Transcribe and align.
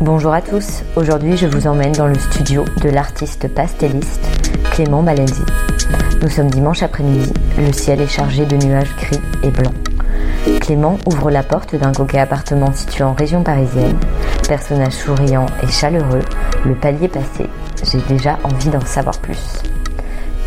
Bonjour 0.00 0.32
à 0.32 0.40
tous, 0.40 0.82
aujourd'hui 0.96 1.36
je 1.36 1.46
vous 1.46 1.66
emmène 1.66 1.92
dans 1.92 2.06
le 2.06 2.18
studio 2.18 2.64
de 2.82 2.88
l'artiste 2.88 3.48
pastelliste 3.54 4.26
Clément 4.70 5.02
Balenzi. 5.02 5.42
Nous 6.22 6.30
sommes 6.30 6.48
dimanche 6.48 6.82
après-midi, 6.82 7.30
le 7.58 7.70
ciel 7.70 8.00
est 8.00 8.06
chargé 8.06 8.46
de 8.46 8.56
nuages 8.56 8.96
gris 8.96 9.20
et 9.42 9.50
blancs. 9.50 9.74
Clément 10.62 10.96
ouvre 11.04 11.30
la 11.30 11.42
porte 11.42 11.74
d'un 11.76 11.92
coquet 11.92 12.18
appartement 12.18 12.72
situé 12.72 13.04
en 13.04 13.12
région 13.12 13.42
parisienne. 13.42 13.98
Personnage 14.48 14.94
souriant 14.94 15.44
et 15.62 15.68
chaleureux, 15.68 16.24
le 16.64 16.74
palier 16.74 17.08
passé, 17.08 17.46
j'ai 17.84 18.00
déjà 18.08 18.38
envie 18.42 18.70
d'en 18.70 18.84
savoir 18.86 19.18
plus. 19.18 19.60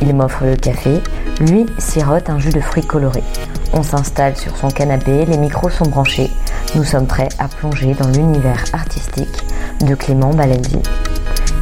Il 0.06 0.14
m'offre 0.14 0.44
le 0.44 0.58
café, 0.58 1.02
lui 1.40 1.66
sirote 1.78 2.30
un 2.30 2.38
jus 2.38 2.50
de 2.50 2.60
fruits 2.60 2.86
colorés. 2.86 3.24
On 3.72 3.84
s'installe 3.84 4.36
sur 4.36 4.58
son 4.58 4.68
canapé, 4.68 5.26
les 5.26 5.38
micros 5.38 5.70
sont 5.70 5.86
branchés. 5.86 6.30
Nous 6.76 6.84
sommes 6.84 7.08
prêts 7.08 7.30
à 7.40 7.48
plonger 7.48 7.94
dans 7.94 8.10
l'univers 8.10 8.66
artistique 8.74 9.46
de 9.80 9.96
Clément 9.96 10.34
Balenzi. 10.34 10.80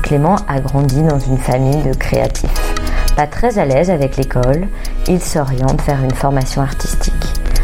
Clément 0.02 0.38
a 0.48 0.60
grandi 0.60 1.04
dans 1.04 1.20
une 1.20 1.38
famille 1.38 1.84
de 1.84 1.94
créatifs. 1.94 2.74
Pas 3.16 3.28
très 3.28 3.60
à 3.60 3.66
l'aise 3.66 3.92
avec 3.92 4.18
l'école, 4.18 4.68
il 5.08 5.22
s'oriente 5.22 5.84
vers 5.86 6.04
une 6.04 6.16
formation 6.16 6.64
artistique. 6.64 7.14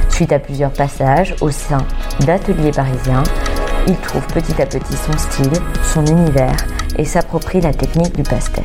Suite 0.09 0.31
à 0.31 0.37
plusieurs 0.37 0.73
passages 0.73 1.35
au 1.41 1.49
sein 1.49 1.83
d'ateliers 2.19 2.71
parisiens, 2.71 3.23
il 3.87 3.97
trouve 3.97 4.27
petit 4.27 4.61
à 4.61 4.67
petit 4.67 4.95
son 4.95 5.17
style, 5.17 5.59
son 5.81 6.05
univers 6.05 6.57
et 6.97 7.05
s'approprie 7.05 7.61
la 7.61 7.73
technique 7.73 8.15
du 8.15 8.23
pastel. 8.23 8.63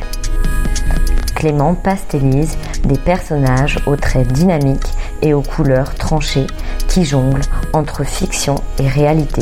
Clément 1.43 1.75
pastellise 1.75 2.57
des 2.85 2.97
personnages 2.97 3.77
aux 3.85 3.97
traits 3.97 4.31
dynamiques 4.31 4.93
et 5.21 5.33
aux 5.33 5.41
couleurs 5.41 5.93
tranchées 5.93 6.47
qui 6.87 7.03
jonglent 7.03 7.43
entre 7.73 8.05
fiction 8.05 8.55
et 8.79 8.87
réalité. 8.87 9.41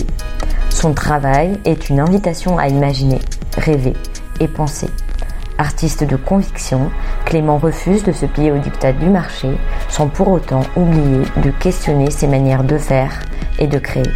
Son 0.72 0.96
travail 0.96 1.60
est 1.64 1.90
une 1.90 2.00
invitation 2.00 2.58
à 2.58 2.70
imaginer, 2.70 3.20
rêver 3.56 3.94
et 4.40 4.48
penser. 4.48 4.88
Artiste 5.60 6.04
de 6.04 6.16
conviction, 6.16 6.90
Clément 7.24 7.60
refuse 7.60 8.04
de 8.04 8.14
se 8.14 8.26
plier 8.26 8.52
au 8.52 8.58
dictat 8.58 8.94
du 8.94 9.08
marché 9.08 9.56
sans 9.88 10.08
pour 10.08 10.30
autant 10.30 10.64
oublier 10.76 11.22
de 11.44 11.52
questionner 11.52 12.10
ses 12.10 12.26
manières 12.26 12.64
de 12.64 12.80
faire 12.80 13.20
et 13.60 13.68
de 13.68 13.78
créer. 13.78 14.10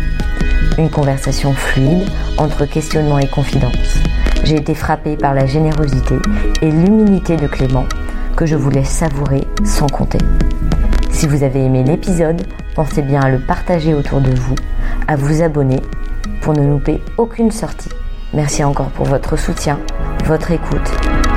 Une 0.80 0.90
conversation 0.90 1.54
fluide 1.54 2.10
entre 2.40 2.66
questionnement 2.66 3.20
et 3.20 3.28
confidence. 3.28 4.00
J'ai 4.46 4.58
été 4.58 4.76
frappée 4.76 5.18
par 5.18 5.34
la 5.34 5.48
générosité 5.48 6.16
et 6.62 6.70
l'humilité 6.70 7.36
de 7.36 7.48
Clément 7.48 7.86
que 8.38 8.46
je 8.46 8.56
vous 8.56 8.70
laisse 8.70 8.90
savourer 8.90 9.48
sans 9.64 9.88
compter. 9.88 10.20
Si 11.10 11.26
vous 11.26 11.42
avez 11.42 11.66
aimé 11.66 11.84
l'épisode, 11.84 12.44
pensez 12.76 13.02
bien 13.02 13.22
à 13.22 13.32
le 13.32 13.40
partager 13.40 13.96
autour 13.96 14.22
de 14.22 14.36
vous, 14.36 14.56
à 15.08 15.16
vous 15.16 15.42
abonner 15.42 15.82
pour 16.42 16.54
ne 16.54 16.68
louper 16.68 17.02
aucune 17.18 17.50
sortie. 17.50 17.90
Merci 18.36 18.64
encore 18.64 18.90
pour 18.90 19.08
votre 19.08 19.36
soutien, 19.36 19.80
votre 20.26 20.52
écoute 20.52 20.92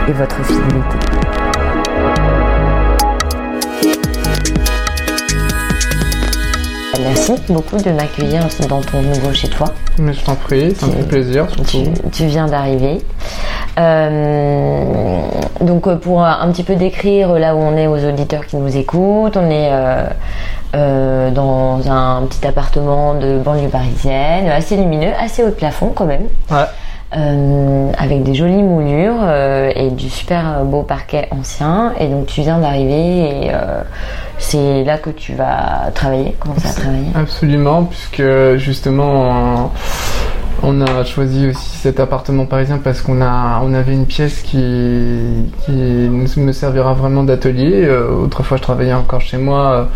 et 0.07 0.13
votre 0.13 0.45
fidélité. 0.45 1.48
Merci 7.01 7.35
beaucoup 7.49 7.77
de 7.77 7.91
m'accueillir 7.91 8.43
dans 8.69 8.81
ton 8.81 9.03
nouveau 9.03 9.33
chez 9.33 9.49
toi. 9.49 9.69
Mais 9.99 10.13
je 10.13 10.25
t'en 10.25 10.35
prie, 10.35 10.75
ça 10.75 10.87
me 10.87 10.93
fait 10.93 11.09
plaisir 11.09 11.47
surtout. 11.49 11.65
Tu, 11.65 12.11
tu 12.11 12.27
viens 12.27 12.47
d'arriver. 12.47 13.01
Euh, 13.79 15.21
donc 15.61 15.87
euh, 15.87 15.97
pour 15.97 16.23
un 16.25 16.51
petit 16.51 16.65
peu 16.65 16.75
décrire 16.75 17.35
là 17.35 17.55
où 17.55 17.59
on 17.59 17.77
est 17.77 17.87
aux 17.87 18.05
auditeurs 18.05 18.47
qui 18.47 18.57
nous 18.57 18.77
écoutent, 18.77 19.37
on 19.37 19.51
est 19.51 19.69
euh, 19.71 20.05
euh, 20.75 21.31
dans 21.31 21.81
un 21.91 22.27
petit 22.27 22.47
appartement 22.47 23.15
de 23.15 23.39
banlieue 23.39 23.69
parisienne, 23.69 24.49
assez 24.49 24.77
lumineux, 24.77 25.13
assez 25.19 25.43
haut 25.43 25.51
de 25.51 25.53
plafond 25.53 25.93
quand 25.95 26.07
même. 26.07 26.27
Ouais. 26.51 26.65
Euh, 27.17 27.91
avec 27.97 28.23
des 28.23 28.35
jolies 28.35 28.63
moulures 28.63 29.17
euh, 29.23 29.73
et 29.75 29.91
du 29.91 30.11
super 30.11 30.63
beau 30.65 30.83
parquet 30.83 31.27
ancien. 31.31 31.95
Et 31.99 32.07
donc 32.07 32.27
tu 32.27 32.43
viens 32.43 32.59
d'arriver 32.59 33.47
et 33.47 33.51
euh, 33.51 33.83
c'est 34.37 34.85
là 34.85 34.99
que 34.99 35.09
tu 35.09 35.33
vas 35.33 35.91
travailler, 35.95 36.33
commencer 36.39 36.69
à 36.69 36.73
travailler. 36.73 37.09
Absolument, 37.15 37.85
puisque 37.85 38.23
justement 38.57 39.73
on 40.63 40.81
a 40.81 41.05
choisi 41.05 41.47
aussi 41.49 41.79
cet 41.79 42.01
appartement 42.01 42.47
parisien 42.47 42.79
parce 42.79 43.01
qu'on 43.01 43.21
a 43.23 43.61
on 43.63 43.75
avait 43.75 43.93
une 43.93 44.07
pièce 44.07 44.43
qui 44.43 45.45
qui 45.65 45.73
me 45.73 46.53
servira 46.53 46.95
vraiment 46.95 47.25
d'atelier. 47.25 47.85
Euh, 47.85 48.11
autrefois 48.11 48.57
je 48.57 48.63
travaillais 48.63 48.93
encore 48.93 49.21
chez 49.21 49.39
moi 49.39 49.89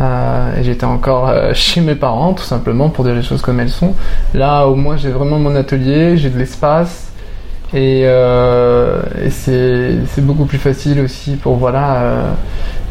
euh, 0.00 0.58
et 0.58 0.64
j'étais 0.64 0.84
encore 0.84 1.28
euh, 1.28 1.52
chez 1.54 1.80
mes 1.80 1.94
parents 1.94 2.34
tout 2.34 2.44
simplement 2.44 2.88
pour 2.88 3.04
dire 3.04 3.14
les 3.14 3.22
choses 3.22 3.42
comme 3.42 3.60
elles 3.60 3.70
sont. 3.70 3.94
Là 4.34 4.66
au 4.66 4.74
moins 4.74 4.96
j'ai 4.96 5.10
vraiment 5.10 5.38
mon 5.38 5.54
atelier, 5.54 6.16
j'ai 6.16 6.30
de 6.30 6.38
l'espace. 6.38 7.11
Et, 7.74 8.02
euh, 8.04 9.00
et 9.24 9.30
c'est 9.30 9.96
c'est 10.06 10.24
beaucoup 10.24 10.44
plus 10.44 10.58
facile 10.58 11.00
aussi 11.00 11.36
pour 11.36 11.56
voilà 11.56 11.96
euh, 12.02 12.32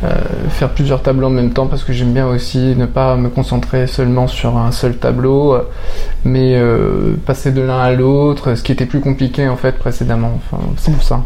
euh, 0.03 0.07
faire 0.49 0.69
plusieurs 0.69 1.03
tableaux 1.03 1.27
en 1.27 1.31
même 1.31 1.53
temps 1.53 1.67
parce 1.67 1.83
que 1.83 1.93
j'aime 1.93 2.13
bien 2.13 2.25
aussi 2.25 2.75
ne 2.75 2.87
pas 2.87 3.15
me 3.15 3.29
concentrer 3.29 3.85
seulement 3.85 4.27
sur 4.27 4.57
un 4.57 4.71
seul 4.71 4.97
tableau 4.97 5.55
mais 6.25 6.55
euh, 6.55 7.15
passer 7.27 7.51
de 7.51 7.61
l'un 7.61 7.79
à 7.79 7.91
l'autre 7.91 8.55
ce 8.55 8.63
qui 8.63 8.71
était 8.71 8.87
plus 8.87 9.01
compliqué 9.01 9.47
en 9.47 9.55
fait 9.57 9.77
précédemment. 9.77 10.31
Enfin 10.37 10.63
c'est 10.77 10.91
pour 10.91 11.03
ça. 11.03 11.21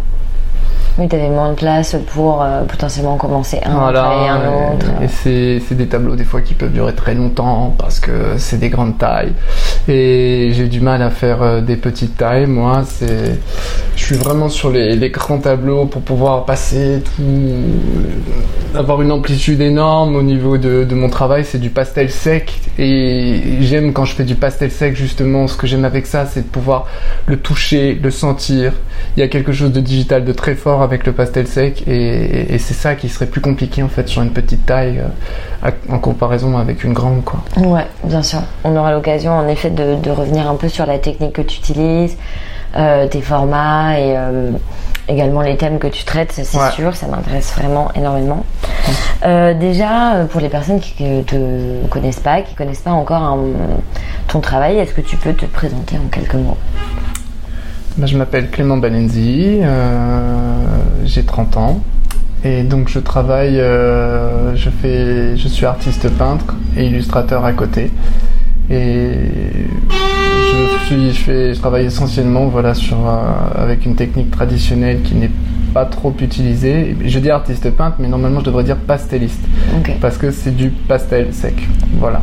Oui, 0.97 1.09
tu 1.09 1.15
avais 1.15 1.29
moins 1.29 1.49
de 1.49 1.55
place 1.55 1.97
pour 2.13 2.41
euh, 2.41 2.63
potentiellement 2.63 3.17
commencer 3.17 3.59
un, 3.65 3.91
travailler 3.91 4.29
un 4.29 4.73
autre. 4.73 4.85
et 5.01 5.09
c'est 5.09 5.61
c'est 5.67 5.75
des 5.75 5.87
tableaux 5.87 6.15
des 6.15 6.23
fois 6.23 6.39
qui 6.39 6.53
peuvent 6.53 6.71
durer 6.71 6.93
très 6.93 7.13
longtemps 7.13 7.75
parce 7.77 7.99
que 7.99 8.37
c'est 8.37 8.57
des 8.57 8.69
grandes 8.69 8.97
tailles 8.97 9.33
et 9.87 10.49
j'ai 10.51 10.67
du 10.67 10.81
mal 10.81 11.01
à 11.01 11.09
faire 11.09 11.41
euh, 11.41 11.61
des 11.61 11.75
petites 11.75 12.17
tailles 12.17 12.47
moi. 12.47 12.83
C'est 12.87 13.39
je 13.95 14.03
suis 14.03 14.15
vraiment 14.15 14.49
sur 14.49 14.71
les, 14.71 14.95
les 14.95 15.09
grands 15.09 15.39
tableaux 15.39 15.85
pour 15.85 16.01
pouvoir 16.01 16.45
passer 16.45 17.01
tout 17.03 17.21
avoir 18.75 19.01
une 19.01 19.11
amplitude 19.11 19.61
énorme 19.61 20.15
au 20.15 20.23
niveau 20.23 20.57
de, 20.57 20.85
mon 20.93 21.09
travail. 21.09 21.45
C'est 21.45 21.59
du 21.59 21.69
pastel 21.69 22.09
sec. 22.09 22.61
Et 22.77 23.41
j'aime 23.61 23.93
quand 23.93 24.05
je 24.05 24.13
fais 24.15 24.23
du 24.23 24.35
pastel 24.35 24.71
sec 24.71 24.95
justement. 24.95 25.47
Ce 25.47 25.55
que 25.57 25.67
j'aime 25.67 25.85
avec 25.85 26.05
ça 26.05 26.25
c'est 26.25 26.41
de 26.41 26.47
pouvoir 26.47 26.87
le 27.25 27.37
toucher 27.37 27.97
le 28.01 28.11
sentir. 28.11 28.73
Il 29.15 29.19
y 29.21 29.23
a 29.23 29.27
quelque 29.27 29.53
chose 29.53 29.71
de 29.71 29.79
digital 29.79 30.25
de 30.25 30.33
très 30.33 30.55
fort 30.55 30.81
avec 30.81 31.05
le 31.05 31.13
pastel 31.13 31.47
sec. 31.47 31.83
Et, 31.87 32.57
c'est 32.57 32.73
ça 32.73 32.95
qui 32.95 33.09
serait 33.09 33.27
plus 33.27 33.41
compliqué 33.41 33.83
en 33.83 33.89
fait 33.89 34.07
sur 34.07 34.21
une 34.21 34.31
petite 34.31 34.65
taille 34.65 34.99
euh, 35.63 35.71
en 35.89 35.99
comparaison 35.99 36.57
avec 36.57 36.83
une 36.83 36.93
grande 36.93 37.23
quoi. 37.23 37.43
Ouais, 37.57 37.85
bien 38.03 38.23
sûr. 38.23 38.39
On 38.63 38.75
aura 38.75 38.91
l'occasion 38.91 39.31
en 39.31 39.47
effet 39.47 39.69
de 39.75 40.09
revenir 40.11 40.49
un 40.49 40.55
peu 40.55 40.69
sur 40.69 40.85
la 40.85 40.97
technique 40.99 41.33
que 41.33 41.41
tu 41.41 41.59
utilises, 41.59 42.17
euh, 42.77 43.07
tes 43.07 43.21
formats 43.21 43.97
et 43.97 44.17
euh, 44.17 44.51
également 45.07 45.41
les 45.41 45.55
thèmes 45.55 45.79
que 45.79 45.87
tu 45.87 46.03
traites, 46.03 46.31
c'est 46.33 46.57
Ouais. 46.57 46.71
sûr, 46.71 46.93
ça 46.95 47.07
m'intéresse 47.07 47.53
vraiment 47.55 47.89
énormément. 47.95 48.43
Euh, 49.25 49.53
déjà, 49.53 50.25
pour 50.29 50.41
les 50.41 50.49
personnes 50.49 50.79
qui 50.81 51.03
ne 51.03 51.21
te 51.21 51.85
connaissent 51.89 52.19
pas, 52.19 52.41
qui 52.41 52.53
connaissent 52.53 52.81
pas 52.81 52.91
encore 52.91 53.37
ton 54.27 54.41
travail, 54.41 54.77
est-ce 54.77 54.93
que 54.93 55.01
tu 55.01 55.15
peux 55.15 55.31
te 55.33 55.45
présenter 55.45 55.95
en 55.97 56.07
quelques 56.09 56.33
mots? 56.35 56.57
Bah, 57.97 58.07
je 58.07 58.17
m'appelle 58.17 58.49
Clément 58.49 58.75
Balenzi, 58.77 59.61
j'ai 61.05 61.23
30 61.23 61.55
ans 61.57 61.79
et 62.43 62.63
donc 62.63 62.89
je 62.89 62.99
travaille, 62.99 63.55
je 63.55 64.69
fais, 64.81 65.37
je 65.37 65.47
suis 65.47 65.65
artiste 65.65 66.09
peintre 66.09 66.55
et 66.75 66.87
illustrateur 66.87 67.45
à 67.45 67.53
côté 67.53 67.89
et 68.69 69.11
je, 70.51 70.85
suis, 70.85 71.11
je, 71.11 71.19
fais, 71.21 71.53
je 71.53 71.59
travaille 71.59 71.85
essentiellement 71.85 72.47
voilà, 72.47 72.73
sur, 72.73 72.97
euh, 73.07 73.31
avec 73.63 73.85
une 73.85 73.95
technique 73.95 74.31
traditionnelle 74.31 75.01
qui 75.03 75.15
n'est 75.15 75.31
pas 75.73 75.85
trop 75.85 76.13
utilisée. 76.21 76.95
Je 77.05 77.19
dis 77.19 77.29
artiste 77.29 77.69
peintre, 77.71 77.97
mais 77.99 78.07
normalement 78.07 78.39
je 78.39 78.45
devrais 78.45 78.63
dire 78.63 78.77
pastelliste. 78.77 79.41
Parce 80.01 80.17
que 80.17 80.31
c'est 80.31 80.55
du 80.55 80.69
pastel 80.69 81.33
sec. 81.33 81.55
Voilà. 81.99 82.21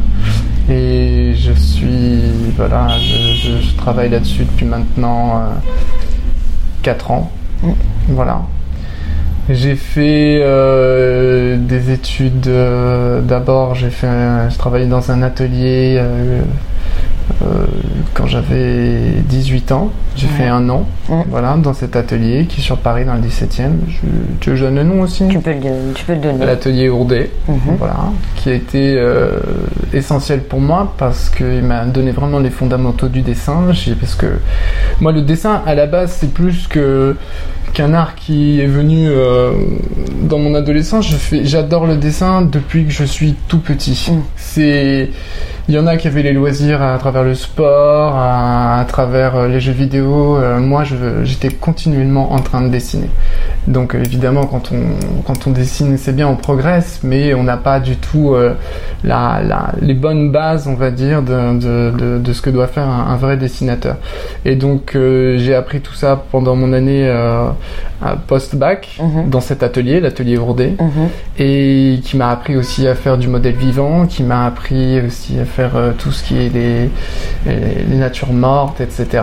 Et 0.71 1.35
je 1.37 1.53
suis. 1.53 2.21
Voilà, 2.56 2.88
je, 2.99 3.35
je- 3.35 3.62
je 3.69 3.77
travaille 3.77 4.09
là-dessus 4.11 4.45
depuis 4.45 4.65
maintenant 4.65 5.43
4 6.83 7.11
ans. 7.11 7.31
Mm. 7.62 7.71
Voilà. 8.11 8.43
J'ai 9.50 9.75
fait 9.75 10.39
euh, 10.43 11.56
des 11.59 11.91
études. 11.91 12.47
euh, 12.47 13.21
D'abord, 13.21 13.75
j'ai 13.75 13.91
fait, 13.91 14.06
un- 14.06 14.49
j'ai 14.49 14.56
travaillé 14.56 14.87
dans 14.87 15.11
un 15.11 15.23
atelier 15.23 15.97
euh, 15.99 16.41
quand 18.15 18.27
j'avais 18.27 19.00
18 19.29 19.73
ans. 19.73 19.91
J'ai 20.15 20.27
Ouais. 20.29 20.33
fait 20.35 20.47
un 20.47 20.69
an, 20.69 20.87
Mm. 21.09 21.23
voilà, 21.29 21.56
dans 21.61 21.73
cet 21.75 21.97
atelier 21.97 22.47
qui 22.49 22.61
est 22.61 22.62
sur 22.62 22.79
Paris, 22.79 23.05
dans 23.05 23.15
le 23.15 23.21
17e. 23.21 23.79
Je, 23.89 23.97
tu 24.41 24.50
veux 24.50 24.55
que 24.55 24.61
je 24.61 24.65
donne 24.65 24.77
le 24.77 24.85
nom 24.85 25.00
aussi? 25.00 25.27
Tu 25.29 25.39
peux 25.41 25.50
le, 25.53 25.93
tu 25.95 26.05
peux 26.05 26.12
le 26.15 26.19
donner. 26.21 26.47
L'atelier 26.47 26.88
Ourdé, 26.88 27.31
Mhm. 27.49 27.56
voilà, 27.79 27.97
qui 28.37 28.50
a 28.50 28.55
été 28.55 29.03
essentiel 29.93 30.41
pour 30.45 30.61
moi 30.61 30.95
parce 30.99 31.31
qu'il 31.31 31.62
m'a 31.65 31.85
donné 31.85 32.12
vraiment 32.12 32.38
les 32.38 32.50
fondamentaux 32.50 33.09
du 33.09 33.23
dessin. 33.23 33.65
Parce 34.00 34.15
que 34.15 34.27
moi, 35.00 35.11
le 35.12 35.23
dessin, 35.23 35.62
à 35.67 35.75
la 35.75 35.87
base, 35.87 36.12
c'est 36.21 36.33
plus 36.33 36.69
que 36.69 37.17
qu'un 37.73 37.95
art 37.95 38.15
qui 38.15 38.61
est 38.61 38.67
venu 38.67 39.07
euh, 39.09 39.53
dans 40.23 40.39
mon 40.39 40.55
adolescence. 40.55 41.09
Je 41.09 41.17
fais, 41.17 41.45
j'adore 41.45 41.87
le 41.87 41.97
dessin 41.97 42.43
depuis 42.43 42.85
que 42.85 42.93
je 42.93 43.05
suis 43.05 43.35
tout 43.49 43.59
petit. 43.59 44.11
Mm. 44.11 44.21
C'est, 44.37 45.11
il 45.69 45.75
y 45.75 45.79
en 45.79 45.87
a 45.87 45.97
qui 45.97 46.09
avaient 46.09 46.23
les 46.23 46.33
loisirs 46.33 46.83
à 46.83 46.99
travers 46.99 47.23
le 47.23 47.35
sport, 47.35 48.15
à, 48.17 48.79
à 48.81 48.85
travers 48.85 49.37
euh, 49.37 49.49
les 49.49 49.61
jeux 49.61 49.73
vidéo. 49.73 50.37
Euh, 50.37 50.59
moi, 50.61 50.83
j'étais 51.25 51.51
continuellement 51.51 52.33
en 52.33 52.41
train 52.41 52.63
de 52.63 52.69
dessiner. 52.69 53.09
Donc 53.69 53.95
évidemment, 53.95 54.45
quand 54.47 54.71
on, 54.73 55.23
quand 55.25 55.47
on 55.47 55.51
dessine, 55.51 55.97
c'est 55.97 56.15
bien, 56.15 56.27
on 56.29 56.37
progresse, 56.37 57.01
mais 57.05 57.33
on 57.35 57.45
n'a 57.45 57.57
pas 57.57 57.79
du 57.81 57.97
tout 57.97 58.35
euh, 58.35 58.55
la, 59.05 59.41
la- 59.47 59.73
les 59.81 59.95
bonnes 59.95 60.31
bases, 60.33 60.67
on 60.67 60.75
va 60.75 60.91
dire, 60.91 61.23
de, 61.23 61.59
de, 61.59 61.91
de, 61.97 62.19
de 62.19 62.33
ce 62.33 62.43
que 62.43 62.51
doit 62.51 62.67
faire 62.67 62.89
un, 62.89 63.13
un 63.13 63.17
vrai 63.17 63.37
dessinateur. 63.37 63.97
Et 64.45 64.57
donc 64.57 64.97
euh, 64.97 65.39
j'ai 65.39 65.55
appris 65.55 65.81
tout 65.81 65.95
ça 65.95 66.23
pendant 66.33 66.57
mon 66.57 66.73
année 66.73 67.05
post-bac, 68.26 68.99
Mhm. 69.00 69.31
dans 69.31 69.41
cet 69.41 69.62
atelier, 69.62 70.00
l'atelier 70.00 70.38
Ourdé, 70.38 70.76
Mhm. 70.79 71.09
et 71.38 72.00
qui 72.03 72.17
m'a 72.17 72.31
appris 72.31 72.56
aussi 72.56 72.87
à 72.88 72.94
faire 72.94 73.19
du 73.19 73.29
modèle 73.29 73.55
vivant, 73.55 74.06
qui 74.06 74.23
m'a 74.23 74.47
appris 74.47 75.00
aussi 75.00 75.38
à 75.38 75.44
faire 75.44 75.76
euh, 75.76 75.93
tout 75.97 76.12
ce 76.12 76.25
qui 76.25 76.37
est 76.37 76.49
les, 76.49 76.91
les, 77.47 77.85
les 77.88 77.97
natures 77.97 78.32
mortes, 78.32 78.81
etc. 78.81 79.23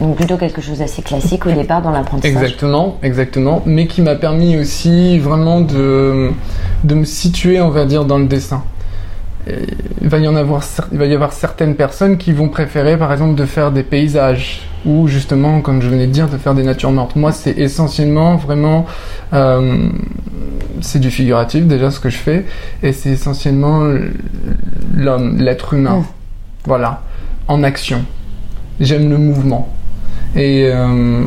Donc 0.00 0.16
plutôt 0.16 0.36
quelque 0.38 0.62
chose 0.62 0.78
d'assez 0.78 1.02
classique 1.02 1.44
au 1.46 1.50
départ 1.52 1.82
dans 1.82 1.90
l'apprentissage. 1.90 2.30
Exactement, 2.42 2.96
exactement, 3.02 3.62
mais 3.66 3.86
qui 3.86 4.00
m'a 4.00 4.14
permis 4.14 4.56
aussi 4.56 5.18
vraiment 5.18 5.60
de, 5.60 6.30
de 6.84 6.94
me 6.94 7.04
situer, 7.04 7.60
on 7.60 7.68
va 7.68 7.84
dire, 7.84 8.04
dans 8.06 8.18
le 8.18 8.26
dessin. 8.26 8.62
Et 9.46 9.52
il 10.00 10.08
va 10.08 10.18
y 10.18 10.28
en 10.28 10.36
avoir, 10.36 10.62
il 10.92 10.98
va 10.98 11.04
y 11.06 11.14
avoir 11.14 11.32
certaines 11.32 11.74
personnes 11.74 12.16
qui 12.18 12.32
vont 12.32 12.48
préférer, 12.48 12.96
par 12.96 13.12
exemple, 13.12 13.34
de 13.34 13.44
faire 13.46 13.72
des 13.72 13.82
paysages 13.82 14.62
ou 14.86 15.08
justement, 15.08 15.60
comme 15.60 15.82
je 15.82 15.88
venais 15.88 16.06
de 16.06 16.12
dire, 16.12 16.28
de 16.28 16.36
faire 16.36 16.54
des 16.54 16.62
natures 16.62 16.90
mortes. 16.90 17.16
Moi, 17.16 17.32
c'est 17.32 17.58
essentiellement 17.58 18.36
vraiment, 18.36 18.86
euh, 19.32 19.88
c'est 20.80 20.98
du 20.98 21.10
figuratif 21.10 21.66
déjà 21.66 21.90
ce 21.90 22.00
que 22.00 22.10
je 22.10 22.16
fais, 22.16 22.46
et 22.82 22.92
c'est 22.92 23.10
essentiellement 23.10 23.82
l'homme, 24.94 25.38
l'être 25.38 25.74
humain, 25.74 26.04
voilà, 26.64 27.02
en 27.48 27.62
action. 27.62 28.04
J'aime 28.80 29.10
le 29.10 29.18
mouvement. 29.18 29.68
Et 30.36 30.70
euh, 30.72 31.24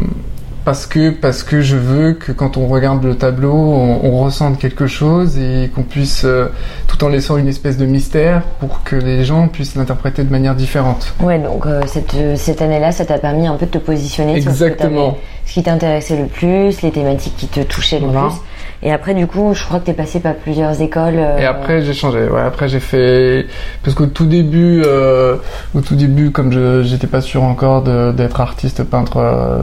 parce 0.65 0.85
que 0.85 1.09
parce 1.09 1.43
que 1.43 1.61
je 1.61 1.75
veux 1.75 2.13
que 2.13 2.31
quand 2.31 2.57
on 2.57 2.67
regarde 2.67 3.03
le 3.03 3.15
tableau, 3.15 3.53
on, 3.53 3.99
on 4.03 4.23
ressente 4.23 4.57
quelque 4.59 4.87
chose 4.87 5.37
et 5.37 5.69
qu'on 5.75 5.83
puisse, 5.83 6.23
euh, 6.25 6.47
tout 6.87 7.03
en 7.03 7.09
laissant 7.09 7.37
une 7.37 7.47
espèce 7.47 7.77
de 7.77 7.85
mystère, 7.85 8.41
pour 8.59 8.83
que 8.83 8.95
les 8.95 9.23
gens 9.25 9.47
puissent 9.47 9.75
l'interpréter 9.75 10.23
de 10.23 10.31
manière 10.31 10.55
différente. 10.55 11.13
Ouais, 11.21 11.39
donc 11.39 11.65
euh, 11.65 11.81
cette, 11.87 12.15
cette 12.37 12.61
année-là, 12.61 12.91
ça 12.91 13.05
t'a 13.05 13.17
permis 13.19 13.47
un 13.47 13.55
peu 13.55 13.65
de 13.65 13.71
te 13.71 13.77
positionner 13.77 14.39
sur 14.41 14.51
ce, 14.51 14.59
que 14.59 14.63
Exactement. 14.65 15.07
t'avais- 15.11 15.21
ce 15.45 15.53
qui 15.53 15.63
t'intéressait 15.63 16.17
le 16.17 16.27
plus, 16.27 16.81
les 16.81 16.91
thématiques 16.91 17.35
qui 17.35 17.47
te 17.47 17.59
touchaient 17.61 17.99
le 17.99 18.07
Voilà. 18.07 18.29
plus. 18.29 18.37
Et 18.85 18.91
après, 18.91 19.13
du 19.13 19.27
coup, 19.27 19.53
je 19.53 19.63
crois 19.63 19.79
que 19.79 19.85
t'es 19.85 19.93
passé 19.93 20.19
par 20.19 20.33
plusieurs 20.35 20.81
écoles. 20.81 21.15
euh, 21.17 21.37
Et 21.37 21.45
après 21.45 21.81
j'ai 21.83 21.93
changé. 21.93 22.27
Ouais, 22.29 22.41
après 22.41 22.67
j'ai 22.67 22.81
fait 22.81 23.45
parce 23.83 23.95
qu'au 23.95 24.07
tout 24.07 24.25
début, 24.25 24.81
euh, 24.85 25.37
au 25.73 25.79
tout 25.81 25.95
début, 25.95 26.31
comme 26.31 26.51
je 26.51 26.83
j'étais 26.83 27.07
pas 27.07 27.21
sûr 27.21 27.43
encore 27.43 27.81
d'être 28.13 28.41
artiste 28.41 28.83
peintre 28.83 29.17
euh, 29.17 29.59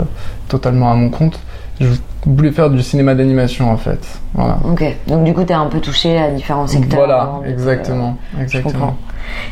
totalement 0.48 0.90
à 0.90 0.94
mon 0.94 1.10
compte, 1.10 1.38
je 1.80 1.88
voulais 2.24 2.50
faire 2.50 2.70
du 2.70 2.82
cinéma 2.82 3.14
d'animation 3.14 3.70
en 3.70 3.76
fait. 3.76 4.00
Voilà. 4.34 4.56
Ok, 4.64 4.84
donc 5.06 5.24
du 5.24 5.34
coup, 5.34 5.44
t'as 5.44 5.58
un 5.58 5.66
peu 5.66 5.80
touché 5.80 6.16
à 6.18 6.30
différents 6.30 6.66
secteurs. 6.66 7.00
Voilà, 7.00 7.30
d'être, 7.42 7.52
exactement, 7.52 8.16
je 8.38 8.42
exactement. 8.42 8.72
comprends. 8.72 8.96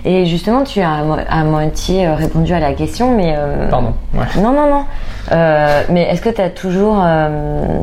Et 0.07 0.25
justement, 0.25 0.65
tu 0.65 0.81
as 0.81 0.91
à, 0.93 1.03
mo- 1.05 1.17
à 1.29 1.45
moitié 1.45 2.09
répondu 2.09 2.53
à 2.55 2.61
la 2.61 2.73
question, 2.73 3.15
mais. 3.15 3.35
euh, 3.37 3.69
Pardon. 3.69 3.93
Ouais. 4.15 4.25
Non, 4.43 4.53
non, 4.53 4.71
non. 4.71 4.85
Euh, 5.33 5.83
mais 5.91 6.05
est-ce 6.05 6.23
que 6.23 6.31
tu 6.31 6.41
as 6.41 6.49
toujours 6.51 7.01
euh, 7.05 7.81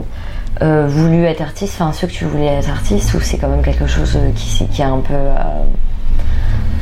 euh, 0.61 0.87
voulu 0.87 1.23
être 1.25 1.41
artiste, 1.41 1.73
enfin 1.79 1.91
ceux 1.93 2.07
que 2.07 2.13
tu 2.13 2.25
voulais 2.25 2.45
être 2.45 2.69
artiste, 2.69 3.13
ou 3.13 3.19
c'est 3.21 3.37
quand 3.37 3.49
même 3.49 3.61
quelque 3.63 3.87
chose 3.87 4.15
euh, 4.15 4.31
qui, 4.35 4.49
s'est- 4.49 4.65
qui 4.67 4.81
a 4.81 4.89
un 4.89 4.99
peu 4.99 5.13
euh, 5.13 5.33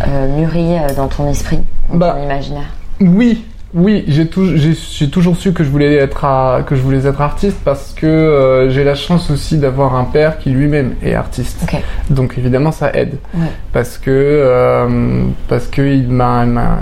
euh, 0.08 0.36
mûri 0.36 0.75
dans 0.96 1.08
ton 1.08 1.30
esprit, 1.30 1.60
dans 1.90 1.98
Bah, 1.98 2.16
ton 2.18 2.24
imaginaire? 2.24 2.74
Oui, 3.00 3.46
oui, 3.75 4.04
j'ai 4.08 4.28
tou- 4.28 4.56
j'ai- 4.56 4.78
j'ai 4.92 5.10
toujours 5.10 5.36
su 5.36 5.52
que 5.52 5.64
je 5.64 5.70
voulais 5.70 5.96
être 5.96 6.25
à- 6.25 6.62
que 6.66 6.75
je 6.75 6.81
voulais 6.81 7.06
être 7.08 7.22
artiste 7.22 7.58
parce 7.66 7.94
que 7.96 8.06
euh, 8.06 8.70
j'ai 8.70 8.84
la 8.84 8.94
chance 8.96 9.31
aussi 9.31 9.58
d'avoir 9.58 9.96
un 9.96 10.04
père 10.04 10.38
qui 10.38 10.52
lui-même 10.52 10.94
est 11.04 11.16
artiste. 11.16 11.62
Ok. 11.64 11.81
Donc 12.12 12.36
évidemment 12.38 12.72
ça 12.72 12.92
aide 12.94 13.16
Ouais. 13.34 13.48
parce 13.72 13.98
que 13.98 14.12
euh, 14.12 15.24
parce 15.48 15.68
que 15.68 15.81
il 15.81 16.08
m'a 16.10 16.44
il 16.46 16.52
m'a- 16.52 16.80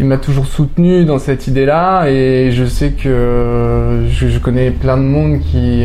il 0.00 0.06
m'a 0.06 0.16
toujours 0.16 0.46
soutenu 0.46 1.04
dans 1.04 1.18
cette 1.20 1.46
idée-là 1.46 2.06
et 2.08 2.50
je 2.52 2.64
sais 2.64 2.90
que 2.90 4.04
je, 4.10 4.26
je 4.28 4.38
connais 4.40 4.70
plein 4.70 4.96
de 4.96 5.02
monde 5.02 5.38
qui 5.40 5.84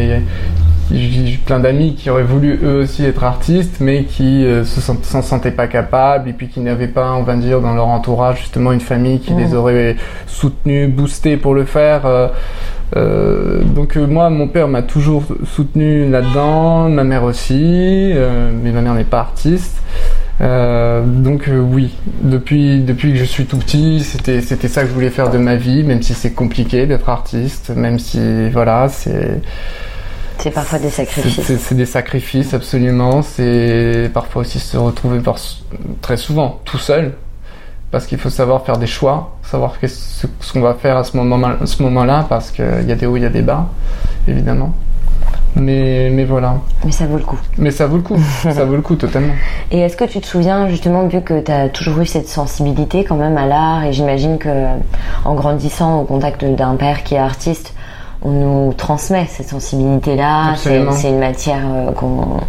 j'ai 0.92 1.38
plein 1.46 1.60
d'amis 1.60 1.96
qui 1.96 2.10
auraient 2.10 2.24
voulu 2.24 2.60
eux 2.64 2.80
aussi 2.84 3.06
être 3.06 3.24
artistes, 3.24 3.78
mais 3.80 4.04
qui 4.06 4.46
euh, 4.46 4.64
se 4.64 4.82
sent- 4.82 4.98
s'en 5.04 5.22
sentaient 5.22 5.52
pas 5.52 5.68
capables, 5.68 6.30
et 6.30 6.34
puis 6.34 6.48
qui 6.48 6.60
n'avaient 6.62 6.88
pas, 6.88 7.12
on 7.14 7.24
va 7.24 7.36
dire, 7.36 7.62
dans 7.62 7.74
leur 7.76 7.88
entourage 7.88 8.40
justement 8.40 8.72
une 8.72 8.80
famille 8.82 9.20
qui 9.20 9.34
les 9.34 9.54
aurait 9.54 9.96
soutenus, 10.28 10.90
boostés 10.90 11.38
pour 11.38 11.54
le 11.54 11.66
faire. 11.66 12.06
euh, 12.06 12.28
euh, 12.96 13.62
donc 13.64 13.98
euh, 13.98 14.08
moi, 14.08 14.32
mon 14.32 14.48
père 14.48 14.68
m'a 14.68 14.82
toujours 14.82 15.24
soutenu 15.46 16.10
là-dedans, 16.10 16.90
ma 16.90 17.04
mère 17.04 17.24
aussi, 17.24 18.12
euh, 18.16 18.52
mais 18.64 18.72
ma 18.72 18.82
mère 18.82 18.96
n'est 18.96 19.04
pas 19.04 19.20
artiste. 19.20 19.78
Euh, 20.42 21.04
donc 21.06 21.50
euh, 21.50 21.60
oui, 21.60 21.94
depuis 22.22 22.80
depuis 22.80 23.12
que 23.12 23.20
je 23.20 23.26
suis 23.26 23.46
tout 23.46 23.58
petit, 23.58 24.00
c'était 24.00 24.42
c'était 24.42 24.70
ça 24.70 24.82
que 24.84 24.88
je 24.88 24.94
voulais 24.94 25.10
faire 25.12 25.30
de 25.30 25.38
ma 25.38 25.56
vie, 25.56 25.84
même 25.84 26.02
si 26.02 26.14
c'est 26.16 26.32
compliqué 26.32 26.88
d'être 26.88 27.10
artiste, 27.10 27.72
même 27.76 28.00
si 28.00 28.50
voilà, 28.50 28.88
c'est 28.90 29.42
C'est 30.40 30.52
parfois 30.52 30.80
des 30.80 30.90
sacrifices. 30.90 31.42
C'est 31.60 31.76
des 31.76 31.86
sacrifices, 31.86 32.54
absolument. 32.54 33.22
C'est 33.22 34.10
parfois 34.14 34.42
aussi 34.42 34.60
se 34.60 34.78
retrouver 34.78 35.20
par- 35.20 35.38
très 36.02 36.18
souvent 36.18 36.60
tout 36.66 36.78
seul, 36.78 37.14
parce 37.92 38.06
qu'il 38.06 38.18
faut 38.18 38.30
savoir 38.30 38.64
faire 38.66 38.78
des 38.78 38.88
choix, 38.88 39.36
savoir 39.44 39.74
ce 39.86 40.54
qu'on 40.54 40.62
va 40.62 40.76
faire 40.76 40.98
à 40.98 41.04
ce 41.04 41.18
moment- 41.18 41.56
moment-là, 41.80 42.26
parce 42.30 42.52
qu'il 42.52 42.86
y 42.88 42.92
a 42.92 42.96
des 42.96 43.06
hauts, 43.06 43.18
il 43.18 43.24
y 43.24 43.26
a 43.26 43.30
des 43.30 43.42
bas, 43.42 43.68
évidemment. 44.28 44.74
Mais, 45.56 46.10
mais 46.12 46.26
voilà. 46.26 46.56
Mais 46.86 46.92
ça 46.92 47.08
vaut 47.08 47.18
le 47.18 47.24
coup. 47.24 47.40
Mais 47.58 47.72
ça 47.72 47.88
vaut 47.88 47.98
le 47.98 48.04
coup, 48.04 48.18
ça 48.44 48.64
vaut 48.66 48.76
le 48.76 48.82
coup 48.82 48.96
totalement. 48.96 49.34
Et 49.72 49.80
est-ce 49.80 49.98
que 49.98 50.06
tu 50.06 50.22
te 50.22 50.28
souviens 50.28 50.70
justement, 50.70 51.08
vu 51.08 51.22
que 51.22 51.42
tu 51.42 51.52
as 51.52 51.70
toujours 51.70 52.00
eu 52.00 52.06
cette 52.06 52.30
sensibilité 52.30 53.04
quand 53.04 53.16
même 53.18 53.36
à 53.38 53.46
l'art, 53.48 53.84
et 53.84 53.92
j'imagine 53.92 54.38
que 54.38 54.50
en 55.26 55.34
grandissant 55.34 56.00
au 56.02 56.06
contact 56.06 56.46
d'un 56.46 56.76
père 56.76 57.04
qui 57.04 57.16
est 57.16 57.20
artiste, 57.20 57.74
on 58.22 58.32
nous 58.32 58.74
transmet 58.74 59.26
cette 59.30 59.50
sensibilité-là, 59.50 60.56
c'est 60.56 61.10
une 61.10 61.20
matière 61.20 61.64
euh, 61.66 61.92
qu'on 61.92 62.40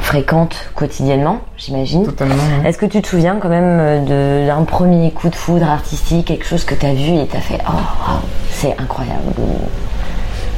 fréquente 0.00 0.70
quotidiennement, 0.74 1.40
j'imagine. 1.56 2.02
Ouais. 2.02 2.68
Est-ce 2.68 2.78
que 2.78 2.86
tu 2.86 3.00
te 3.02 3.06
souviens 3.06 3.36
quand 3.40 3.48
même 3.48 3.78
euh, 3.80 4.46
d'un 4.46 4.64
premier 4.64 5.10
coup 5.12 5.28
de 5.28 5.34
foudre 5.34 5.68
artistique, 5.68 6.26
quelque 6.26 6.46
chose 6.46 6.64
que 6.64 6.74
tu 6.74 6.86
as 6.86 6.94
vu 6.94 7.16
et 7.16 7.26
t'as 7.26 7.38
fait 7.40 7.58
oh 7.68 7.72
wow, 7.72 8.18
c'est 8.50 8.74
incroyable 8.78 9.32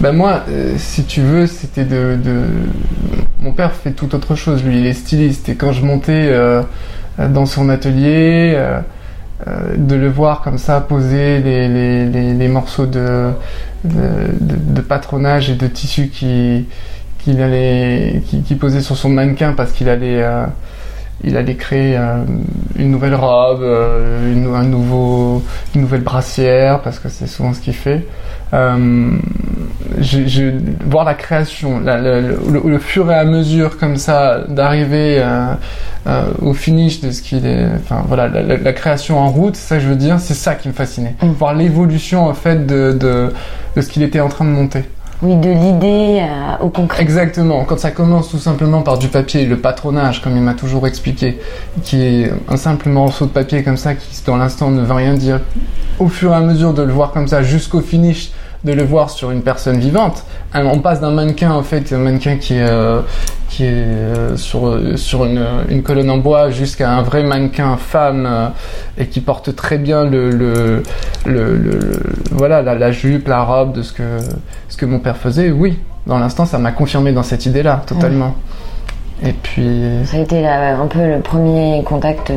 Ben 0.01 0.13
moi, 0.13 0.43
euh, 0.49 0.75
si 0.79 1.05
tu 1.05 1.21
veux, 1.21 1.47
c'était 1.47 1.85
de, 1.85 2.19
de... 2.23 2.45
Mon 3.41 3.53
père 3.53 3.73
fait 3.73 3.93
tout 3.93 4.15
autre 4.15 4.37
chose, 4.37 4.63
lui, 4.65 4.79
il 4.79 4.87
est 4.87 4.95
styliste. 4.95 5.49
Et 5.49 5.55
quand 5.55 5.73
je 5.73 5.85
montais 5.85 6.29
euh, 6.31 6.63
dans 7.19 7.47
son 7.47 7.69
atelier, 7.69 8.55
euh, 8.55 8.81
de 9.47 9.97
le 9.97 10.09
voir 10.09 10.43
comme 10.43 10.59
ça 10.59 10.81
poser 10.81 11.41
les, 11.41 11.69
les, 11.69 12.35
les, 12.35 12.49
morceaux 12.49 12.87
de, 12.87 13.31
de, 13.85 14.81
patronage 14.81 15.51
et 15.51 15.55
de 15.55 15.67
tissu 15.67 16.09
qui 16.09 16.67
qu'il 17.19 17.41
allait 17.41 18.23
qui, 18.27 18.55
posait 18.55 18.81
sur 18.81 18.97
son 18.97 19.09
mannequin 19.09 19.53
parce 19.53 19.73
qu'il 19.73 19.89
allait 19.89 20.23
euh, 20.23 20.47
il 21.25 21.37
allait 21.37 21.55
créer 21.55 21.97
euh, 21.97 22.25
une 22.77 22.91
nouvelle 22.91 23.15
robe, 23.15 23.63
euh, 23.63 24.55
un 24.55 24.65
nouveau, 24.65 25.43
une 25.75 25.83
nouvelle 25.83 26.01
brassière, 26.01 26.81
parce 26.83 26.99
que 26.99 27.09
c'est 27.09 27.29
souvent 27.29 27.55
ce 27.55 27.61
qu'il 27.61 27.75
fait. 27.75 28.07
Je, 30.01 30.27
je- 30.27 30.51
voir 30.87 31.05
la 31.05 31.15
création, 31.15 31.81
la- 31.81 31.99
le, 32.01 32.21
le- 32.51 32.63
le 32.65 32.79
fur 32.79 33.11
et 33.11 33.15
à 33.15 33.25
mesure 33.25 33.79
comme 33.79 33.97
ça, 33.97 34.41
d'arriver 34.49 35.17
euh, 35.19 35.53
euh, 36.07 36.25
au 36.41 36.53
finish 36.55 37.01
de 37.01 37.11
ce 37.11 37.23
qu'il 37.23 37.47
est, 37.47 37.67
enfin 37.77 38.03
voilà, 38.09 38.29
la, 38.29 38.43
la- 38.43 38.57
la 38.57 38.73
création 38.73 39.19
en 39.19 39.29
route, 39.31 39.57
ça 39.57 39.79
je 39.79 39.89
veux 39.89 39.97
dire, 39.97 40.19
c'est 40.21 40.35
ça 40.35 40.55
qui 40.55 40.69
me 40.69 40.73
fascinait. 40.73 41.15
Mm. 41.23 41.31
Voir 41.33 41.55
l'évolution 41.55 42.27
en 42.27 42.35
fait 42.35 42.67
de, 42.67 42.93
de, 42.99 43.33
de 43.77 43.81
ce 43.81 43.89
qu'il 43.89 44.03
était 44.03 44.21
en 44.21 44.29
train 44.29 44.45
de 44.45 44.51
monter. 44.51 44.85
Oui, 45.25 45.37
de 45.37 45.51
l'idée 45.51 46.21
euh, 46.21 46.65
au 46.65 46.69
concret. 46.69 47.01
Exactement, 47.01 47.65
quand 47.65 47.79
ça 47.79 47.93
commence 47.93 48.29
tout 48.31 48.39
simplement 48.41 48.83
par 48.83 48.99
du 48.99 49.07
papier, 49.07 49.47
le 49.47 49.57
patronage, 49.57 50.21
comme 50.21 50.37
il 50.37 50.43
m'a 50.43 50.55
toujours 50.55 50.85
expliqué, 50.89 51.39
qui 51.85 52.03
est 52.03 52.33
un 52.49 52.57
simple 52.57 52.89
morceau 52.89 53.27
de 53.27 53.31
papier 53.31 53.63
comme 53.63 53.77
ça, 53.77 53.95
qui 53.95 54.21
dans 54.27 54.37
l'instant 54.37 54.73
ne 54.73 54.83
veut 54.83 54.93
rien 54.95 55.15
dire, 55.15 55.41
au 56.01 56.09
fur 56.09 56.33
et 56.33 56.35
à 56.35 56.41
mesure 56.41 56.75
de 56.75 56.83
le 56.83 56.93
voir 56.93 57.13
comme 57.13 57.29
ça 57.29 57.41
jusqu'au 57.45 57.81
finish, 57.81 58.33
de 58.65 58.73
le 58.73 58.85
voir 58.85 59.11
sur 59.11 59.31
une 59.33 59.43
personne 59.43 59.79
vivante, 59.79 60.25
hein, 60.55 60.65
on 60.67 60.79
passe 60.79 61.01
d'un 61.01 61.11
mannequin 61.11 61.51
en 61.53 61.63
fait, 61.63 61.93
un 61.93 61.99
mannequin 61.99 62.37
qui 62.37 62.55
est, 62.55 62.63
euh, 62.63 63.01
qui 63.49 63.65
est 63.65 63.71
euh, 63.73 64.37
sur, 64.37 64.79
sur 64.97 65.25
une, 65.25 65.45
une 65.69 65.83
colonne 65.83 66.09
en 66.11 66.19
bois 66.19 66.51
jusqu'à 66.51 66.93
un 66.93 67.03
vrai 67.03 67.25
mannequin 67.25 67.77
femme 67.77 68.25
euh, 68.25 68.49
et 68.99 69.07
qui 69.07 69.21
porte 69.21 69.57
très 69.57 69.79
bien 69.79 70.05
le, 70.05 70.31
le, 70.31 70.83
le, 71.27 71.57
le- 71.57 72.03
voilà 72.31 72.63
la, 72.63 72.93
jupe, 72.93 73.27
la 73.27 73.43
robe 73.43 73.73
de 73.73 73.83
ce 73.83 73.93
que 73.93 74.19
ce 74.69 74.77
que 74.77 74.87
mon 74.87 75.01
père 75.01 75.17
faisait. 75.17 75.51
Oui, 75.51 75.79
dans 76.07 76.19
l'instant, 76.21 76.47
ça 76.47 76.59
m'a 76.59 76.71
confirmé 76.73 77.13
dans 77.13 77.23
cette 77.25 77.47
idée-là 77.47 77.83
totalement. 77.87 78.35
Et 79.25 79.33
puis 79.33 80.01
Ça 80.07 80.17
a 80.17 80.21
été 80.21 80.43
la- 80.43 80.77
un 80.77 80.87
peu 80.87 80.99
le 81.07 81.21
premier 81.21 81.83
contact 81.85 82.33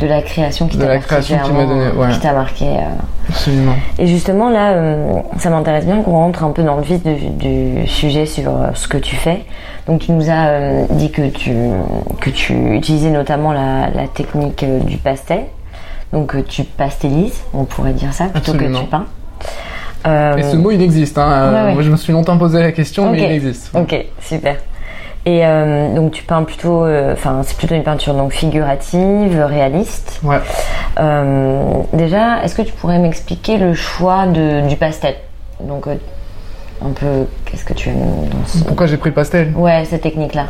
de, 0.00 0.06
la 0.06 0.20
création 0.22 0.66
qui 0.68 0.76
t'a 0.76 0.86
la 0.86 0.98
création 0.98 1.38
qui 1.38 1.50
m'a 1.52 1.64
donné- 1.64 1.84
particulièrement- 1.86 2.00
ouais. 2.08 2.12
qui 2.12 2.20
t'a 2.20 2.32
marqué. 2.32 2.64
euh. 2.66 3.28
absolument. 3.30 3.72
Et 3.98 4.06
justement, 4.06 4.50
là, 4.50 4.72
euh, 4.72 5.14
ça 5.38 5.48
m'intéresse 5.50 5.86
bien 5.86 6.02
qu'on 6.02 6.12
rentre 6.12 6.44
un 6.44 6.50
peu 6.50 6.62
dans 6.62 6.76
le 6.76 6.82
vif 6.82 7.02
du, 7.02 7.14
du 7.30 7.86
sujet 7.86 8.26
sur 8.26 8.50
euh, 8.50 8.66
ce 8.74 8.86
que 8.86 8.98
tu 8.98 9.16
fais. 9.16 9.44
Donc, 9.86 10.00
tu 10.00 10.12
nous 10.12 10.28
as 10.28 10.48
euh, 10.48 10.84
dit 10.90 11.10
que 11.10 11.26
tu, 11.28 11.52
que 12.20 12.28
tu 12.30 12.52
utilisais 12.76 13.10
notamment 13.10 13.52
la, 13.52 13.88
la 13.94 14.06
technique 14.06 14.62
euh, 14.62 14.80
du 14.80 14.98
pastel. 14.98 15.44
Donc, 16.12 16.34
euh, 16.34 16.42
tu 16.46 16.64
pastellises, 16.64 17.40
on 17.54 17.64
pourrait 17.64 17.92
dire 17.92 18.12
ça, 18.12 18.24
plutôt 18.24 18.52
Absolument. 18.52 18.78
que 18.80 18.84
tu 18.84 18.90
peins. 18.90 19.06
Euh, 20.06 20.36
Et 20.36 20.42
ce 20.42 20.56
mot, 20.56 20.70
il 20.70 20.82
existe. 20.82 21.16
Hein. 21.18 21.30
Euh, 21.30 21.50
ouais, 21.62 21.66
ouais. 21.68 21.74
Moi, 21.74 21.82
je 21.82 21.90
me 21.90 21.96
suis 21.96 22.12
longtemps 22.12 22.36
posé 22.38 22.60
la 22.60 22.72
question, 22.72 23.04
Ok. 23.06 23.12
mais 23.12 23.22
il 23.22 23.32
existe. 23.32 23.70
Ok, 23.74 23.94
super. 24.20 24.56
Et 25.26 25.44
euh, 25.44 25.94
donc 25.94 26.12
tu 26.12 26.22
peins 26.22 26.42
plutôt, 26.44 26.84
euh, 26.84 27.12
enfin 27.12 27.42
c'est 27.44 27.56
plutôt 27.56 27.74
une 27.74 27.82
peinture 27.82 28.14
donc 28.14 28.32
figurative, 28.32 29.38
réaliste. 29.38 30.18
Ouais. 30.22 30.38
Euh, 30.98 31.62
déjà, 31.92 32.42
est-ce 32.42 32.54
que 32.54 32.62
tu 32.62 32.72
pourrais 32.72 32.98
m'expliquer 32.98 33.58
le 33.58 33.74
choix 33.74 34.26
de, 34.26 34.66
du 34.66 34.76
pastel? 34.76 35.16
Donc 35.60 35.86
un 35.86 36.90
peu, 36.98 37.26
qu'est-ce 37.44 37.66
que 37.66 37.74
tu 37.74 37.90
aimes 37.90 37.98
dans 38.32 38.46
ce... 38.46 38.64
Pourquoi 38.64 38.86
j'ai 38.86 38.96
pris 38.96 39.10
le 39.10 39.14
pastel? 39.14 39.52
Ouais, 39.54 39.84
cette 39.84 40.00
technique-là. 40.00 40.46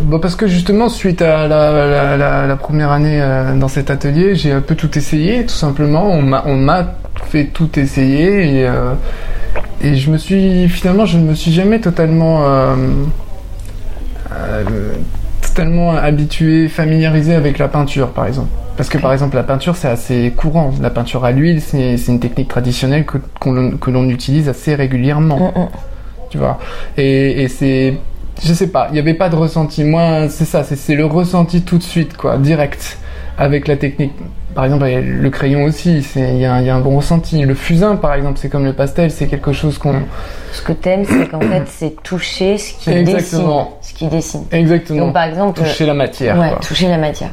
Bon, 0.00 0.18
parce 0.18 0.34
que 0.34 0.46
justement, 0.46 0.88
suite 0.88 1.20
à 1.20 1.46
la, 1.46 1.70
la- 1.70 2.16
la- 2.16 2.46
la 2.46 2.56
première 2.56 2.90
année 2.90 3.22
dans 3.56 3.68
cet 3.68 3.90
atelier, 3.90 4.34
j'ai 4.34 4.52
un 4.52 4.62
peu 4.62 4.74
tout 4.74 4.96
essayé, 4.96 5.42
tout 5.44 5.54
simplement. 5.54 6.04
On 6.06 6.22
m'a, 6.22 6.86
fait 7.24 7.44
tout 7.44 7.78
essayer 7.78 8.60
et, 8.62 8.68
et 9.82 9.96
je 9.96 10.10
me 10.10 10.16
suis 10.16 10.68
finalement, 10.70 11.04
je 11.04 11.18
ne 11.18 11.24
me 11.24 11.34
suis 11.34 11.52
jamais 11.52 11.80
totalement, 11.80 12.44
euh, 14.32 14.94
totalement 15.42 15.92
habitué, 15.92 16.68
familiarisé 16.68 17.34
avec 17.34 17.58
la 17.58 17.68
peinture, 17.68 18.08
par 18.08 18.26
exemple. 18.26 18.48
Parce 18.76 18.88
que 18.88 18.98
par 18.98 19.12
exemple, 19.12 19.36
la 19.36 19.42
peinture, 19.42 19.74
c'est 19.76 19.88
assez 19.88 20.32
courant. 20.36 20.72
La 20.80 20.90
peinture 20.90 21.24
à 21.24 21.32
l'huile, 21.32 21.62
c'est, 21.62 21.96
une 22.08 22.20
technique 22.20 22.48
traditionnelle 22.48 23.06
que, 23.06 23.90
l'on 23.90 24.08
utilise 24.08 24.48
assez 24.48 24.74
régulièrement 24.74 25.52
Mm, 25.56 25.60
mm. 25.60 25.68
tu 26.30 26.38
vois. 26.38 26.58
Et, 26.98 27.42
et 27.42 27.48
c'est, 27.48 27.96
je 28.44 28.52
sais 28.52 28.68
pas, 28.68 28.88
il 28.90 28.94
n'y 28.94 28.98
avait 28.98 29.14
pas 29.14 29.28
de 29.28 29.36
ressenti. 29.36 29.82
Moi, 29.84 30.28
c'est 30.28 30.44
ça, 30.44 30.62
c'est 30.62 30.94
le 30.94 31.06
ressenti 31.06 31.62
tout 31.62 31.78
de 31.78 31.82
suite, 31.82 32.16
quoi, 32.16 32.36
direct, 32.36 32.98
avec 33.38 33.66
la 33.66 33.76
technique. 33.76 34.12
Par 34.56 34.64
exemple, 34.64 34.86
le 34.86 35.30
crayon 35.30 35.64
aussi, 35.64 35.98
il 36.16 36.38
y, 36.38 36.44
a 36.46 36.54
un- 36.54 36.60
il 36.60 36.66
y 36.66 36.70
a 36.70 36.74
un 36.74 36.80
bon 36.80 36.96
ressenti. 36.96 37.42
Le 37.42 37.54
fusain, 37.54 37.94
par 37.96 38.14
exemple, 38.14 38.38
c'est 38.40 38.48
comme 38.48 38.64
le 38.64 38.72
pastel, 38.72 39.10
c'est 39.10 39.26
quelque 39.28 39.52
chose 39.52 39.76
qu'on. 39.78 39.94
Ce 40.52 40.62
que 40.62 40.72
t'aimes, 40.72 41.04
c'est 41.04 41.28
qu'en 41.28 41.40
fait 41.40 41.62
c'est 41.66 42.02
toucher 42.02 42.56
ce 42.56 42.72
qui 42.72 42.90
Exactement. 42.90 43.64
dessine, 43.64 43.66
ce 43.82 43.92
qui 43.94 44.06
dessine. 44.08 44.44
Exactement. 44.50 45.04
Donc 45.06 45.12
par 45.12 45.24
exemple, 45.24 45.60
Toucher 45.60 45.84
la 45.86 45.92
matière. 45.94 46.38
Ouais, 46.38 46.48
quoi. 46.50 46.58
toucher 46.60 46.88
la 46.88 46.96
matière. 46.96 47.28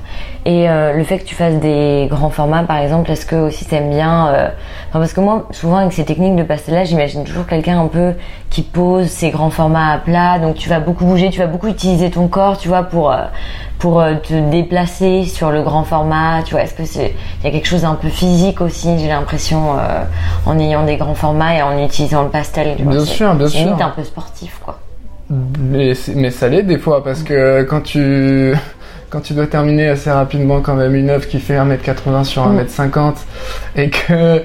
Et 0.46 0.70
euh, 0.70 0.92
le 0.98 1.06
fait 1.06 1.20
que 1.20 1.24
tu 1.24 1.36
fasses 1.36 1.56
des 1.62 2.08
grands 2.12 2.30
formats, 2.30 2.64
par 2.64 2.78
exemple, 2.80 3.10
est-ce 3.10 3.26
que 3.26 3.38
aussi 3.38 3.64
t'aimes 3.64 3.90
bien 3.90 4.28
euh, 4.28 4.50
enfin, 4.90 5.00
Parce 5.00 5.14
que 5.14 5.22
moi, 5.22 5.48
souvent 5.52 5.78
avec 5.78 5.94
ces 5.94 6.04
techniques 6.04 6.36
de 6.36 6.44
pastel-là, 6.44 6.84
j'imagine 6.84 7.24
toujours 7.24 7.48
quelqu'un 7.48 7.80
un 7.80 7.88
peu 7.88 8.12
qui 8.50 8.62
pose 8.64 9.08
ses 9.08 9.30
grands 9.30 9.50
formats 9.52 9.94
à 9.94 9.98
plat. 10.00 10.40
Donc 10.40 10.56
tu 10.56 10.68
vas 10.68 10.82
beaucoup 10.82 11.06
bouger, 11.06 11.30
tu 11.30 11.40
vas 11.40 11.48
beaucoup 11.48 11.68
utiliser 11.70 12.12
ton 12.12 12.28
corps, 12.28 12.58
tu 12.58 12.68
vois, 12.68 12.84
pour 12.84 13.10
euh, 13.14 13.20
pour 13.80 14.04
te 14.24 14.50
déplacer 14.50 15.24
sur 15.26 15.50
le 15.52 15.62
grand 15.64 15.84
format. 15.86 16.42
Tu 16.44 16.56
vois, 16.56 16.64
est-ce 16.64 16.74
que 16.74 16.84
c'est 16.86 17.13
il 17.42 17.46
y 17.46 17.48
a 17.48 17.52
quelque 17.52 17.68
chose 17.68 17.82
d'un 17.84 17.96
peu 17.96 18.10
physique 18.10 18.62
aussi 18.62 18.98
J'ai 19.00 19.08
l'impression 19.08 19.74
euh, 19.78 20.04
en 20.46 20.58
ayant 20.60 20.86
des 20.86 20.98
grands 20.98 21.16
formats 21.16 21.56
et 21.56 21.62
en 21.62 21.84
utilisant 21.84 22.24
le 22.24 22.30
pastel. 22.30 22.76
vois, 22.82 22.92
Bien 22.94 23.06
c'est- 23.06 23.12
sûr, 23.14 23.34
bien 23.36 23.48
sûr. 23.48 23.78
un 23.82 23.90
peu 23.90 24.04
sportif, 24.04 24.60
quoi. 24.64 24.80
Mais, 25.30 25.94
mais 26.16 26.30
ça 26.32 26.48
l'est 26.50 26.64
des 26.64 26.78
fois 26.78 27.04
parce 27.04 27.24
que 27.24 27.64
quand 27.64 27.82
tu 27.82 28.54
quand 29.10 29.22
tu 29.22 29.34
dois 29.34 29.46
terminer 29.48 29.90
assez 29.90 30.12
rapidement 30.12 30.60
quand 30.62 30.74
même 30.76 30.96
une 30.96 31.10
œuvre 31.10 31.28
qui 31.28 31.40
fait 31.40 31.56
1m80 31.56 32.24
sur 32.24 32.48
1m50 32.48 33.14
et 33.76 33.90
que 33.90 34.42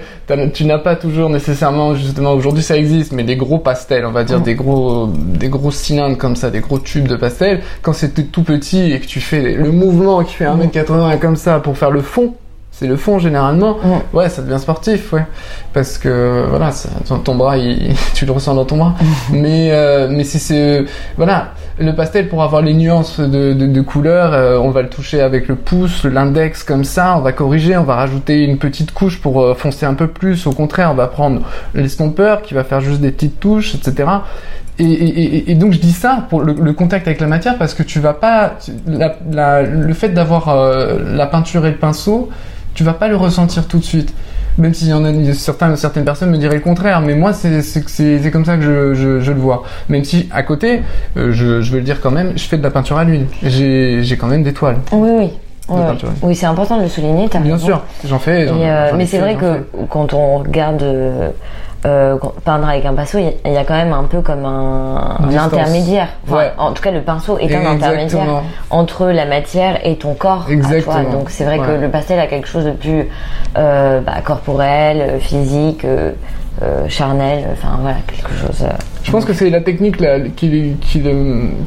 tu 0.53 0.65
n'as 0.67 0.79
pas 0.79 0.95
toujours 0.95 1.31
nécessairement 1.31 1.95
justement 1.95 2.33
aujourd'hui 2.33 2.63
ça 2.63 2.77
existe 2.77 3.13
mais 3.13 3.25
des 3.25 3.37
gros 3.37 3.59
pastels 3.59 4.05
on 4.07 4.13
va 4.13 4.25
dire 4.25 4.41
des 4.41 4.55
gros 4.55 5.07
des 5.09 5.49
gros 5.49 5.71
cylindres 5.71 6.17
comme 6.19 6.37
ça 6.37 6.51
des 6.51 6.61
gros 6.61 6.79
tubes 6.79 7.09
de 7.09 7.17
pastel 7.17 7.61
quand 7.83 7.93
c'est 7.95 8.11
tout- 8.15 8.23
tout 8.31 8.43
petit 8.45 8.93
et 8.93 9.01
que 9.01 9.07
tu 9.07 9.21
fais 9.21 9.55
le 9.55 9.73
mouvement 9.73 10.23
qui 10.23 10.35
fait 10.35 10.45
1m80 10.47 11.19
comme 11.19 11.37
ça 11.37 11.59
pour 11.61 11.77
faire 11.77 11.91
le 11.91 12.03
fond 12.03 12.35
c'est 12.79 12.87
le 12.87 12.97
fond 12.97 13.19
généralement. 13.19 13.77
Ouais. 14.13 14.29
Ça 14.29 14.43
devient 14.43 14.59
sportif 14.61 15.13
ouais. 15.13 15.27
Parce 15.73 15.99
que 15.99 16.45
voilà 16.49 16.71
ça- 16.71 16.89
ton, 17.07 17.19
ton 17.19 17.35
bras 17.35 17.57
il- 17.59 17.95
tu 18.15 18.25
le 18.25 18.33
ressens 18.33 18.55
dans 18.55 18.65
ton 18.65 18.77
bras. 18.77 18.95
Mais 19.33 19.71
euh, 19.73 20.09
mais 20.11 20.25
c'est 20.25 20.39
ce 20.39 20.85
voilà. 21.17 21.49
Le 21.81 21.93
pastel 21.95 22.29
pour 22.29 22.43
avoir 22.43 22.61
les 22.63 22.75
nuances 22.75 23.21
de, 23.21 23.53
de, 23.53 23.67
de 23.67 23.81
couleurs 23.81 24.33
euh, 24.33 24.59
on 24.59 24.71
va 24.71 24.83
le 24.83 24.89
toucher 24.89 25.21
avec 25.21 25.47
le 25.49 25.55
pouce 25.57 26.05
l'index 26.05 26.63
comme 26.65 26.85
ça. 26.85 27.17
On 27.17 27.21
va 27.21 27.33
corriger 27.33 27.77
on 27.77 27.85
va 27.85 27.95
rajouter 27.97 28.45
une 28.45 28.59
petite 28.59 28.93
couche 28.93 29.21
pour 29.21 29.41
euh, 29.43 29.55
foncer 29.55 29.85
un 29.87 29.95
peu 29.95 30.07
plus. 30.09 30.47
Au 30.47 30.53
contraire 30.53 30.91
on 30.93 30.95
va 30.97 31.07
prendre 31.09 31.43
l'estompeur 31.75 32.43
qui 32.43 32.55
va 32.55 32.65
faire 32.65 32.81
juste 32.81 33.01
des 33.01 33.11
petites 33.11 33.41
touches 33.41 33.75
etc 33.75 34.09
et, 34.81 35.51
et, 35.51 35.55
donc 35.57 35.73
je 35.73 35.81
dis 35.81 35.91
ça 35.93 36.27
pour 36.31 36.41
le, 36.41 36.53
le 36.53 36.73
contact 36.73 37.09
avec 37.09 37.21
la 37.21 37.27
matière 37.27 37.59
parce 37.59 37.75
que 37.75 37.83
tu 37.83 37.99
vas 37.99 38.15
pas 38.15 38.53
tu- 38.65 38.71
la- 38.87 39.17
la- 39.29 39.63
le 39.63 39.93
fait 39.93 40.11
d'avoir 40.11 40.55
la 41.05 41.27
peinture 41.27 41.67
et 41.67 41.71
le 41.71 41.77
pinceau 41.77 42.29
tu 42.75 42.85
vas 42.85 42.95
pas 42.95 43.09
le 43.09 43.17
ressentir 43.17 43.67
tout 43.67 43.79
de 43.79 43.85
suite 43.85 44.15
même 44.59 44.75
s'il 44.75 44.89
y 44.89 44.93
en 44.93 45.05
a 45.05 45.33
certains, 45.35 45.77
certaines 45.77 46.05
personnes 46.05 46.31
me 46.31 46.37
diraient 46.37 46.57
le 46.57 46.61
contraire, 46.61 47.01
mais 47.01 47.15
moi 47.15 47.33
c'est 47.33 48.31
comme 48.33 48.45
ça 48.45 48.57
que 48.57 48.63
je, 48.63 48.95
je, 48.95 49.21
je 49.21 49.33
le 49.33 49.39
vois. 49.39 49.63
Même 49.89 50.05
si 50.05 50.29
à 50.33 50.43
côté, 50.43 50.83
euh, 51.17 51.31
je, 51.33 51.63
je 51.63 51.71
veux 51.71 51.79
le 51.79 51.85
dire 51.85 52.01
quand 52.01 52.11
même, 52.11 52.33
je 52.37 52.43
fais 52.45 52.59
de 52.59 52.63
la 52.63 52.71
peinture 52.71 52.99
à 52.99 53.05
l'huile. 53.05 53.27
J'ai 53.43 54.17
quand 54.19 54.27
même 54.27 54.43
des 54.43 54.53
toiles. 54.53 54.79
Oui, 54.93 55.09
oui. 55.13 55.31
Ouais. 55.69 55.81
Oui, 56.23 56.35
c'est 56.35 56.47
important 56.47 56.79
de 56.79 56.85
le 56.85 56.89
souligner. 56.89 57.29
t'as 57.29 57.41
Bien 57.41 57.53
raison. 57.55 57.67
sûr, 57.67 57.83
j'en 58.07 58.19
fais. 58.19 58.47
Et, 58.47 58.49
euh, 58.51 58.93
mais 58.97 59.05
c'est 59.07 59.19
vrai 59.19 59.37
que 59.37 59.65
quand 59.91 60.15
on 60.15 60.39
regarde 60.39 60.83
euh, 60.83 61.29
euh, 61.87 62.17
peindre 62.45 62.69
avec 62.69 62.85
un 62.85 62.93
pinceau, 62.95 63.19
il 63.19 63.53
y 63.53 63.57
a- 63.57 63.65
quand 63.65 63.75
même 63.77 63.93
un 63.93 64.05
peu 64.05 64.21
comme 64.21 64.45
un, 64.45 65.19
intermédiaire. 65.39 66.09
Enfin, 66.27 66.37
Ouais. 66.37 66.53
En 66.59 66.73
tout 66.73 66.83
cas, 66.83 66.91
le 66.91 67.03
pinceau 67.03 67.39
est 67.39 67.55
un 67.55 67.65
intermédiaire 67.67 68.43
entre 68.71 69.07
la 69.07 69.27
matière 69.27 69.79
et 69.87 69.97
ton 69.97 70.15
corps. 70.15 70.43
à 70.43 70.45
toi. 70.47 70.53
Exactement. 70.55 71.11
Donc 71.13 71.31
c'est 71.31 71.45
vrai 71.45 71.59
que 71.59 71.81
le 71.81 71.89
pastel 71.89 72.19
a 72.21 72.27
quelque 72.27 72.49
chose 72.49 72.65
de 72.65 72.73
plus 72.73 73.05
euh, 73.57 74.01
bah, 74.01 74.15
corporel, 74.25 75.21
physique, 75.21 75.85
euh, 75.85 76.13
charnel. 76.89 77.45
Enfin 77.53 77.79
voilà, 77.81 77.99
quelque 78.07 78.31
chose. 78.41 78.67
Je 79.05 79.13
pense 79.13 79.25
que 79.25 79.33
c'est 79.33 79.49
la 79.49 79.61
technique 79.61 80.01
là, 80.01 80.19
qui, 80.21 80.75
qui, 80.81 81.01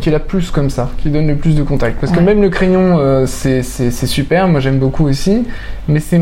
qui 0.02 0.10
est 0.10 0.12
la 0.12 0.20
plus 0.20 0.52
comme 0.52 0.70
ça, 0.70 0.90
qui 1.02 1.10
donne 1.10 1.28
le 1.28 1.36
plus 1.38 1.56
de 1.56 1.64
contact. 1.64 2.00
Parce 2.02 2.12
que 2.12 2.18
Ouais. 2.20 2.26
même 2.26 2.42
le 2.42 2.50
crayon, 2.50 3.24
c'est 3.26 3.62
super, 3.64 4.48
moi 4.50 4.60
j'aime 4.60 4.78
beaucoup 4.80 5.08
aussi. 5.08 5.46
Mais 5.88 6.00
c'est. 6.00 6.20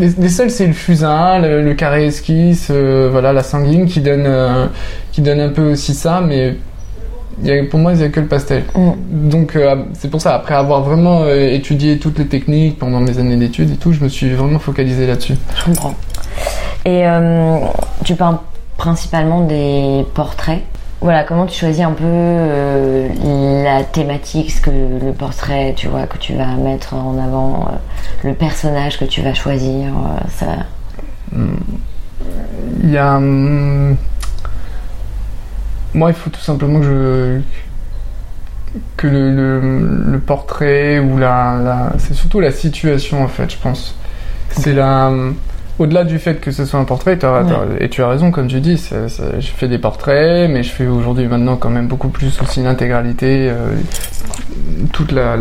Les, 0.00 0.08
les 0.18 0.28
seuls, 0.28 0.50
c'est 0.50 0.66
le 0.66 0.72
fusain, 0.72 1.38
le, 1.40 1.62
le 1.62 1.74
carré 1.74 2.06
esquisse, 2.06 2.68
euh, 2.70 3.08
voilà, 3.12 3.32
la 3.32 3.42
sanguine 3.42 3.86
qui 3.86 4.00
donne, 4.00 4.24
euh, 4.26 4.66
qui 5.12 5.20
donne 5.20 5.38
un 5.40 5.50
peu 5.50 5.72
aussi 5.72 5.94
ça, 5.94 6.20
mais. 6.26 6.56
il 7.42 7.46
y 7.48 7.52
a- 7.52 7.64
pour 7.64 7.78
moi, 7.78 7.92
il 7.92 7.98
n'y 7.98 8.04
a 8.04 8.08
que 8.08 8.20
le 8.20 8.26
pastel. 8.26 8.64
Mm. 8.74 8.90
Donc, 9.28 9.56
euh, 9.56 9.76
c'est 9.98 10.10
pour 10.10 10.20
ça, 10.20 10.34
après 10.34 10.54
avoir 10.54 10.82
vraiment 10.82 11.26
étudié 11.28 11.98
toutes 11.98 12.18
les 12.18 12.26
techniques 12.26 12.78
pendant 12.78 13.00
mes 13.00 13.18
années 13.18 13.36
d'études 13.36 13.70
et 13.70 13.76
tout, 13.76 13.92
je 13.92 14.02
me 14.02 14.08
suis 14.08 14.30
vraiment 14.34 14.58
focalisé 14.58 15.06
là-dessus. 15.06 15.34
Je 15.56 15.64
comprends. 15.64 15.94
Et 16.86 17.04
tu 18.04 18.14
peins 18.14 18.40
principalement 18.78 19.42
des 19.46 20.04
portraits. 20.14 20.60
Voilà, 21.00 21.24
comment 21.24 21.46
tu 21.46 21.58
choisis 21.58 21.82
un 21.82 21.92
peu 21.92 22.04
euh, 22.04 23.08
la 23.64 23.84
thématique, 23.84 24.50
ce 24.50 24.60
que 24.60 24.70
le 24.70 25.12
portrait, 25.12 25.72
tu 25.74 25.88
vois, 25.88 26.06
que 26.06 26.18
tu 26.18 26.34
vas 26.34 26.56
mettre 26.56 26.92
en 26.92 27.18
avant, 27.18 27.68
euh, 27.68 28.28
le 28.28 28.34
personnage 28.34 28.98
que 28.98 29.06
tu 29.06 29.22
vas 29.22 29.32
choisir, 29.32 29.94
euh, 29.96 30.20
ça. 30.28 30.56
Il 32.82 32.90
y 32.90 32.98
a. 32.98 33.16
hum, 33.16 33.96
Moi, 35.94 36.10
il 36.10 36.14
faut 36.14 36.28
tout 36.28 36.40
simplement 36.40 36.80
que 36.80 37.40
le, 39.06 40.20
portrait 40.26 40.98
ou 40.98 41.16
la. 41.16 41.92
C'est 41.96 42.12
surtout 42.12 42.40
la 42.40 42.52
situation, 42.52 43.24
en 43.24 43.28
fait, 43.28 43.50
je 43.50 43.56
pense. 43.56 43.94
C'est 44.50 44.74
la. 44.74 45.10
Au-delà 45.80 46.04
du 46.04 46.18
fait 46.18 46.34
que 46.40 46.50
ce 46.50 46.64
soit 46.66 46.78
un 46.78 46.84
portrait, 46.84 47.18
et 47.80 47.88
tu 47.88 48.02
as 48.02 48.08
raison, 48.08 48.30
comme 48.30 48.46
tu 48.48 48.60
dis, 48.60 48.76
c'est- 48.76 49.08
c'est- 49.08 49.40
je 49.40 49.50
fais 49.50 49.66
des 49.66 49.78
portraits, 49.78 50.48
mais 50.50 50.62
je 50.62 50.70
fais 50.70 50.86
aujourd'hui 50.86 51.26
maintenant 51.26 51.56
quand 51.56 51.70
même 51.70 51.86
beaucoup 51.88 52.08
plus 52.10 52.38
aussi 52.42 52.62
l'intégralité, 52.62 53.48
euh, 53.50 53.74
toute 54.92 55.10
la, 55.12 55.36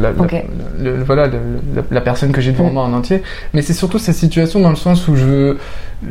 voilà, 1.05 1.27
la, 1.91 2.01
personne 2.01 2.31
que 2.31 2.39
j'ai 2.41 2.51
devant 2.53 2.69
moi 2.71 2.83
en 2.83 2.93
entier. 2.93 3.21
Mais 3.53 3.61
c'est 3.61 3.73
surtout 3.73 3.99
cette 3.99 4.15
situation 4.15 4.59
dans 4.61 4.69
le 4.69 4.75
sens 4.75 5.07
où 5.09 5.15
je 5.15 5.25
veux, 5.25 5.57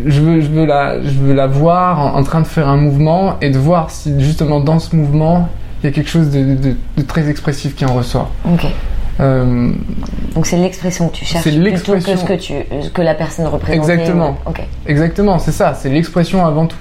je 0.07 0.21
veux, 0.21 0.41
je 0.43 0.49
veux 0.49 0.67
la, 0.67 1.01
je 1.03 1.11
veux 1.11 1.33
la 1.35 1.47
voir 1.47 1.99
en, 2.01 2.19
en 2.19 2.23
train 2.23 2.41
de 2.43 2.47
faire 2.47 2.69
un 2.69 2.77
mouvement 2.77 3.37
et 3.41 3.51
de 3.51 3.59
voir 3.59 3.91
si 3.91 4.13
justement 4.21 4.61
dans 4.61 4.79
ce 4.79 4.95
mouvement 4.95 5.49
il 5.83 5.87
y 5.87 5.89
a 5.89 5.93
quelque 5.93 6.11
chose 6.11 6.31
de, 6.31 6.43
de- 6.55 6.77
de 6.97 7.03
très 7.03 7.29
expressif 7.31 7.75
qui 7.75 7.85
en 7.87 7.95
ressort. 7.95 8.31
Euh, 9.21 9.71
Donc 10.35 10.47
c'est 10.47 10.57
l'expression 10.57 11.09
que 11.09 11.15
tu 11.17 11.25
cherches 11.25 11.45
C'est 11.45 11.51
plutôt 11.59 11.95
que 11.95 12.17
ce 12.17 12.25
que 12.25 12.35
tu, 12.35 12.53
que 12.95 13.03
la 13.03 13.15
personne 13.15 13.47
représente. 13.47 13.89
Exactement. 13.89 14.37
Exactement, 14.87 15.39
c'est 15.39 15.53
ça, 15.53 15.75
c'est 15.75 15.89
l'expression 15.89 16.47
avant 16.47 16.67
tout. 16.67 16.77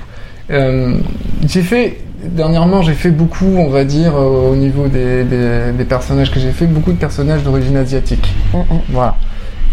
Euh, 0.52 0.96
j'ai 1.48 1.62
fait, 1.64 1.98
dernièrement, 2.24 2.82
j'ai 2.82 2.94
fait 2.94 3.10
beaucoup, 3.12 3.46
on 3.58 3.70
va 3.70 3.84
dire, 3.84 4.16
euh, 4.16 4.52
au 4.52 4.56
niveau 4.56 4.88
des, 4.88 5.24
des- 5.24 5.72
des 5.78 5.84
personnages 5.86 6.32
que 6.32 6.40
j'ai 6.40 6.52
fait, 6.52 6.66
beaucoup 6.68 6.92
de 6.94 6.98
personnages 6.98 7.44
d'origine 7.44 7.76
asiatique. 7.78 8.34
Mm, 8.54 8.58
mm. 8.60 8.64
Voilà. 8.90 9.16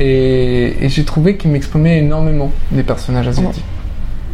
Et, 0.01 0.85
et 0.85 0.89
j'ai 0.89 1.05
trouvé 1.05 1.37
qu'ils 1.37 1.51
m'exprimaient 1.53 1.99
énormément, 1.99 2.51
les 2.73 2.83
personnages 2.83 3.29
asiatiques. 3.29 3.65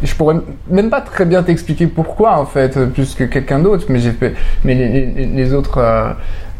Et 0.03 0.07
je 0.07 0.15
pourrais 0.15 0.37
même 0.67 0.89
pas 0.89 1.01
très 1.01 1.25
bien 1.25 1.43
t'expliquer 1.43 1.85
pourquoi, 1.85 2.39
en 2.39 2.45
fait, 2.47 2.79
plus 2.87 3.13
que 3.13 3.23
quelqu'un 3.25 3.59
d'autre, 3.59 3.85
mais 3.89 3.99
j'ai 3.99 4.11
fait, 4.13 4.33
mais 4.63 4.73
les, 4.73 4.87
les- 5.11 5.25
les 5.27 5.53
autres, 5.53 5.77
euh, 5.77 6.09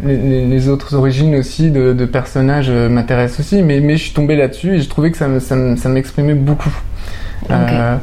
les, 0.03 0.70
autres 0.70 0.96
origines 0.96 1.36
aussi 1.36 1.72
de, 1.72 1.93
de 1.93 2.05
personnages 2.05 2.70
euh, 2.70 2.89
m'intéressent 2.89 3.41
aussi, 3.41 3.62
mais, 3.63 3.79
mais 3.79 3.98
je 3.98 4.03
suis 4.03 4.13
tombé 4.13 4.36
là-dessus 4.36 4.75
et 4.75 4.79
je 4.81 4.89
trouvais 4.89 5.12
que 5.12 5.17
ça 5.17 5.27
me- 5.27 5.39
ça 5.39 5.55
me- 5.55 5.75
ça 5.75 5.89
m'exprimait 5.89 6.34
beaucoup. 6.34 6.74
Euh, 7.50 7.98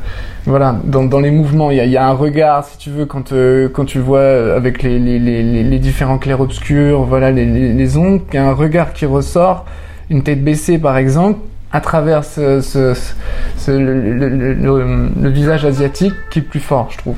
voilà, 0.46 0.76
dans, 0.84 1.04
dans 1.04 1.20
les 1.20 1.30
mouvements, 1.30 1.70
il 1.70 1.76
y 1.76 1.80
a, 1.80 1.84
y 1.86 1.96
a 1.96 2.06
un 2.06 2.12
regard, 2.12 2.64
si 2.64 2.78
tu 2.78 2.90
veux, 2.90 3.06
quand, 3.06 3.32
euh, 3.32 3.68
quand 3.68 3.84
tu 3.84 3.98
vois 3.98 4.54
avec 4.56 4.82
les, 4.82 4.98
les, 4.98 5.18
les, 5.18 5.78
différents 5.78 6.18
clairs-obscurs, 6.18 7.02
voilà, 7.04 7.30
les, 7.30 7.96
ombres, 7.96 8.22
il 8.32 8.34
y 8.36 8.38
a 8.38 8.46
un 8.48 8.52
regard 8.54 8.92
qui 8.92 9.06
ressort, 9.06 9.64
une 10.10 10.22
tête 10.22 10.42
baissée 10.42 10.78
par 10.78 10.96
exemple, 10.96 11.40
à 11.72 11.80
travers 11.80 12.24
ce, 12.24 12.60
ce, 12.60 12.94
ce- 12.94 13.12
ce- 13.56 13.70
le, 13.70 14.00
le- 14.14 14.28
le- 14.28 14.54
le- 14.54 15.08
le 15.20 15.28
visage 15.30 15.64
asiatique 15.64 16.14
qui 16.30 16.38
est 16.40 16.42
plus 16.42 16.60
fort, 16.60 16.88
je 16.90 16.98
trouve. 16.98 17.16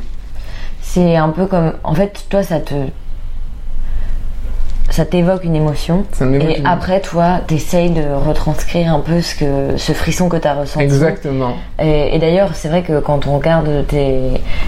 C'est 0.83 1.15
un 1.17 1.29
peu 1.29 1.47
comme. 1.47 1.73
En 1.85 1.95
fait, 1.95 2.25
toi, 2.29 2.43
ça 2.43 2.59
te. 2.59 2.75
Ça 4.91 5.05
t'évoque 5.05 5.45
une 5.45 5.55
émotion. 5.57 6.05
Ça 6.13 6.25
Et 6.27 6.59
une- 6.59 6.67
après, 6.67 7.01
toi, 7.01 7.41
t'essayes 7.47 7.91
de 7.91 8.03
retranscrire 8.27 8.93
un 8.93 8.99
peu 9.01 9.21
ce, 9.23 9.35
que, 9.37 9.77
ce 9.77 9.93
frisson 9.93 10.29
que 10.29 10.37
t'as 10.37 10.55
ressenti. 10.55 10.85
Exactement. 10.85 11.55
Et, 11.81 12.15
et 12.15 12.19
d'ailleurs, 12.19 12.51
c'est 12.55 12.69
vrai 12.69 12.83
que 12.83 12.99
quand 13.01 13.27
on 13.27 13.37
regarde 13.39 13.87
tes, 13.87 14.19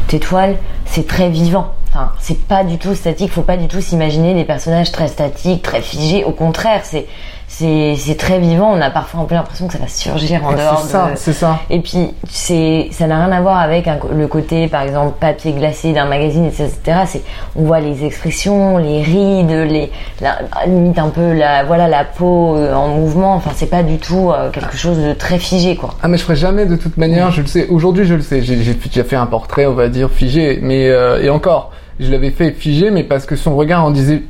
tes 0.07 0.21
toiles, 0.21 0.57
c'est 0.87 1.07
très 1.07 1.29
vivant. 1.29 1.73
Enfin, 1.89 2.13
c'est 2.21 2.39
pas 2.47 2.65
du 2.65 2.79
tout 2.79 2.95
statique. 2.95 3.31
Faut 3.33 3.43
pas 3.43 3.57
du 3.57 3.67
tout 3.69 3.81
s'imaginer 3.81 4.33
des 4.35 4.45
personnages 4.45 4.93
très 4.93 5.09
statiques, 5.09 5.63
très 5.63 5.83
figés. 5.83 6.25
Au 6.25 6.31
contraire, 6.33 6.81
c'est 6.85 7.07
c'est 7.55 8.17
très 8.19 8.39
vivant. 8.39 8.73
On 8.73 8.81
a 8.81 8.91
parfois 8.91 9.21
un 9.21 9.25
peu 9.25 9.35
l'impression 9.35 9.67
que 9.67 9.75
ça 9.75 9.79
va 9.79 9.87
surgir 9.89 10.45
en 10.45 10.53
dehors 10.53 10.81
C'est 10.83 10.89
ça, 10.93 11.11
de. 11.13 11.17
c'est 11.17 11.33
ça. 11.33 11.59
Et 11.71 11.81
puis, 11.81 12.09
c'est, 12.29 12.89
ça 12.93 13.07
n'a 13.07 13.25
rien 13.25 13.33
à 13.37 13.41
voir 13.41 13.59
avec 13.59 13.87
un- 13.89 13.99
le 14.15 14.27
côté, 14.27 14.69
par 14.69 14.83
exemple, 14.83 15.15
papier 15.21 15.53
glacé 15.53 15.93
d'un 15.93 16.07
magazine, 16.07 16.47
etc. 16.47 16.73
C'est, 17.07 17.23
on 17.55 17.65
voit 17.65 17.81
les 17.81 18.05
expressions, 18.05 18.79
les 18.79 19.03
rides, 19.03 19.51
les, 19.51 19.91
la, 20.21 20.39
limite 20.67 20.99
un 20.99 21.11
peu 21.11 21.33
la, 21.35 21.65
voilà, 21.65 21.89
la 21.89 22.05
peau 22.05 22.57
euh, 22.57 22.73
en 22.75 22.89
mouvement. 22.89 23.35
Enfin, 23.35 23.51
c'est 23.55 23.71
pas 23.71 23.83
du 23.83 23.99
tout 23.99 24.31
euh, 24.31 24.51
quelque 24.51 24.77
chose 24.77 24.99
de 24.99 25.13
très 25.13 25.39
figé, 25.39 25.77
quoi. 25.77 25.91
Ah 26.03 26.09
mais 26.09 26.17
je 26.17 26.23
ferai 26.23 26.37
jamais 26.37 26.67
de 26.67 26.77
toute 26.77 26.97
manière, 26.97 27.31
je 27.31 27.43
le 27.43 27.47
sais. 27.47 27.69
Aujourd'hui 27.69 28.05
je 28.07 28.15
le 28.15 28.23
sais. 28.23 28.43
J'ai 28.43 28.63
j'ai 28.63 28.75
déjà 28.75 29.05
fait 29.05 29.17
un 29.17 29.27
portrait, 29.27 29.67
on 29.67 29.75
va 29.75 29.89
dire 29.89 30.11
figé, 30.11 30.59
mais 30.63 30.89
euh, 30.89 31.23
et 31.23 31.29
encore, 31.31 31.71
je 32.01 32.11
l'avais 32.11 32.31
fait 32.31 32.53
figé, 32.53 32.91
mais 32.91 33.05
parce 33.05 33.27
que 33.27 33.37
son 33.37 33.57
regard 33.57 33.85
en 33.85 33.91
disait 33.91 34.23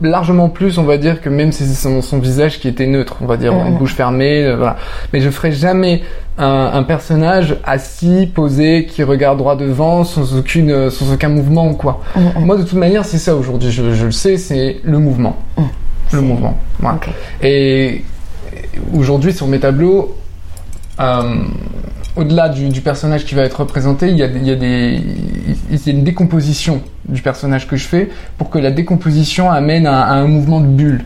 largement 0.00 0.48
plus, 0.48 0.78
on 0.78 0.84
va 0.84 0.98
dire, 0.98 1.20
que 1.20 1.28
même 1.28 1.52
si 1.52 1.64
c'est 1.66 1.74
son, 1.74 2.02
son 2.02 2.18
visage 2.18 2.60
qui 2.60 2.68
était 2.68 2.86
neutre, 2.86 3.16
on 3.20 3.26
va 3.26 3.36
dire, 3.36 3.52
une 3.52 3.78
bouche 3.78 3.94
fermée, 3.94 4.44
euh, 4.44 4.56
voilà. 4.56 4.76
Mais 5.12 5.20
je 5.20 5.30
ferai 5.30 5.52
jamais 5.52 6.02
un, 6.38 6.70
un 6.74 6.82
personnage 6.82 7.56
assis, 7.64 8.30
posé, 8.32 8.86
qui 8.86 9.02
regarde 9.02 9.38
droit 9.38 9.56
devant, 9.56 10.04
sans 10.04 10.36
aucune, 10.36 10.70
euh, 10.70 10.90
sans 10.90 11.12
aucun 11.12 11.28
mouvement 11.28 11.68
ou 11.68 11.74
quoi. 11.74 12.02
Moi 12.38 12.56
de 12.56 12.62
toute 12.62 12.78
manière, 12.78 13.04
c'est 13.04 13.18
ça 13.18 13.34
aujourd'hui. 13.34 13.70
Je, 13.70 13.94
je 13.94 14.06
le 14.06 14.12
sais, 14.12 14.36
c'est 14.36 14.80
le 14.82 14.98
mouvement, 14.98 15.36
le 16.12 16.20
mouvement. 16.20 16.58
Et 17.42 18.04
aujourd'hui, 18.94 19.32
sur 19.32 19.46
mes 19.46 19.60
tableaux, 19.60 20.14
euh, 21.00 21.34
au-delà 22.16 22.48
du, 22.48 22.68
du 22.68 22.80
personnage 22.80 23.24
qui 23.24 23.34
va 23.34 23.42
être 23.42 23.60
représenté, 23.60 24.08
il 24.08 24.16
y 24.16 24.22
a, 24.22 24.26
il 24.26 24.46
y 24.46 24.50
a 24.50 24.56
des, 24.56 25.00
il 25.70 25.76
y 25.86 25.90
a 25.90 25.92
une 25.92 26.04
décomposition 26.04 26.80
du 27.08 27.22
personnage 27.22 27.66
que 27.68 27.76
je 27.76 27.86
fais 27.86 28.08
pour 28.38 28.50
que 28.50 28.58
la 28.58 28.70
décomposition 28.70 29.50
amène 29.50 29.86
à, 29.86 30.02
à 30.02 30.12
un 30.14 30.26
mouvement 30.26 30.60
de 30.60 30.66
bulle. 30.66 31.04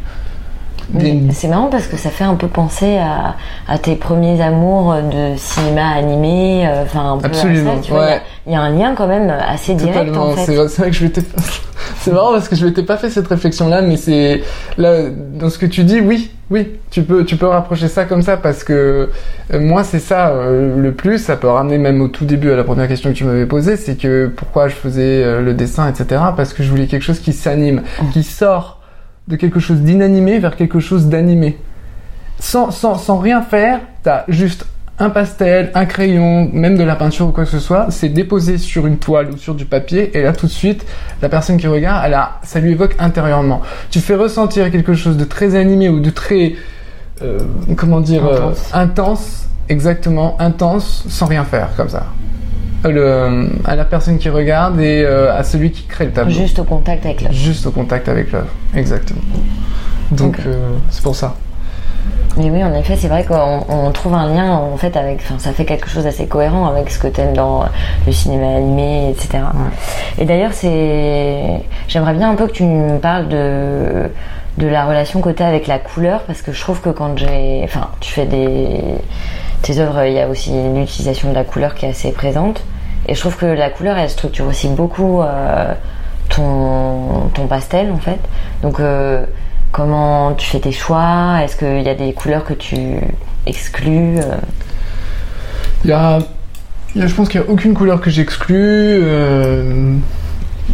C'est 1.32 1.46
marrant 1.46 1.68
parce 1.68 1.86
que 1.86 1.96
ça 1.96 2.10
fait 2.10 2.24
un 2.24 2.34
peu 2.34 2.48
penser 2.48 2.98
à, 2.98 3.36
à 3.68 3.78
tes 3.78 3.94
premiers 3.94 4.40
amours 4.42 4.94
de 4.94 5.36
cinéma 5.36 5.88
animé, 5.90 6.68
enfin 6.82 7.12
un 7.12 7.18
peu 7.18 7.26
à 7.26 7.28
Absolument. 7.28 7.74
Il 7.84 7.88
y 7.88 7.92
a- 7.92 8.00
ouais. 8.00 8.20
Il 8.48 8.52
y, 8.52 8.56
a 8.56 8.60
un 8.60 8.70
lien 8.70 8.94
quand 8.96 9.06
même 9.06 9.30
assez 9.30 9.74
direct 9.74 9.98
Totalement. 9.98 10.30
en 10.30 10.32
fait. 10.32 10.46
C'est 10.46 10.56
vrai, 10.78 10.90
que 10.90 10.96
je 10.96 11.04
m'étais. 11.04 11.22
c'est 12.00 12.10
marrant 12.12 12.32
parce 12.32 12.48
que 12.48 12.56
je 12.56 12.66
m'étais 12.66 12.82
pas 12.82 12.96
fait 12.96 13.08
cette 13.08 13.28
réflexion-là, 13.28 13.82
mais 13.82 13.96
c'est 13.96 14.42
là 14.78 15.02
dans 15.38 15.48
ce 15.48 15.58
que 15.58 15.66
tu 15.66 15.84
dis, 15.84 16.00
oui, 16.00 16.32
oui, 16.50 16.66
tu 16.90 17.02
peux, 17.04 17.24
tu 17.24 17.36
peux 17.36 17.46
rapprocher 17.46 17.86
ça 17.86 18.04
comme 18.04 18.22
ça 18.22 18.36
parce 18.36 18.64
que 18.64 19.08
euh, 19.54 19.60
moi 19.60 19.84
c'est 19.84 20.00
ça 20.00 20.30
euh, 20.30 20.76
le 20.76 20.92
plus. 20.92 21.18
Ça 21.18 21.36
peut 21.36 21.46
ramener 21.46 21.78
même 21.78 22.00
au 22.00 22.08
tout 22.08 22.24
début 22.24 22.50
à 22.50 22.56
la 22.56 22.64
première 22.64 22.88
question 22.88 23.10
que 23.10 23.16
tu 23.16 23.24
m'avais 23.24 23.46
posée, 23.46 23.76
c'est 23.76 23.96
que 23.96 24.26
pourquoi 24.26 24.66
je 24.66 24.74
faisais 24.74 25.22
euh, 25.22 25.42
le 25.42 25.54
dessin, 25.54 25.88
etc. 25.88 26.20
Parce 26.36 26.52
que 26.52 26.64
je 26.64 26.70
voulais 26.70 26.88
quelque 26.88 27.04
chose 27.04 27.20
qui 27.20 27.32
s'anime, 27.32 27.82
qui 28.12 28.24
sort 28.24 28.80
de 29.28 29.36
quelque 29.36 29.60
chose 29.60 29.80
d'inanimé 29.82 30.40
vers 30.40 30.56
quelque 30.56 30.80
chose 30.80 31.06
d'animé. 31.06 31.56
Sans, 32.40 32.72
sans, 32.72 32.96
sans 32.96 33.18
rien 33.18 33.42
faire, 33.42 33.80
t'as 34.02 34.24
juste 34.26 34.66
un 35.00 35.08
pastel, 35.10 35.70
un 35.74 35.86
crayon, 35.86 36.50
même 36.52 36.76
de 36.76 36.84
la 36.84 36.94
peinture 36.94 37.26
ou 37.28 37.32
quoi 37.32 37.44
que 37.44 37.50
ce 37.50 37.58
soit, 37.58 37.86
c'est 37.90 38.10
déposé 38.10 38.58
sur 38.58 38.86
une 38.86 38.98
toile 38.98 39.30
ou 39.32 39.38
sur 39.38 39.54
du 39.54 39.64
papier, 39.64 40.16
et 40.16 40.22
là 40.22 40.32
tout 40.32 40.46
de 40.46 40.50
suite, 40.50 40.84
la 41.22 41.30
personne 41.30 41.56
qui 41.56 41.66
regarde, 41.66 42.02
elle 42.06 42.14
a, 42.14 42.32
ça 42.42 42.60
lui 42.60 42.72
évoque 42.72 42.94
intérieurement. 42.98 43.62
Tu 43.90 44.00
fais 44.00 44.14
ressentir 44.14 44.70
quelque 44.70 44.92
chose 44.94 45.16
de 45.16 45.24
très 45.24 45.54
animé 45.54 45.88
ou 45.88 46.00
de 46.00 46.10
très, 46.10 46.52
euh, 47.22 47.38
comment 47.76 48.00
dire, 48.00 48.26
euh, 48.26 48.36
Intense. 48.50 48.70
intense, 48.74 49.48
exactement, 49.70 50.36
intense, 50.38 51.04
sans 51.08 51.26
rien 51.26 51.44
faire, 51.44 51.70
comme 51.76 51.88
ça. 51.88 52.04
Le, 52.84 53.48
à 53.66 53.76
la 53.76 53.84
personne 53.84 54.18
qui 54.18 54.28
regarde 54.30 54.80
et 54.80 55.02
euh, 55.04 55.34
à 55.36 55.44
celui 55.44 55.70
qui 55.70 55.82
crée 55.84 56.06
le 56.06 56.12
tableau. 56.12 56.32
Juste 56.32 56.58
au 56.58 56.64
contact 56.64 57.04
avec 57.04 57.20
l'œuvre. 57.22 57.34
Juste 57.34 57.66
au 57.66 57.70
contact 57.70 58.08
avec 58.08 58.32
l'œuvre, 58.32 58.48
exactement. 58.74 59.20
Donc 60.12 60.36
euh, 60.46 60.76
c'est 60.90 61.02
pour 61.02 61.14
ça. 61.14 61.34
Mais 62.36 62.48
oui, 62.50 62.62
en 62.62 62.72
effet, 62.74 62.96
c'est 62.96 63.08
vrai 63.08 63.24
qu'on 63.24 63.64
on 63.68 63.90
trouve 63.90 64.14
un 64.14 64.32
lien 64.32 64.54
en 64.54 64.76
fait 64.76 64.96
avec. 64.96 65.18
Enfin, 65.20 65.38
ça 65.38 65.52
fait 65.52 65.64
quelque 65.64 65.88
chose 65.88 66.04
d'assez 66.04 66.26
cohérent 66.26 66.66
avec 66.66 66.90
ce 66.90 66.98
que 66.98 67.08
t'aimes 67.08 67.34
dans 67.34 67.64
le 68.06 68.12
cinéma 68.12 68.56
animé, 68.56 69.10
etc. 69.10 69.44
Et 70.18 70.24
d'ailleurs, 70.24 70.52
c'est. 70.52 71.60
J'aimerais 71.88 72.14
bien 72.14 72.30
un 72.30 72.34
peu 72.36 72.46
que 72.46 72.52
tu 72.52 72.64
me 72.64 72.98
parles 72.98 73.28
de 73.28 74.10
de 74.58 74.66
la 74.66 74.84
relation 74.84 75.20
que 75.20 75.30
t'as 75.30 75.48
avec 75.48 75.66
la 75.66 75.78
couleur 75.78 76.22
parce 76.22 76.42
que 76.42 76.52
je 76.52 76.60
trouve 76.60 76.80
que 76.80 76.90
quand 76.90 77.18
j'ai. 77.18 77.62
Enfin, 77.64 77.88
tu 78.00 78.12
fais 78.12 78.26
des. 78.26 78.80
Tes 79.62 79.78
œuvres, 79.78 80.04
il 80.04 80.14
y 80.14 80.20
a 80.20 80.28
aussi 80.28 80.52
l'utilisation 80.74 81.28
de 81.30 81.34
la 81.34 81.44
couleur 81.44 81.74
qui 81.74 81.84
est 81.84 81.90
assez 81.90 82.12
présente. 82.12 82.62
Et 83.06 83.14
je 83.14 83.20
trouve 83.20 83.36
que 83.36 83.46
la 83.46 83.70
couleur, 83.70 83.98
elle 83.98 84.08
structure 84.08 84.46
aussi 84.46 84.68
beaucoup 84.68 85.20
euh, 85.20 85.74
ton, 86.28 87.28
ton 87.34 87.46
pastel, 87.46 87.90
en 87.90 87.98
fait. 87.98 88.20
Donc, 88.62 88.80
euh, 88.80 89.26
comment 89.72 90.34
tu 90.34 90.46
fais 90.48 90.60
tes 90.60 90.72
choix? 90.72 91.38
Est-ce 91.42 91.56
qu'il 91.56 91.82
y 91.82 91.88
a 91.88 91.94
des 91.94 92.12
couleurs 92.12 92.44
que 92.44 92.54
tu 92.54 92.76
exclus 93.46 94.18
euh? 94.18 94.36
Il 95.84 95.90
y 95.90 95.92
a, 95.92 96.18
il 96.94 97.00
y 97.00 97.04
a- 97.04 97.06
je 97.06 97.14
pense 97.14 97.28
qu'il 97.28 97.40
n'y 97.40 97.46
a 97.46 97.50
aucune 97.50 97.72
couleur 97.74 98.00
que 98.00 98.10
j'exclus, 98.10 98.54
euh, 99.02 99.94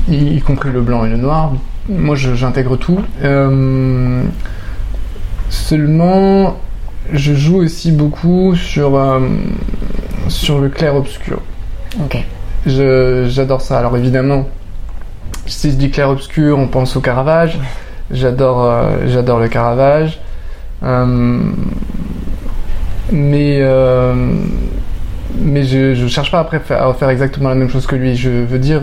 y, 0.08 0.36
y 0.36 0.40
compris 0.40 0.70
le 0.70 0.80
blanc 0.80 1.04
et 1.04 1.08
le 1.10 1.16
noir. 1.16 1.52
Moi, 1.88 2.16
j'intègre 2.16 2.76
tout. 2.76 3.00
Euh, 3.22 4.22
seulement, 5.50 6.56
je 7.12 7.32
joue 7.34 7.58
aussi 7.58 7.92
beaucoup 7.92 8.56
sur, 8.56 8.96
euh, 8.96 9.20
sur 10.28 10.58
le 10.58 10.68
clair-obscur. 10.68 11.40
Ok. 12.04 12.18
J'adore 12.66 13.60
ça. 13.60 13.78
Alors 13.78 13.96
évidemment, 13.96 14.48
si 15.46 15.70
je 15.70 15.76
dis 15.76 15.90
clair-obscur, 15.90 16.58
on 16.58 16.66
pense 16.66 16.96
au 16.96 17.00
Caravage. 17.00 17.58
J'adore, 18.10 18.64
euh, 18.64 19.06
j'adore 19.06 19.40
le 19.40 19.48
Caravage. 19.48 20.20
Euh, 20.82 21.38
mais 23.12 23.58
euh, 23.60 24.14
mais 25.38 25.64
je, 25.64 25.94
je 25.94 26.06
cherche 26.06 26.30
pas 26.30 26.40
après 26.40 26.60
à 26.70 26.92
faire 26.94 27.08
exactement 27.10 27.48
la 27.48 27.54
même 27.54 27.68
chose 27.68 27.86
que 27.86 27.96
lui. 27.96 28.16
Je 28.16 28.30
veux 28.30 28.58
dire, 28.58 28.82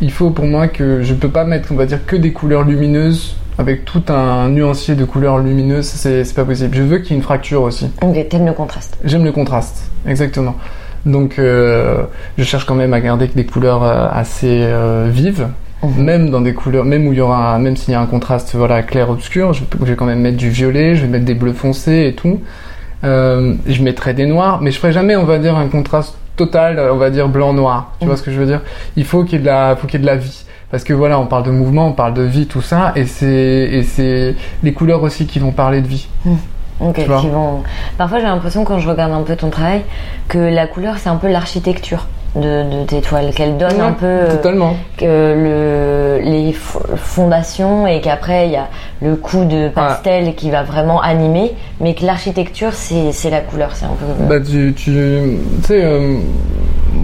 il 0.00 0.10
faut 0.10 0.30
pour 0.30 0.46
moi 0.46 0.68
que 0.68 1.02
je 1.02 1.14
peux 1.14 1.28
pas 1.28 1.44
mettre, 1.44 1.70
on 1.72 1.76
va 1.76 1.86
dire, 1.86 2.04
que 2.06 2.16
des 2.16 2.32
couleurs 2.32 2.62
lumineuses 2.62 3.36
avec 3.58 3.84
tout 3.84 4.02
un 4.08 4.48
nuancier 4.48 4.94
de 4.94 5.04
couleurs 5.04 5.38
lumineuses. 5.38 5.86
C'est 5.86 6.24
c'est 6.24 6.34
pas 6.34 6.44
possible. 6.44 6.74
Je 6.76 6.82
veux 6.82 6.98
qu'il 6.98 7.10
y 7.10 7.12
ait 7.14 7.16
une 7.16 7.22
fracture 7.22 7.62
aussi. 7.62 7.90
Ok, 8.02 8.28
t'aimes 8.28 8.46
le 8.46 8.52
contraste. 8.52 8.98
J'aime 9.04 9.24
le 9.24 9.32
contraste, 9.32 9.90
exactement. 10.06 10.56
Donc, 11.06 11.38
euh, 11.38 12.02
je 12.36 12.42
cherche 12.42 12.66
quand 12.66 12.74
même 12.74 12.92
à 12.92 13.00
garder 13.00 13.28
des 13.28 13.46
couleurs 13.46 13.84
assez 13.84 14.62
euh, 14.64 15.08
vives, 15.08 15.48
Même 15.82 16.30
dans 16.30 16.40
des 16.40 16.54
couleurs, 16.54 16.84
même 16.84 17.06
où 17.06 17.12
il 17.12 17.18
y 17.18 17.20
aura, 17.20 17.58
même 17.58 17.76
s'il 17.76 17.92
y 17.92 17.94
a 17.94 18.00
un 18.00 18.06
contraste, 18.06 18.54
voilà, 18.54 18.82
clair-obscur. 18.82 19.52
Je, 19.52 19.62
je 19.80 19.84
vais 19.84 19.94
quand 19.96 20.06
même 20.06 20.20
mettre 20.20 20.36
du 20.36 20.48
violet, 20.50 20.94
je 20.96 21.02
vais 21.02 21.08
mettre 21.08 21.24
des 21.24 21.34
bleus 21.34 21.52
foncés 21.52 22.06
et 22.08 22.14
tout. 22.14 22.40
Euh, 23.04 23.54
je 23.66 23.82
mettrai 23.82 24.14
des 24.14 24.26
noirs, 24.26 24.60
mais 24.62 24.70
je 24.70 24.78
ferai 24.78 24.92
jamais, 24.92 25.16
on 25.16 25.24
va 25.24 25.38
dire, 25.38 25.56
un 25.56 25.68
contraste 25.68 26.16
total, 26.36 26.78
euh, 26.78 26.92
on 26.92 26.96
va 26.96 27.10
dire 27.10 27.28
blanc-noir. 27.28 27.92
Tu 27.98 28.04
Mhm. 28.04 28.08
vois 28.10 28.16
ce 28.16 28.22
que 28.22 28.30
je 28.32 28.38
veux 28.38 28.46
dire? 28.46 28.62
Il 28.96 29.04
faut 29.04 29.22
qu'il 29.24 29.34
y 29.34 29.36
ait 29.36 29.40
de 29.40 29.46
la, 29.46 29.76
faut 29.76 29.86
qu'il 29.86 30.00
y 30.00 30.02
ait 30.02 30.06
de 30.06 30.10
la 30.10 30.16
vie. 30.16 30.44
Parce 30.70 30.82
que 30.82 30.92
voilà, 30.92 31.20
on 31.20 31.26
parle 31.26 31.44
de 31.44 31.50
mouvement, 31.52 31.86
on 31.88 31.92
parle 31.92 32.14
de 32.14 32.22
vie, 32.22 32.46
tout 32.46 32.62
ça, 32.62 32.92
et 32.96 33.04
c'est, 33.04 33.26
et 33.26 33.82
c'est 33.84 34.34
les 34.64 34.72
couleurs 34.72 35.02
aussi 35.02 35.26
qui 35.26 35.38
vont 35.38 35.52
parler 35.52 35.80
de 35.80 35.86
vie. 35.86 36.08
Tu 36.24 37.02
qui 37.02 37.28
vont... 37.28 37.62
Parfois, 37.96 38.18
j'ai 38.18 38.24
l'impression, 38.26 38.64
quand 38.64 38.78
je 38.80 38.88
regarde 38.88 39.12
un 39.12 39.22
peu 39.22 39.36
ton 39.36 39.48
travail, 39.50 39.82
que 40.28 40.38
la 40.38 40.66
couleur, 40.66 40.98
c'est 40.98 41.08
un 41.08 41.16
peu 41.16 41.28
l'architecture 41.30 42.06
de, 42.36 42.80
de 42.80 42.84
tes 42.84 43.00
toiles, 43.00 43.32
qu'elle 43.34 43.56
donne 43.56 43.80
un 43.80 43.92
peu 43.92 44.06
euh, 44.06 44.36
que 44.96 45.04
le, 45.04 46.20
les 46.22 46.52
fo- 46.52 46.96
fondations 46.96 47.86
et 47.86 48.00
qu'après, 48.00 48.46
il 48.46 48.52
y 48.52 48.56
a 48.56 48.68
le 49.02 49.16
coup 49.16 49.44
de 49.44 49.68
pastel 49.68 50.34
qui 50.34 50.50
va 50.50 50.62
vraiment 50.62 51.00
animer, 51.00 51.52
mais 51.80 51.94
que 51.94 52.04
l'architecture, 52.04 52.72
c'est 52.74 53.30
la 53.30 53.40
couleur, 53.40 53.70
c'est 53.74 53.86
un 53.86 53.88
peu... 53.98 54.24
Bah 54.28 54.40
tu, 54.40 54.72
tu 54.76 54.92
sais, 55.64 55.82
euh, 55.84 56.16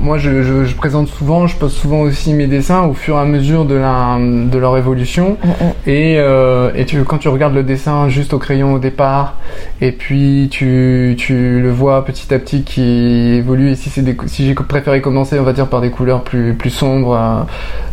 moi 0.02 0.18
je, 0.18 0.42
je, 0.42 0.64
je 0.64 0.74
présente 0.74 1.08
souvent, 1.08 1.46
je 1.46 1.56
pose 1.56 1.72
souvent 1.72 2.00
aussi 2.00 2.34
mes 2.34 2.48
dessins 2.48 2.82
au 2.82 2.92
fur 2.92 3.16
et 3.16 3.20
à 3.20 3.24
mesure 3.24 3.64
de, 3.64 3.76
la, 3.76 4.18
de 4.18 4.58
leur 4.58 4.76
évolution. 4.76 5.36
Mm, 5.42 5.48
mm. 5.48 5.72
Et, 5.86 6.16
euh, 6.18 6.72
et 6.74 6.84
tu, 6.84 7.02
quand 7.04 7.18
tu 7.18 7.28
regardes 7.28 7.54
le 7.54 7.62
dessin 7.62 8.08
juste 8.08 8.34
au 8.34 8.38
crayon 8.38 8.74
au 8.74 8.78
départ, 8.80 9.36
et 9.80 9.92
puis 9.92 10.48
tu, 10.50 11.14
tu 11.16 11.60
le 11.60 11.70
vois 11.70 12.04
petit 12.04 12.34
à 12.34 12.40
petit 12.40 12.64
qui 12.64 12.82
évolue, 13.36 13.70
et 13.70 13.76
si, 13.76 14.02
des 14.02 14.16
j'ai 14.28 14.54
préféré 14.54 15.00
commencer, 15.00 15.38
on 15.38 15.44
va 15.44 15.52
dire, 15.52 15.68
par 15.68 15.80
des 15.80 15.90
couleurs 15.90 16.24
plus, 16.24 16.54
plus 16.54 16.70
sombres, 16.70 17.14
euh, 17.14 17.42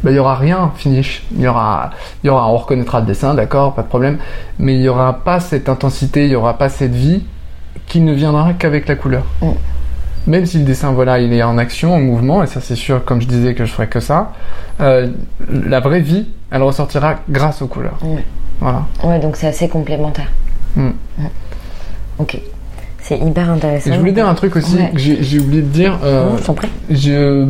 bah, 0.03 0.11
il 0.11 0.15
y 0.15 0.19
aura 0.19 0.35
rien 0.35 0.71
finish. 0.75 1.23
Il 1.35 1.41
y 1.41 1.47
aura, 1.47 1.91
il 2.23 2.27
y 2.27 2.29
aura, 2.31 2.49
on 2.49 2.57
reconnaîtra 2.57 3.01
le 3.01 3.05
dessin, 3.05 3.35
d'accord, 3.35 3.75
pas 3.75 3.83
de 3.83 3.87
problème, 3.87 4.17
mais 4.57 4.73
il 4.73 4.81
y 4.81 4.89
aura 4.89 5.13
pas 5.13 5.39
cette 5.39 5.69
intensité, 5.69 6.25
il 6.25 6.31
y 6.31 6.35
aura 6.35 6.57
pas 6.57 6.69
cette 6.69 6.95
vie 6.95 7.23
qui 7.87 8.01
ne 8.01 8.13
viendra 8.13 8.53
qu'avec 8.53 8.87
la 8.87 8.95
couleur. 8.95 9.23
Mm. 9.43 9.49
Même 10.27 10.45
si 10.45 10.59
le 10.59 10.63
dessin, 10.65 10.91
voilà, 10.91 11.19
il 11.19 11.33
est 11.33 11.41
en 11.43 11.57
action, 11.57 11.95
en 11.95 11.99
mouvement, 11.99 12.43
et 12.43 12.47
ça 12.47 12.61
c'est 12.61 12.75
sûr, 12.75 13.03
comme 13.05 13.21
je 13.21 13.27
disais, 13.27 13.53
que 13.55 13.65
je 13.65 13.71
ferai 13.71 13.87
que 13.87 13.99
ça, 13.99 14.33
euh, 14.81 15.07
la 15.49 15.79
vraie 15.79 16.01
vie, 16.01 16.27
elle 16.51 16.61
ressortira 16.61 17.15
grâce 17.29 17.61
aux 17.61 17.67
couleurs. 17.67 17.97
Mm. 18.03 18.15
Voilà. 18.59 18.85
Ouais, 19.03 19.19
donc 19.19 19.35
c'est 19.37 19.47
assez 19.47 19.67
complémentaire. 19.69 20.27
Mm. 20.75 20.89
Ok. 22.19 22.39
C'est 23.01 23.17
hyper 23.17 23.49
intéressant. 23.49 23.89
Et 23.89 23.93
je 23.93 23.99
voulais 23.99 24.11
dire 24.11 24.27
un 24.27 24.35
truc 24.35 24.55
aussi 24.57 24.75
Ouais. 24.75 24.91
que 24.91 24.99
j'ai 24.99 25.39
oublié 25.39 25.61
de 25.63 25.67
dire. 25.67 25.97
euh, 26.03 26.31
Non, 26.31 26.55
je 26.91 27.45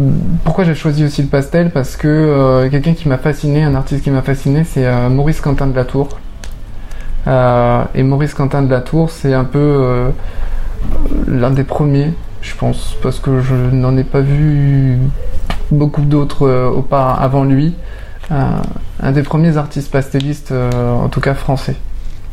pourquoi 0.45 0.63
j'ai 0.63 0.75
choisi 0.75 1.03
aussi 1.03 1.21
le 1.23 1.27
pastel? 1.27 1.71
Parce 1.71 1.97
que 1.97 2.07
euh, 2.07 2.69
quelqu'un 2.69 2.93
qui 2.93 3.09
m'a 3.09 3.17
fasciné, 3.17 3.63
un 3.63 3.73
artiste 3.75 4.03
qui 4.03 4.11
m'a 4.11 4.21
fasciné, 4.21 4.63
c'est 4.63 4.85
euh, 4.85 5.09
Maurice 5.09 5.41
Quentin 5.41 5.67
de 5.67 5.75
la 5.75 5.83
Tour. 5.85 6.07
Euh, 7.27 7.83
et 7.95 8.03
Maurice 8.03 8.33
Quentin 8.35 8.61
de 8.61 8.69
la 8.71 8.79
Tour, 8.81 9.09
c'est 9.09 9.33
un 9.33 9.43
peu 9.43 10.11
l'un 11.27 11.49
des 11.51 11.63
premiers, 11.65 12.13
je 12.41 12.55
pense, 12.55 12.95
parce 13.01 13.19
que 13.19 13.41
je 13.41 13.55
n'en 13.55 13.95
ai 13.97 14.03
pas 14.03 14.21
vu 14.21 14.97
beaucoup 15.71 16.01
d'autres 16.03 16.47
euh, 16.47 16.81
avant 17.19 17.43
lui. 17.43 17.73
Euh, 18.31 18.35
un 19.01 19.11
des 19.11 19.23
premiers 19.23 19.57
artistes 19.57 19.91
pastellistes, 19.91 20.51
euh, 20.51 20.69
en 20.93 21.07
tout 21.09 21.19
cas 21.21 21.33
français. 21.33 21.75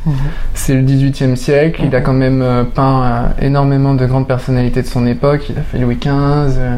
Mhm. 0.05 0.15
C'est 0.55 0.75
le 0.75 0.83
18e 0.83 1.35
siècle, 1.37 1.83
il 1.85 1.95
a 1.97 2.01
quand 2.01 2.13
même 2.13 2.41
euh, 2.43 2.65
peint 2.65 3.03
euh, 3.03 3.45
énormément 3.47 3.95
de 3.95 4.07
grandes 4.07 4.29
personnalités 4.29 4.83
de 4.83 4.87
son 4.87 5.07
époque, 5.07 5.47
il 5.51 5.59
a 5.59 5.63
fait 5.63 5.79
Louis 5.79 5.97
XV, 5.97 6.09
euh, 6.11 6.77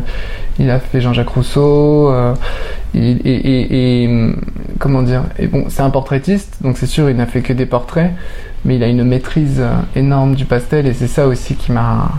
il 0.59 0.71
a 0.71 0.79
fait 0.79 1.01
Jean-Jacques 1.01 1.29
Rousseau, 1.29 2.11
et, 2.95 2.99
et- 3.11 4.03
et, 4.05 4.09
hum, 4.09 4.37
comment 4.79 5.03
dire, 5.03 5.25
et 5.39 5.47
bon, 5.47 5.65
c'est 5.69 5.83
un 5.83 5.91
portraitiste, 5.91 6.57
donc 6.63 6.79
c'est 6.79 6.87
sûr, 6.87 7.11
il 7.11 7.17
n'a 7.17 7.27
fait 7.27 7.43
que 7.43 7.53
des 7.53 7.67
portraits, 7.67 8.13
mais 8.65 8.77
il 8.77 8.83
a 8.83 8.89
une 8.89 9.05
maîtrise 9.05 9.63
énorme 9.95 10.35
du 10.35 10.47
pastel, 10.47 10.87
et 10.87 10.95
c'est 10.95 11.07
ça 11.07 11.27
aussi 11.29 11.55
qui 11.55 11.71
m'a 11.71 12.11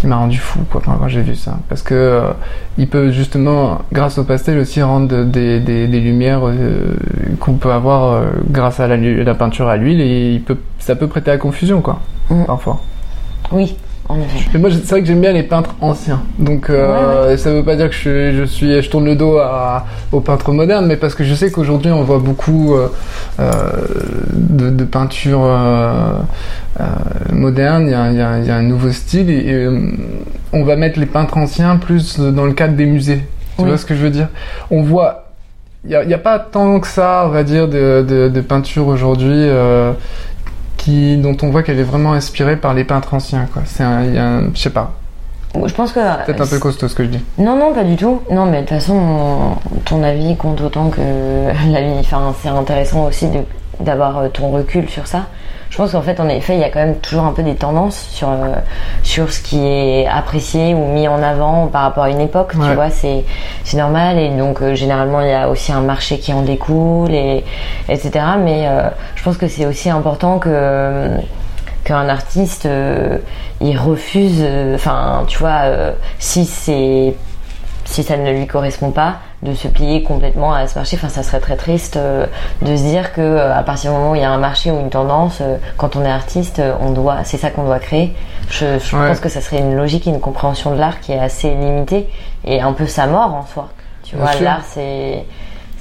qui 0.00 0.06
m'a 0.06 0.16
rendu 0.16 0.38
fou 0.38 0.60
quoi, 0.70 0.80
quand, 0.84 1.08
j'ai 1.08 1.20
vu 1.22 1.34
ça. 1.34 1.58
Parce 1.68 1.82
que 1.82 1.94
euh, 1.94 2.30
il 2.78 2.88
peut 2.88 3.10
justement, 3.12 3.78
grâce 3.92 4.18
au 4.18 4.24
pastel, 4.24 4.58
aussi 4.58 4.82
rendre 4.82 5.08
de- 5.08 5.24
des, 5.24 5.60
des, 5.60 5.86
des 5.86 6.00
lumières 6.00 6.40
euh, 6.46 6.94
qu'on 7.38 7.54
peut 7.54 7.70
avoir 7.72 8.12
euh, 8.14 8.26
grâce 8.50 8.80
à 8.80 8.86
la, 8.88 9.34
peinture 9.34 9.68
à 9.68 9.76
l'huile, 9.76 10.00
et 10.00 10.32
il 10.34 10.42
peut, 10.42 10.56
ça 10.78 10.96
peut 10.96 11.06
prêter 11.06 11.30
à 11.30 11.36
confusion, 11.38 11.80
quoi, 11.82 12.00
Mm. 12.30 12.44
parfois. 12.44 12.80
Oui, 13.52 13.76
Mais 14.52 14.58
moi, 14.60 14.70
c'est 14.70 14.88
vrai 14.90 15.00
que 15.00 15.06
j'aime 15.06 15.20
bien 15.20 15.32
les 15.32 15.42
peintres 15.42 15.74
anciens. 15.80 16.22
Donc, 16.38 16.70
euh, 16.70 17.36
ça 17.36 17.52
veut 17.52 17.64
pas 17.64 17.76
dire 17.76 17.88
que 17.90 17.94
je, 17.94 18.32
je 18.32 18.44
suis, 18.44 18.80
je 18.82 18.90
tourne 18.90 19.04
le 19.04 19.14
dos 19.16 19.38
à, 19.38 19.86
aux 20.12 20.20
peintres 20.20 20.52
modernes, 20.52 20.86
mais 20.86 20.96
parce 20.96 21.14
que 21.14 21.24
je 21.24 21.34
sais 21.34 21.50
qu'aujourd'hui, 21.50 21.90
on 21.92 22.02
voit 22.02 22.18
beaucoup 22.18 22.74
euh, 22.74 22.88
euh, 23.38 23.52
de, 24.32 24.70
de 24.70 24.84
peintures 24.84 25.42
euh, 25.44 26.12
modernes. 27.32 27.86
Il 27.86 27.92
y, 27.92 27.94
a, 27.94 28.10
il 28.10 28.16
y 28.16 28.20
a- 28.22 28.38
il 28.38 28.46
y 28.46 28.50
a 28.50 28.56
un 28.56 28.62
nouveau 28.62 28.90
style 28.90 29.30
et, 29.30 29.68
on 30.52 30.64
va 30.64 30.74
mettre 30.76 30.98
les 30.98 31.06
peintres 31.06 31.36
anciens 31.36 31.76
plus 31.76 32.18
dans 32.18 32.44
le 32.44 32.52
cadre 32.52 32.74
des 32.74 32.86
musées. 32.86 33.22
Tu 33.56 33.62
Oui. 33.62 33.68
vois 33.68 33.78
ce 33.78 33.86
que 33.86 33.94
je 33.94 34.00
veux 34.02 34.10
dire? 34.10 34.28
On 34.70 34.82
voit. 34.82 35.26
Il 35.88 35.98
n'y 36.06 36.12
a, 36.14 36.18
pas 36.18 36.38
tant 36.38 36.78
que 36.80 36.86
ça, 36.86 37.22
on 37.26 37.30
va 37.30 37.42
dire, 37.42 37.66
de, 37.68 38.04
de, 38.06 38.28
de 38.28 38.40
peinture 38.42 38.86
aujourd'hui. 38.88 39.32
euh, 39.34 39.92
qui, 40.80 41.16
dont 41.18 41.36
on 41.42 41.50
voit 41.50 41.62
qu'elle 41.62 41.78
est 41.78 41.82
vraiment 41.84 42.12
inspirée 42.12 42.56
par 42.56 42.72
les 42.74 42.84
peintres 42.84 43.14
anciens, 43.14 43.46
quoi. 43.52 43.62
C'est 43.66 43.82
un, 43.84 44.44
je 44.54 44.58
sais 44.60 44.70
pas, 44.70 44.92
Je 45.66 45.72
pense 45.74 45.92
que. 45.92 46.00
peut-être 46.26 46.40
un 46.40 46.46
peu 46.46 46.58
costaud 46.58 46.88
ce 46.88 46.94
que 46.94 47.04
je 47.04 47.08
dis. 47.10 47.20
Non, 47.38 47.56
non, 47.56 47.72
pas 47.74 47.84
du 47.84 47.96
tout. 47.96 48.20
Non, 48.30 48.46
mais 48.46 48.62
de 48.62 48.66
toute 48.66 48.70
façon, 48.78 49.56
ton 49.84 50.02
avis 50.02 50.36
compte 50.36 50.60
autant 50.60 50.88
que 50.88 51.00
la 51.70 51.80
vie. 51.82 51.98
Enfin, 52.00 52.34
c'est 52.42 52.48
intéressant 52.48 53.04
aussi 53.06 53.28
de- 53.28 53.44
d'avoir 53.84 54.18
euh, 54.18 54.28
ton 54.28 54.50
recul 54.50 54.88
sur 54.88 55.06
ça. 55.06 55.26
Je 55.70 55.76
pense 55.76 55.92
qu'en 55.92 56.02
fait, 56.02 56.18
en 56.18 56.28
effet, 56.28 56.54
il 56.54 56.60
y 56.60 56.64
a 56.64 56.68
quand 56.68 56.80
même 56.80 56.96
toujours 56.96 57.24
un 57.24 57.32
peu 57.32 57.44
des 57.44 57.54
tendances 57.54 58.08
sur, 58.10 58.28
euh, 58.28 58.56
sur 59.04 59.32
ce 59.32 59.40
qui 59.40 59.64
est 59.64 60.06
apprécié 60.06 60.74
ou 60.74 60.84
mis 60.92 61.06
en 61.06 61.22
avant 61.22 61.68
par 61.68 61.82
rapport 61.82 62.04
à 62.04 62.10
une 62.10 62.20
époque. 62.20 62.54
Tu 62.54 62.74
vois, 62.74 62.90
c'est 62.90 63.24
c'est 63.62 63.76
normal. 63.76 64.18
Et 64.18 64.30
donc, 64.30 64.60
euh, 64.62 64.74
généralement, 64.74 65.20
il 65.20 65.28
y 65.28 65.32
a 65.32 65.48
aussi 65.48 65.70
un 65.70 65.80
marché 65.80 66.18
qui 66.18 66.32
en 66.32 66.42
découle, 66.42 67.12
et, 67.12 67.44
etc. 67.88 68.10
Mais 68.42 68.66
euh, 68.66 68.88
je 69.14 69.22
pense 69.22 69.36
que 69.36 69.46
c'est 69.46 69.66
aussi 69.66 69.88
important 69.88 70.38
que. 70.38 71.16
qu'un 71.84 72.10
artiste 72.10 72.68
il 73.62 73.78
refuse 73.78 74.44
enfin 74.74 75.24
tu 75.26 75.38
vois 75.38 75.62
si 76.18 76.44
c'est 76.44 77.14
si 77.86 78.02
ça 78.02 78.18
ne 78.18 78.30
lui 78.32 78.46
correspond 78.46 78.90
pas 78.90 79.16
de 79.42 79.54
se 79.54 79.68
plier 79.68 80.02
complètement 80.02 80.52
à 80.52 80.66
ce 80.66 80.78
marché. 80.78 80.96
Enfin 80.98 81.08
ça 81.08 81.22
serait 81.22 81.40
très 81.40 81.56
triste 81.56 81.96
euh, 81.96 82.26
de 82.62 82.76
se 82.76 82.82
dire 82.82 83.12
que 83.14 83.20
euh, 83.22 83.56
à 83.56 83.62
partir 83.62 83.90
du 83.90 83.96
moment 83.96 84.12
où 84.12 84.14
il 84.14 84.20
y 84.20 84.24
a 84.24 84.30
un 84.30 84.38
marché 84.38 84.70
ou 84.70 84.78
une 84.78 84.90
tendance 84.90 85.38
euh, 85.40 85.56
quand 85.78 85.96
on 85.96 86.04
est 86.04 86.10
artiste 86.10 86.60
on 86.80 86.90
doit 86.90 87.18
c'est 87.24 87.38
ça 87.38 87.50
qu'on 87.50 87.64
doit 87.64 87.78
créer. 87.78 88.14
Je, 88.50 88.78
je 88.78 88.96
Ouais. 88.96 89.08
pense 89.08 89.20
que 89.20 89.28
ça 89.30 89.40
serait 89.40 89.58
une 89.60 89.76
logique 89.76 90.06
et 90.06 90.10
une 90.10 90.20
compréhension 90.20 90.72
de 90.72 90.78
l'art 90.78 91.00
qui 91.00 91.12
est 91.12 91.18
assez 91.18 91.50
limitée 91.54 92.08
et 92.44 92.60
un 92.60 92.72
peu 92.74 92.86
sa 92.86 93.06
mort 93.06 93.34
en 93.34 93.46
soi. 93.46 93.68
Tu 94.02 94.16
Bien 94.16 94.24
vois 94.26 94.34
l'art 94.40 94.62
c'est 94.68 95.24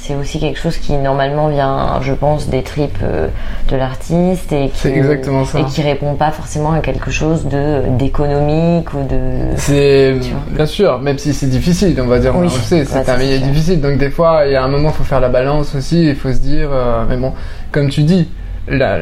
c'est 0.01 0.15
aussi 0.15 0.39
quelque 0.39 0.57
chose 0.59 0.77
qui 0.77 0.93
normalement 0.93 1.49
vient, 1.49 1.99
je 2.01 2.13
pense, 2.13 2.47
des 2.47 2.63
tripes 2.63 2.97
euh, 3.03 3.27
de 3.69 3.75
l'artiste 3.75 4.51
et 4.53 4.69
qui 4.69 4.77
C'est 4.79 4.93
exactement 4.95 5.43
ça. 5.45 5.59
et 5.59 5.65
qui 5.65 5.81
répond 5.81 6.15
pas 6.15 6.31
forcément 6.31 6.71
à 6.71 6.79
quelque 6.79 7.12
chose 7.12 7.45
de 7.45 7.81
d'économique 7.97 8.93
ou 8.93 9.03
de. 9.03 9.19
C'est 9.57 10.15
bien 10.51 10.65
sûr, 10.65 10.99
même 10.99 11.17
si 11.17 11.33
c'est 11.33 11.47
difficile, 11.49 11.99
on 12.01 12.07
va 12.07 12.19
dire, 12.19 12.31
Oui. 12.33 12.39
on 12.39 12.43
le 12.43 12.49
sait, 12.49 12.85
c'est 12.85 13.09
un 13.09 13.17
milieu 13.17 13.39
difficile. 13.39 13.81
Donc 13.81 13.97
des 13.97 14.09
fois, 14.09 14.43
il 14.45 14.53
y 14.53 14.55
a 14.55 14.63
un 14.63 14.69
moment, 14.69 14.89
il 14.89 14.95
faut 14.95 15.03
faire 15.03 15.19
la 15.19 15.29
balance 15.29 15.75
aussi. 15.75 16.07
Il 16.07 16.15
faut 16.15 16.31
se 16.31 16.39
dire, 16.39 16.69
euh, 16.71 17.03
mais 17.07 17.17
bon, 17.17 17.33
comme 17.71 17.89
tu 17.89 18.03
dis, 18.03 18.29
la, 18.69 18.99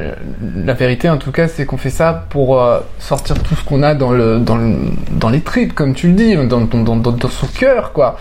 la 0.66 0.74
vérité 0.74 1.10
en 1.10 1.18
tout 1.18 1.32
cas, 1.32 1.48
c'est 1.48 1.66
qu'on 1.66 1.78
fait 1.78 1.90
ça 1.92 2.26
pour 2.30 2.60
euh, 2.60 2.80
sortir 3.00 3.36
tout 3.44 3.54
ce 3.56 3.64
qu'on 3.64 3.84
a 3.84 3.94
dans 3.94 4.12
le 4.12 4.40
dans 4.40 4.56
le, 4.56 4.76
dans 5.12 5.30
les 5.30 5.42
tripes, 5.42 5.74
comme 5.76 5.94
tu 5.94 6.08
le 6.08 6.14
dis, 6.14 6.36
dans, 6.36 6.62
dans, 6.62 6.84
dans, 6.84 6.96
dans 7.12 7.30
son 7.30 7.48
cœur, 7.48 7.92
quoi. 7.94 8.18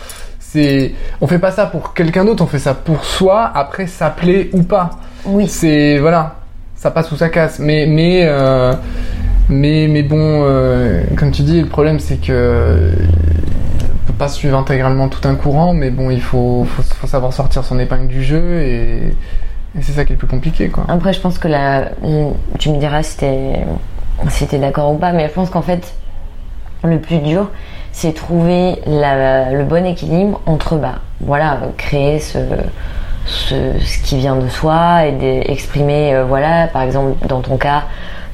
C'est, 0.56 0.92
on 1.20 1.26
fait 1.26 1.38
pas 1.38 1.50
ça 1.50 1.66
pour 1.66 1.92
quelqu'un 1.92 2.24
d'autre, 2.24 2.42
on 2.42 2.46
fait 2.46 2.58
ça 2.58 2.72
pour 2.72 3.04
soi. 3.04 3.50
Après, 3.54 3.86
ça 3.86 4.08
plaît 4.08 4.48
ou 4.54 4.62
pas. 4.62 4.88
Oui. 5.26 5.48
c'est 5.48 5.98
voilà, 5.98 6.36
ça 6.76 6.90
passe 6.90 7.12
ou 7.12 7.16
ça 7.16 7.28
casse. 7.28 7.58
Mais 7.58 7.84
mais 7.86 8.22
euh, 8.24 8.72
mais 9.50 9.86
mais 9.86 10.02
bon, 10.02 10.16
euh, 10.44 11.02
comme 11.18 11.30
tu 11.30 11.42
dis, 11.42 11.60
le 11.60 11.66
problème 11.68 12.00
c'est 12.00 12.16
que 12.16 12.90
on 12.94 14.06
peut 14.06 14.18
pas 14.18 14.28
suivre 14.28 14.56
intégralement 14.56 15.10
tout 15.10 15.28
un 15.28 15.34
courant, 15.34 15.74
mais 15.74 15.90
bon, 15.90 16.08
il 16.08 16.22
faut 16.22 16.64
faut, 16.64 16.82
faut 16.82 17.06
savoir 17.06 17.34
sortir 17.34 17.62
son 17.62 17.78
épingle 17.78 18.08
du 18.08 18.22
jeu 18.24 18.62
et 18.62 19.12
Et 19.78 19.82
c'est 19.82 19.92
ça 19.92 20.04
qui 20.06 20.12
est 20.12 20.16
le 20.16 20.18
plus 20.18 20.26
compliqué, 20.26 20.68
quoi. 20.70 20.84
Après, 20.88 21.12
je 21.12 21.20
pense 21.20 21.38
que 21.38 21.48
la, 21.48 21.90
tu 22.58 22.70
me 22.70 22.78
diras 22.78 23.02
si 23.02 23.18
t'es 23.18 23.66
si 24.30 24.46
t'es 24.46 24.58
d'accord 24.58 24.90
ou 24.94 24.96
pas, 24.96 25.12
mais 25.12 25.28
je 25.28 25.34
pense 25.34 25.50
qu'en 25.50 25.60
fait, 25.60 25.92
le 26.82 26.98
plus 26.98 27.18
dur, 27.18 27.50
c'est 27.98 28.12
trouver 28.12 28.76
la- 28.86 29.52
le 29.52 29.64
bon 29.64 29.86
équilibre 29.86 30.38
entre, 30.44 30.76
bah, 30.76 30.96
voilà, 31.22 31.56
créer 31.78 32.20
ce, 32.20 32.36
ce, 33.24 33.54
ce 33.80 33.98
qui 34.04 34.18
vient 34.18 34.36
de 34.36 34.48
soi 34.48 35.06
et 35.06 35.12
d'exprimer, 35.12 36.14
euh, 36.14 36.24
voilà, 36.26 36.66
par 36.68 36.82
exemple, 36.82 37.14
dans 37.26 37.40
ton 37.40 37.56
cas, 37.56 37.84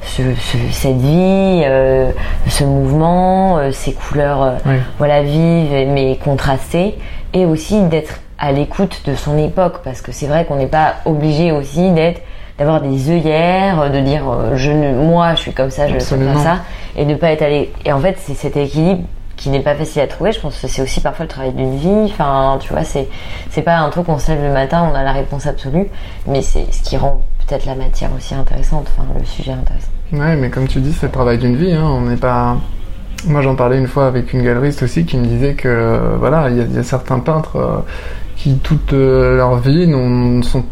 ce- 0.01 0.35
ce- 0.35 0.57
cette 0.71 0.97
vie, 0.97 1.63
euh, 1.65 2.11
ce 2.49 2.65
mouvement, 2.65 3.57
euh, 3.57 3.71
ces 3.71 3.93
couleurs, 3.93 4.55
Oui. 4.65 4.75
voilà, 4.97 5.23
vives 5.23 5.87
mais 5.89 6.17
contrastées, 6.21 6.95
et 7.33 7.45
aussi 7.45 7.81
d'être 7.83 8.19
à 8.37 8.51
l'écoute 8.51 9.03
de 9.05 9.15
son 9.15 9.37
époque, 9.37 9.75
parce 9.85 10.01
que 10.01 10.11
c'est 10.11 10.27
vrai 10.27 10.43
qu'on 10.43 10.57
n'est 10.57 10.67
pas 10.67 10.95
obligé 11.05 11.53
aussi 11.53 11.89
d'être 11.91 12.21
d'avoir 12.59 12.81
des 12.81 13.09
œillères, 13.09 13.89
de 13.89 13.99
dire 14.01 14.23
je 14.55 14.71
ne, 14.71 14.93
moi 14.93 15.33
je 15.35 15.39
suis 15.39 15.53
comme 15.53 15.71
ça, 15.71 15.87
je 15.87 15.97
suis 15.97 16.15
comme 16.17 16.37
ça, 16.43 16.57
et 16.95 17.03
de 17.05 17.15
pas 17.15 17.31
être 17.31 17.41
allé. 17.41 17.71
Et 17.83 17.91
en 17.93 17.99
fait, 17.99 18.15
c'est 18.19 18.35
cet 18.35 18.55
équilibre 18.57 19.01
qui 19.35 19.49
n'est 19.49 19.61
pas 19.61 19.75
facile 19.75 20.01
à 20.01 20.07
trouver. 20.07 20.31
Je 20.31 20.39
pense 20.39 20.59
que 20.59 20.67
c'est 20.67 20.81
aussi 20.81 21.01
parfois 21.01 21.25
le 21.25 21.29
travail 21.29 21.53
d'une 21.53 21.77
vie. 21.77 22.05
Enfin, 22.11 22.57
tu 22.61 22.71
vois, 22.71 22.83
c'est 22.83 23.07
c'est 23.49 23.61
pas 23.63 23.77
un 23.77 23.89
truc 23.89 24.07
on 24.09 24.17
se 24.19 24.31
lève 24.31 24.41
le 24.43 24.53
matin, 24.53 24.89
on 24.91 24.95
a 24.95 25.03
la 25.03 25.11
réponse 25.11 25.45
absolue, 25.47 25.87
mais 26.27 26.41
c'est 26.41 26.71
ce 26.71 26.81
qui 26.83 26.97
rend 26.97 27.21
peut-être 27.47 27.65
la 27.65 27.75
matière 27.75 28.09
aussi 28.17 28.33
intéressante, 28.35 28.87
enfin 28.95 29.07
le 29.19 29.25
sujet 29.25 29.51
intéressant. 29.51 29.89
Ouais, 30.13 30.35
mais 30.35 30.49
comme 30.49 30.67
tu 30.67 30.79
dis, 30.79 30.93
c'est 30.93 31.07
le 31.07 31.11
travail 31.11 31.37
d'une 31.39 31.55
vie. 31.55 31.73
Hein. 31.73 31.83
On 31.83 32.01
n'est 32.01 32.15
pas. 32.17 32.57
Moi, 33.25 33.41
j'en 33.41 33.55
parlais 33.55 33.77
une 33.77 33.87
fois 33.87 34.07
avec 34.07 34.33
une 34.33 34.43
galeriste 34.43 34.83
aussi 34.83 35.05
qui 35.05 35.17
me 35.17 35.25
disait 35.25 35.53
que 35.55 36.15
voilà, 36.19 36.49
il 36.49 36.75
y, 36.75 36.77
a- 36.79 36.83
certains 36.83 37.19
peintres 37.19 37.55
euh, 37.55 37.77
qui 38.35 38.57
toute 38.57 38.93
euh, 38.93 39.37
leur 39.37 39.55
vie 39.57 39.87
n'ont- 39.87 40.41
sont 40.43 40.63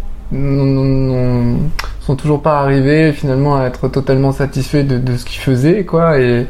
sont 2.01 2.15
toujours 2.15 2.41
pas 2.41 2.59
arrivés 2.61 3.11
finalement 3.13 3.57
à 3.57 3.65
être 3.65 3.87
totalement 3.87 4.31
satisfaits 4.31 4.83
de, 4.83 4.97
de 4.97 5.17
ce 5.17 5.25
qu'ils 5.25 5.41
faisaient, 5.41 5.83
quoi. 5.85 6.19
Et 6.19 6.47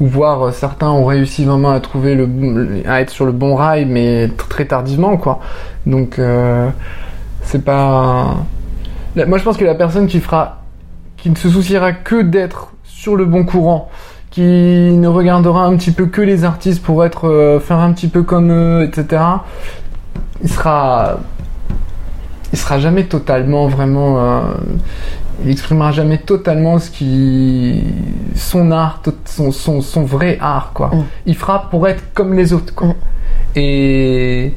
ou 0.00 0.06
voir 0.06 0.42
euh, 0.42 0.50
certains 0.52 0.90
ont 0.90 1.04
réussi 1.04 1.44
vraiment 1.44 1.70
à 1.70 1.80
trouver 1.80 2.14
le 2.14 2.28
à 2.86 3.00
être 3.00 3.10
sur 3.10 3.24
le 3.24 3.32
bon 3.32 3.54
rail, 3.54 3.86
mais 3.86 4.28
très 4.48 4.66
tardivement, 4.66 5.16
quoi. 5.16 5.40
Donc 5.86 6.18
euh, 6.18 6.68
c'est 7.42 7.64
pas. 7.64 8.36
Moi, 9.14 9.38
je 9.38 9.44
pense 9.44 9.56
que 9.56 9.64
la 9.64 9.74
personne 9.74 10.06
qui 10.06 10.20
fera 10.20 10.62
qui 11.16 11.30
ne 11.30 11.36
se 11.36 11.48
souciera 11.48 11.92
que 11.92 12.20
d'être 12.22 12.72
sur 12.84 13.16
le 13.16 13.24
bon 13.24 13.44
courant, 13.44 13.88
qui 14.30 14.42
ne 14.42 15.08
regardera 15.08 15.64
un 15.64 15.76
petit 15.76 15.92
peu 15.92 16.06
que 16.06 16.20
les 16.20 16.44
artistes 16.44 16.82
pour 16.82 17.04
être 17.04 17.28
euh, 17.28 17.58
faire 17.58 17.78
un 17.78 17.92
petit 17.92 18.08
peu 18.08 18.22
comme 18.22 18.52
eux, 18.52 18.84
etc. 18.84 19.22
Il 20.42 20.50
sera, 20.50 21.18
il 22.52 22.58
sera 22.58 22.78
jamais 22.78 23.04
totalement 23.04 23.68
vraiment, 23.68 24.42
il 25.44 25.50
exprimera 25.50 25.92
jamais 25.92 26.18
totalement 26.18 26.78
ce 26.78 26.90
qui, 26.90 27.82
son 28.34 28.70
art, 28.70 29.02
son, 29.24 29.52
son, 29.52 29.80
son 29.80 30.02
vrai 30.04 30.38
art 30.40 30.70
quoi. 30.74 30.88
Mm. 30.88 31.04
Il 31.26 31.36
fera 31.36 31.68
pour 31.70 31.86
être 31.88 32.02
comme 32.14 32.34
les 32.34 32.52
autres 32.52 32.74
quoi. 32.74 32.88
Mm. 32.88 32.94
Et 33.56 34.52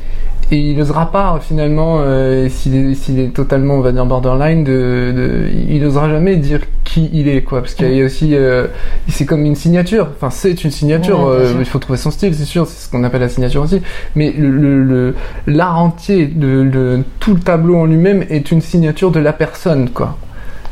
et 0.52 0.58
il 0.58 0.78
n'osera 0.78 1.12
pas 1.12 1.40
finalement 1.48 1.98
euh, 2.00 2.50
s'il 2.50 2.96
est, 3.20 3.34
totalement 3.36 3.76
on 3.76 3.82
va 3.82 3.92
dire 3.92 4.04
borderline 4.08 4.64
de, 4.64 5.14
de 5.16 5.48
il 5.70 5.80
n'osera 5.84 6.10
jamais 6.10 6.38
dire 6.38 6.62
qui 6.84 7.08
il 7.14 7.28
est 7.28 7.44
quoi 7.44 7.62
parce 7.62 7.76
qu'il 7.76 7.94
y 7.94 8.02
a 8.02 8.06
aussi 8.06 8.34
euh, 8.34 8.66
c'est 9.10 9.26
comme 9.28 9.46
une 9.46 9.54
signature 9.56 10.08
enfin 10.16 10.32
c'est 10.32 10.64
une 10.64 10.72
signature 10.72 11.20
Ouais, 11.20 11.36
euh, 11.36 11.54
il 11.60 11.66
faut 11.66 11.78
trouver 11.78 12.00
son 12.00 12.10
style 12.10 12.34
c'est 12.34 12.46
sûr 12.46 12.66
c'est 12.66 12.84
ce 12.88 12.90
qu'on 12.92 13.04
appelle 13.04 13.22
la 13.22 13.30
signature 13.30 13.62
aussi 13.62 13.80
mais 14.16 14.34
le- 14.36 15.14
l'art 15.46 15.78
entier 15.78 16.26
de, 16.26 16.64
de 16.64 17.04
tout 17.20 17.36
le 17.36 17.40
tableau 17.42 17.76
en 17.78 17.86
lui-même 17.86 18.26
est 18.32 18.50
une 18.52 18.62
signature 18.62 19.12
de 19.12 19.20
la 19.20 19.34
personne 19.34 19.92
quoi 19.92 20.18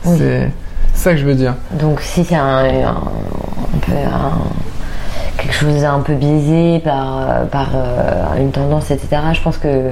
Oui. 0.08 0.17
c'est 0.20 0.50
ça 0.93 1.12
que 1.12 1.17
je 1.17 1.26
veux 1.26 1.36
dire 1.36 1.56
Donc 1.74 2.02
si 2.02 2.24
c'est 2.24 2.36
un, 2.36 2.65
un, 2.65 2.89
un 2.89 3.80
peu 3.82 3.91
un- 3.93 5.38
quelque 5.38 5.54
chose 5.54 5.82
d'un 5.82 6.00
peu 6.00 6.13
biaisé 6.13 6.80
par, 6.80 7.46
par 7.52 7.70
euh, 7.76 8.39
une 8.39 8.52
tendance, 8.52 8.89
etc., 8.91 9.08
je 9.34 9.41
pense 9.41 9.58
que 9.58 9.91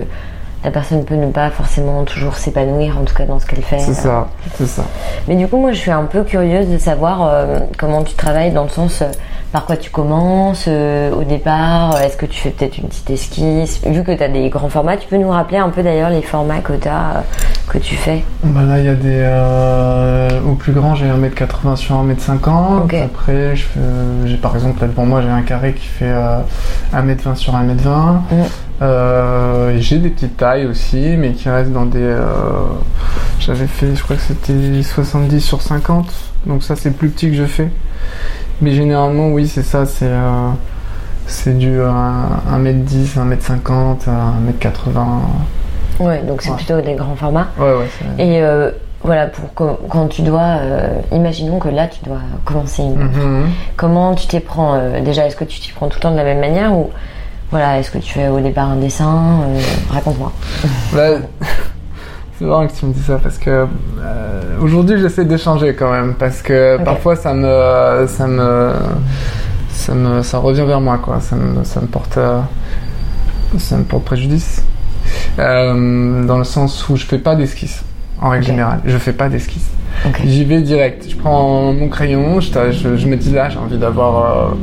la 0.64 0.72
personne 0.72 1.06
peut 1.06 1.14
ne 1.16 1.28
pas 1.30 1.52
forcément 1.52 2.04
toujours 2.06 2.36
s'épanouir, 2.38 2.98
en 3.00 3.04
tout 3.04 3.14
cas 3.14 3.26
dans 3.26 3.40
ce 3.40 3.46
qu'elle 3.46 3.62
fait. 3.62 3.78
c'est 3.78 3.94
ça 3.94 4.28
c'est 4.58 4.66
ça 4.66 4.82
Mais 5.28 5.36
du 5.36 5.48
coup, 5.48 5.58
moi, 5.58 5.72
je 5.74 5.78
suis 5.78 5.92
un 5.92 6.06
peu 6.06 6.24
curieuse 6.24 6.68
de 6.70 6.80
savoir 6.80 7.22
euh, 7.22 7.60
comment 7.78 8.02
tu 8.02 8.16
travailles 8.16 8.52
dans 8.52 8.64
le 8.64 8.70
sens 8.70 9.04
euh, 9.04 9.06
par 9.52 9.68
quoi 9.68 9.78
tu 9.78 9.92
commences 9.92 10.66
euh, 10.68 11.12
au 11.14 11.24
départ. 11.24 12.02
Est-ce 12.02 12.18
que 12.18 12.26
tu 12.26 12.40
fais 12.40 12.50
peut-être 12.50 12.80
une 12.80 12.88
petite 12.88 13.12
esquisse? 13.12 13.80
Vu 13.86 14.04
que 14.04 14.12
tu 14.12 14.24
as 14.24 14.28
des 14.28 14.50
grands 14.50 14.70
formats, 14.70 14.98
tu 14.98 15.08
peux 15.08 15.18
nous 15.18 15.30
rappeler 15.30 15.60
un 15.60 15.70
peu 15.70 15.84
d'ailleurs 15.84 16.10
les 16.10 16.24
formats 16.24 16.62
que, 16.62 16.74
t'as, 16.74 16.90
euh, 16.90 17.22
que 17.80 17.84
tu 17.84 17.96
fais 17.96 18.24
Bah 18.44 18.64
là, 18.64 18.80
il 18.80 18.86
y 18.86 18.90
a 18.90 18.96
des. 18.96 19.20
euh, 19.24 20.30
au 20.48 20.56
plus 20.56 20.72
grand, 20.74 20.96
j'ai 20.96 21.06
1m80 21.08 21.76
sur 21.76 21.96
1m50. 21.96 22.84
Ok. 22.84 22.94
Après, 22.96 23.56
je 23.56 23.64
fais- 23.64 23.80
j'ai 24.26 24.38
par 24.38 24.54
exemple, 24.56 24.82
là 24.82 24.88
devant 24.88 25.06
moi, 25.06 25.22
j'ai 25.22 25.30
un 25.30 25.42
carré 25.42 25.74
qui 25.74 25.86
fait 25.88 26.06
euh, 26.08 26.40
1m20 26.94 27.36
sur 27.36 27.54
1m20. 27.56 28.14
Mm. 28.32 28.44
Euh, 28.82 29.78
j'ai 29.80 30.00
des 30.00 30.10
petites 30.10 30.38
tailles 30.38 30.66
aussi, 30.66 31.16
mais 31.18 31.32
qui 31.34 31.50
restent 31.50 31.72
dans 31.72 31.86
des. 31.86 32.00
euh, 32.02 32.24
J'avais 33.40 33.68
fait, 33.68 33.96
je 33.96 34.04
crois 34.04 34.16
que 34.16 34.22
c'était 34.22 34.82
70 34.84 35.40
sur 35.42 35.62
50. 35.62 36.08
Donc 36.46 36.64
ça, 36.64 36.76
c'est 36.76 36.90
le 36.90 36.96
plus 36.96 37.10
petit 37.10 37.30
que 37.30 37.36
je 37.36 37.46
fais. 37.46 37.70
Mais 38.62 38.72
généralement, 38.72 39.30
oui, 39.30 39.48
c'est 39.48 39.64
ça, 39.64 39.86
c'est. 39.86 40.06
euh, 40.08 40.50
c'est 41.28 41.58
du 41.58 41.80
euh, 41.80 41.90
1m10, 42.52 43.18
1m50, 43.18 44.06
1m80. 44.08 45.00
Ouais, 46.00 46.22
donc 46.28 46.42
c'est 46.42 46.50
Ouais. 46.50 46.56
plutôt 46.58 46.82
des 46.82 46.94
grands 46.94 47.16
formats. 47.16 47.48
Ouais, 47.58 47.74
ouais. 47.74 47.88
Et 48.24 48.42
euh, 48.42 48.72
voilà, 49.04 49.28
pour 49.28 49.54
que- 49.54 49.88
quand 49.90 50.08
tu 50.08 50.22
dois, 50.24 50.42
euh, 50.60 50.88
imaginons 51.12 51.60
que 51.60 51.70
là 51.70 51.88
tu 51.88 52.04
dois 52.04 52.18
commencer 52.44 52.84
une 52.84 52.96
Mhm. 52.96 53.50
Comment 53.78 54.14
tu 54.16 54.28
t'y 54.28 54.40
prends 54.40 54.76
euh, 54.76 55.02
Déjà, 55.02 55.26
est-ce 55.28 55.36
que 55.36 55.44
tu 55.46 55.60
t'y 55.60 55.72
prends 55.72 55.88
tout 55.88 55.98
le 55.98 56.02
temps 56.02 56.12
de 56.12 56.18
la 56.18 56.24
même 56.24 56.40
manière 56.40 56.74
ou 56.74 56.90
voilà, 57.52 57.80
est-ce 57.80 57.92
que 57.92 58.00
tu 58.00 58.12
fais 58.14 58.28
au 58.28 58.40
départ 58.40 58.70
un 58.72 58.76
dessin 58.78 59.42
Raconte-moi. 59.90 60.32
Bah, 60.94 61.10
c'est 62.40 62.46
marrant 62.46 62.68
que 62.68 62.74
tu 62.74 62.86
me 62.88 62.94
dis 62.94 63.04
ça 63.04 63.18
parce 63.22 63.38
que 63.38 63.68
aujourd'hui 64.62 65.00
j'essaie 65.00 65.24
de 65.26 65.38
changer 65.38 65.74
quand 65.76 65.92
même 65.92 66.16
parce 66.16 66.42
que 66.42 66.78
parfois 66.84 67.16
ça 67.16 67.34
me 67.34 68.06
ça 68.08 68.28
me 68.28 68.74
ça 69.72 69.94
me 69.94 70.22
ça 70.22 70.40
revient 70.40 70.66
vers 70.66 70.82
moi 70.82 70.98
quoi 70.98 71.22
ça 71.22 71.36
me 71.38 71.64
ça 71.64 71.80
me 71.80 71.88
porte 71.88 72.18
ça 73.58 73.78
me 73.78 73.84
porte 73.84 74.04
préjudice 74.04 74.64
dans 75.38 76.38
le 76.38 76.44
sens 76.44 76.88
où 76.90 76.96
je 76.96 77.06
fais 77.06 77.18
pas 77.20 77.36
d'esquisse 77.36 77.84
en 78.22 78.30
règle 78.30 78.46
générale 78.46 78.80
je 78.86 78.98
fais 78.98 79.14
pas 79.14 79.30
d'esquisse 79.30 79.70
Ok. 80.06 80.22
J'y 80.26 80.44
vais 80.44 80.60
direct. 80.62 81.06
Je 81.10 81.16
prends 81.16 81.72
mon 81.72 81.88
crayon, 81.88 82.42
je, 82.42 82.52
t'a- 82.52 82.70
je, 82.70 82.98
je 82.98 83.08
me 83.08 83.16
dis 83.16 83.32
là, 83.32 83.48
j'ai 83.48 83.58
envie 83.58 83.78
d'avoir. 83.78 84.50
euh, 84.52 84.56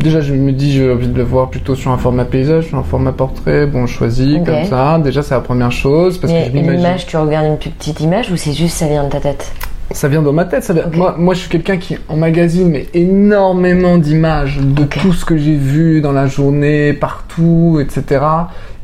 Déjà, 0.00 0.20
je 0.20 0.34
me 0.34 0.50
dis, 0.50 0.72
j'ai 0.72 0.90
envie 0.92 1.06
de 1.06 1.16
le 1.16 1.22
voir 1.22 1.48
plutôt 1.48 1.76
sur 1.76 1.92
un 1.92 1.96
format 1.96 2.24
paysage, 2.24 2.66
sur 2.66 2.76
un 2.76 2.82
format 2.82 3.12
portrait. 3.12 3.66
Bon, 3.66 3.86
je 3.86 3.94
choisis 3.94 4.38
comme 4.44 4.64
ça. 4.64 4.98
Déjà, 4.98 5.22
c'est 5.22 5.34
la 5.34 5.40
première 5.42 5.70
chose 5.70 6.18
parce 6.18 6.32
Mais 6.32 6.48
que 6.50 6.58
je 6.58 6.58
une 6.58 6.74
image, 6.74 7.06
tu 7.06 7.16
regardes 7.16 7.46
une 7.46 7.56
petite 7.56 8.00
image 8.00 8.32
ou 8.32 8.36
c'est 8.36 8.52
juste 8.52 8.76
ça 8.76 8.88
vient 8.88 9.04
de 9.04 9.10
ta 9.10 9.20
tête? 9.20 9.52
Ça 9.92 10.08
vient 10.08 10.22
dans 10.22 10.32
ma 10.32 10.44
tête. 10.44 10.64
Ça 10.64 10.72
vient... 10.72 10.86
Ok. 10.86 10.96
moi, 10.96 11.14
moi, 11.16 11.34
je 11.34 11.40
suis 11.40 11.48
quelqu'un 11.48 11.76
qui 11.76 11.96
emmagasine 12.08 12.68
mais 12.68 12.88
énormément 12.94 13.96
d'images 13.96 14.58
de 14.60 14.82
tout 14.82 15.12
ce 15.12 15.24
que 15.24 15.36
j'ai 15.36 15.54
vu 15.54 16.00
dans 16.00 16.12
la 16.12 16.26
journée, 16.26 16.94
partout, 16.94 17.78
etc. 17.80 18.22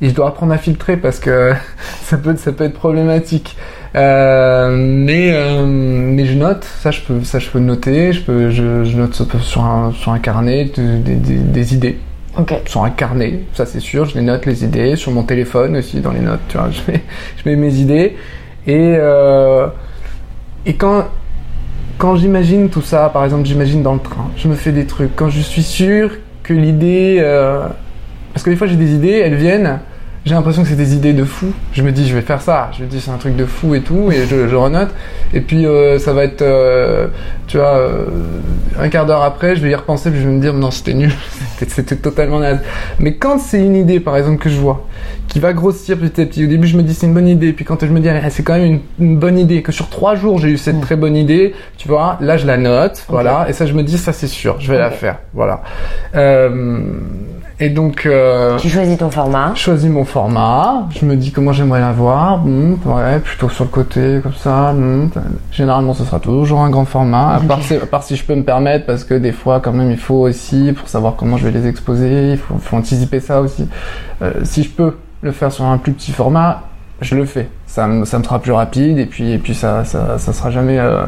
Et 0.01 0.09
je 0.11 0.15
dois 0.15 0.29
apprendre 0.29 0.53
à 0.53 0.59
filtrer 0.59 0.97
parce 0.97 1.19
que 1.19 1.53
ça 2.03 2.17
peut, 2.17 2.37
ça 2.37 2.53
peut 2.53 2.65
être 2.65 2.75
problématique. 2.75 3.57
Euh, 3.97 4.71
mais, 4.79 5.31
euh, 5.33 5.65
mais 5.67 6.25
je 6.27 6.35
note. 6.35 6.65
Ça, 6.81 6.91
je 6.91 7.01
peux, 7.01 7.25
ça, 7.25 7.39
je 7.39 7.49
peux 7.51 7.59
noter. 7.59 8.13
Je 8.13 8.21
peux, 8.23 8.51
je, 8.51 8.85
je 8.85 8.97
note 8.97 9.15
sur 9.41 9.65
un, 9.65 9.93
sur 9.93 10.13
un 10.13 10.19
carnet 10.19 10.67
de- 10.77 10.99
des- 10.99 11.15
des- 11.17 11.35
des 11.39 11.75
idées 11.75 11.99
Ok. 12.37 12.55
sur 12.67 12.85
un 12.85 12.91
carnet, 12.91 13.41
ça 13.55 13.67
c'est 13.67 13.81
sûr, 13.81 14.05
je 14.05 14.15
les 14.15 14.23
note 14.23 14.47
les 14.47 14.63
idées, 14.63 14.95
sur 14.95 15.11
mon 15.11 15.25
téléphone 15.25 15.77
aussi 15.77 15.99
dans 16.01 16.13
les 16.13 16.21
notes, 16.21 16.39
tu 16.49 16.57
vois, 16.57 16.69
je 16.71 16.93
mets, 16.93 17.03
je 17.37 17.49
mets 17.51 17.57
mes 17.57 17.75
idées. 17.75 18.17
Et, 18.69 18.95
euh, 18.97 19.67
et 20.65 20.75
quand, 20.75 21.09
quand 21.97 22.15
j'imagine 22.15 22.69
tout 22.69 22.83
ça, 22.83 23.09
par 23.13 23.25
exemple 23.25 23.45
j'imagine 23.45 23.83
dans 23.83 23.95
le 23.95 24.01
train, 24.01 24.31
je 24.37 24.47
me 24.47 24.55
fais 24.55 24.71
des 24.71 24.85
trucs, 24.87 25.17
quand 25.17 25.31
je 25.31 25.41
suis 25.41 25.65
sûr 25.65 26.13
que 26.45 26.53
l'idée... 26.55 27.17
parce 28.33 28.43
que 28.45 28.51
des 28.51 28.57
fois 28.57 28.67
j'ai 28.67 28.77
des 28.77 28.93
idées, 28.95 29.23
elles 29.25 29.35
viennent, 29.37 29.79
j'ai 30.25 30.35
l'impression 30.35 30.62
que 30.62 30.69
c'est 30.69 30.75
des 30.77 30.95
idées 30.95 31.14
de 31.14 31.25
fou, 31.25 31.53
je 31.73 31.83
me 31.83 31.91
dis 31.91 32.07
je 32.07 32.14
vais 32.14 32.21
faire 32.21 32.43
ça, 32.43 32.71
je 32.77 32.83
me 32.85 32.88
dis 32.88 33.01
c'est 33.01 33.11
un 33.11 33.17
truc 33.17 33.35
de 33.37 33.47
fou 33.47 33.75
et 33.75 33.81
tout, 33.81 34.11
et 34.12 34.27
je, 34.27 34.49
je 34.49 34.57
renote, 34.57 34.91
et 35.33 35.41
puis 35.41 35.64
euh, 35.64 35.99
ça 35.99 36.12
va 36.12 36.25
être, 36.25 36.43
euh, 36.43 37.07
tu 37.47 37.57
vois, 37.57 37.77
euh, 37.79 38.05
un 38.79 38.88
quart 38.91 39.07
d'heure 39.07 39.23
après, 39.23 39.57
je 39.57 39.62
vais 39.62 39.71
y 39.71 39.75
repenser, 39.75 40.11
puis 40.11 40.21
je 40.21 40.27
vais 40.27 40.35
me 40.35 40.41
dire 40.41 40.53
non 40.53 40.71
c'était 40.71 40.93
nul, 40.95 41.12
c'était- 41.69 41.97
totalement 41.97 42.41
naze. 42.41 42.59
Mais 42.99 43.14
quand 43.14 43.38
c'est 43.38 43.61
une 43.64 43.75
idée, 43.77 44.01
par 44.01 44.17
exemple, 44.19 44.38
que 44.43 44.51
je 44.51 44.59
vois, 44.59 44.87
qui 45.29 45.41
va 45.41 45.53
grossir 45.55 45.97
petit 45.97 46.21
à 46.21 46.27
petit, 46.27 46.45
au 46.45 46.49
début 46.49 46.67
je 46.67 46.77
me 46.77 46.83
dis 46.83 46.93
c'est 46.95 47.07
une 47.07 47.14
bonne 47.14 47.29
idée, 47.29 47.53
puis 47.55 47.64
quand 47.64 47.81
je 47.81 47.87
me 47.87 48.01
dis 48.01 48.09
ah, 48.11 48.29
c'est 48.29 48.43
quand 48.43 48.55
même 48.59 48.81
une, 48.99 49.07
une 49.07 49.17
bonne 49.19 49.38
idée, 49.38 49.62
que 49.62 49.73
sur 49.73 49.88
trois 49.88 50.14
jours 50.14 50.38
j'ai 50.41 50.49
eu 50.51 50.59
cette 50.59 50.77
Mm. 50.77 50.81
très 50.81 50.97
bonne 50.97 51.17
idée, 51.17 51.55
tu 51.79 51.88
vois, 51.88 52.19
là 52.21 52.37
je 52.37 52.47
la 52.47 52.59
note, 52.59 53.03
voilà, 53.09 53.47
et 53.49 53.53
ça 53.55 53.64
je 53.64 53.73
me 53.73 53.83
dis 53.83 53.97
ça 53.97 54.12
c'est 54.12 54.27
sûr, 54.27 54.57
je 54.61 54.71
vais 54.71 54.79
la 54.79 54.91
faire, 54.91 55.21
voilà. 55.33 55.62
Euh, 56.17 56.81
Et 57.61 57.71
donc, 57.71 58.07
euh, 58.07 58.57
Tu 58.59 58.68
choisis 58.68 58.97
ton 58.99 59.11
format. 59.11 59.51
je 59.55 59.61
choisis 59.61 59.90
mon 59.90 60.05
format, 60.05 60.87
je 60.90 61.05
me 61.05 61.16
dis 61.16 61.33
comment 61.33 61.53
j'aimerais 61.53 61.81
l'avoir, 61.81 62.38
hmm, 62.44 62.77
ouais, 62.87 63.18
plutôt 63.18 63.49
sur 63.49 63.64
le 63.64 63.71
côté, 63.71 64.21
comme 64.23 64.35
ça. 64.35 64.73
hmm. 64.73 65.11
Généralement, 65.51 65.92
ce 65.92 66.05
sera 66.05 66.21
toujours 66.21 66.61
un 66.61 66.71
grand 66.71 66.85
format, 66.85 67.35
à 67.35 67.40
part, 67.40 67.61
si, 67.62 67.75
à 67.75 67.87
part 67.87 68.05
si 68.05 68.14
je 68.14 68.25
peux 68.25 68.37
me 68.37 68.44
permettre, 68.44 68.87
parce 68.87 69.03
que 69.03 69.14
des 69.14 69.33
fois, 69.33 69.59
quand 69.61 69.73
même, 69.73 69.90
il 69.90 69.97
faut 69.99 70.21
aussi, 70.29 70.73
pour 70.73 70.88
savoir 70.88 71.16
comment 71.16 71.37
je 71.37 71.49
vais 71.49 71.59
les 71.59 71.66
exposer, 71.66 72.31
il 72.33 72.38
faut, 72.38 72.55
faut 72.59 72.77
anticiper 72.77 73.18
ça 73.18 73.40
aussi. 73.40 73.68
Euh, 74.23 74.33
si 74.44 74.62
je 74.62 74.71
peux 74.71 74.97
le 75.23 75.33
faire 75.33 75.51
sur 75.51 75.64
un 75.64 75.79
plus 75.79 75.92
petit 75.92 76.12
format, 76.12 76.62
je 77.01 77.16
le 77.16 77.25
fais. 77.25 77.49
Ça, 77.66 77.88
me- 77.88 78.05
ça 78.05 78.21
me 78.21 78.23
sera 78.23 78.38
plus 78.38 78.53
rapide, 78.53 78.99
et 78.99 79.07
puis, 79.07 79.33
et 79.33 79.38
puis 79.38 79.55
ça, 79.57 79.85
ça, 79.85 80.16
ça 80.18 80.33
sera 80.33 80.53
jamais, 80.53 80.79
euh, 80.79 81.03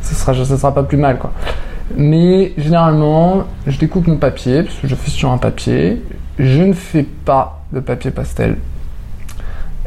ça 0.00 0.14
sera, 0.14 0.44
ça 0.44 0.56
sera 0.56 0.72
pas 0.72 0.84
plus 0.84 0.96
mal, 0.96 1.18
quoi. 1.18 1.32
Mais 1.96 2.52
généralement, 2.56 3.44
je 3.66 3.78
découpe 3.78 4.06
mon 4.06 4.16
papier, 4.16 4.62
parce 4.62 4.76
que 4.76 4.88
je 4.88 4.94
fais 4.94 5.10
sur 5.10 5.30
un 5.30 5.38
papier. 5.38 6.02
Je 6.38 6.62
ne 6.62 6.72
fais 6.72 7.02
pas 7.02 7.62
de 7.72 7.80
papier 7.80 8.10
pastel. 8.10 8.56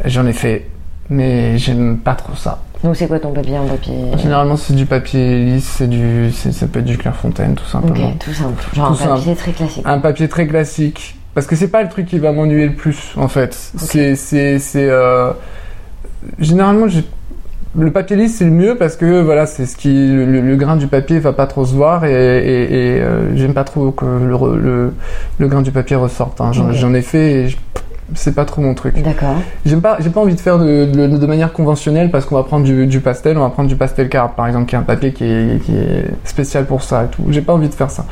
J'en 0.05 0.25
ai 0.27 0.33
fait, 0.33 0.69
mais 1.09 1.57
j'aime 1.57 1.97
pas 1.97 2.15
trop 2.15 2.35
ça. 2.35 2.61
Donc 2.83 2.95
c'est 2.95 3.07
quoi 3.07 3.19
ton 3.19 3.31
papier? 3.31 3.57
En 3.57 3.65
papier? 3.65 3.95
Généralement, 4.17 4.57
c'est 4.57 4.75
du 4.75 4.85
papier 4.85 5.43
lisse, 5.45 5.65
c'est 5.77 5.87
du, 5.87 6.31
c'est- 6.31 6.51
ça 6.51 6.67
peut 6.67 6.79
être 6.79 6.85
du 6.85 6.97
Clairefontaine, 6.97 7.55
tout 7.55 7.63
Ok, 7.63 7.69
simplement. 7.71 8.11
tout 8.19 8.33
simple. 8.33 8.63
Genre 8.75 8.95
Tout 8.97 9.03
un 9.03 9.07
papier 9.07 9.23
simple. 9.25 9.37
très 9.37 9.51
classique. 9.53 9.83
Un 9.85 9.99
papier 9.99 10.27
très 10.29 10.47
classique. 10.47 11.15
Parce 11.33 11.47
que 11.47 11.55
c'est 11.55 11.69
pas 11.69 11.81
le 11.83 11.89
truc 11.89 12.05
qui 12.05 12.19
va 12.19 12.31
m'ennuyer 12.31 12.67
le 12.67 12.75
plus, 12.75 13.13
en 13.17 13.27
fait. 13.27 13.53
C'est, 13.77 14.15
c'est, 14.15 14.59
c'est, 14.59 14.87
euh, 14.89 15.31
généralement, 16.39 16.87
j'ai- 16.87 17.03
le 17.77 17.91
papier 17.91 18.15
lisse 18.15 18.37
c'est 18.37 18.45
le 18.45 18.51
mieux 18.51 18.75
parce 18.75 18.95
que 18.95 19.21
voilà, 19.21 19.45
c'est 19.45 19.65
ce 19.65 19.75
qui, 19.75 20.07
le, 20.07 20.41
le 20.41 20.55
grain 20.55 20.75
du 20.77 20.87
papier 20.87 21.19
va 21.19 21.33
pas 21.33 21.45
trop 21.47 21.65
se 21.65 21.73
voir 21.73 22.05
et, 22.05 22.09
et- 22.11 22.63
et, 22.97 23.01
euh, 23.01 23.35
j'aime 23.35 23.53
pas 23.53 23.63
trop 23.63 23.91
que 23.91 24.05
le, 24.05 24.57
le, 24.61 24.93
le 25.39 25.47
grain 25.47 25.61
du 25.61 25.71
papier 25.71 25.95
ressorte. 25.95 26.39
hein. 26.41 26.51
J'en, 26.53 26.93
ai 26.93 27.01
fait 27.01 27.31
et 27.31 27.47
je- 27.49 27.57
c'est 28.13 28.35
pas 28.35 28.45
trop 28.45 28.61
mon 28.61 28.75
truc. 28.75 29.01
D'accord. 29.01 29.35
J'aime 29.65 29.81
pas, 29.81 29.97
j'ai 29.99 30.09
pas 30.11 30.21
envie 30.21 30.35
de 30.35 30.39
faire 30.39 30.59
de, 30.59 30.85
de, 30.85 31.07
de 31.17 31.25
manière 31.25 31.51
conventionnelle 31.51 32.11
parce 32.11 32.25
qu'on 32.25 32.35
va 32.35 32.43
prendre 32.43 32.63
du, 32.63 32.85
du 32.87 32.99
pastel, 32.99 33.37
on 33.37 33.41
va 33.41 33.49
prendre 33.49 33.67
du 33.67 33.75
pastel 33.75 34.09
carte 34.09 34.35
par 34.35 34.45
exemple, 34.47 34.67
qui 34.67 34.75
est 34.75 34.77
un 34.77 34.83
papier 34.83 35.11
qui 35.11 35.23
est, 35.25 35.61
qui 35.63 35.75
est 35.75 36.05
spécial 36.23 36.65
pour 36.65 36.83
ça 36.83 37.05
et 37.05 37.07
tout. 37.07 37.23
J'ai 37.29 37.41
pas 37.41 37.53
envie 37.53 37.67
de 37.69 37.73
faire 37.73 37.89
ça. 37.89 38.05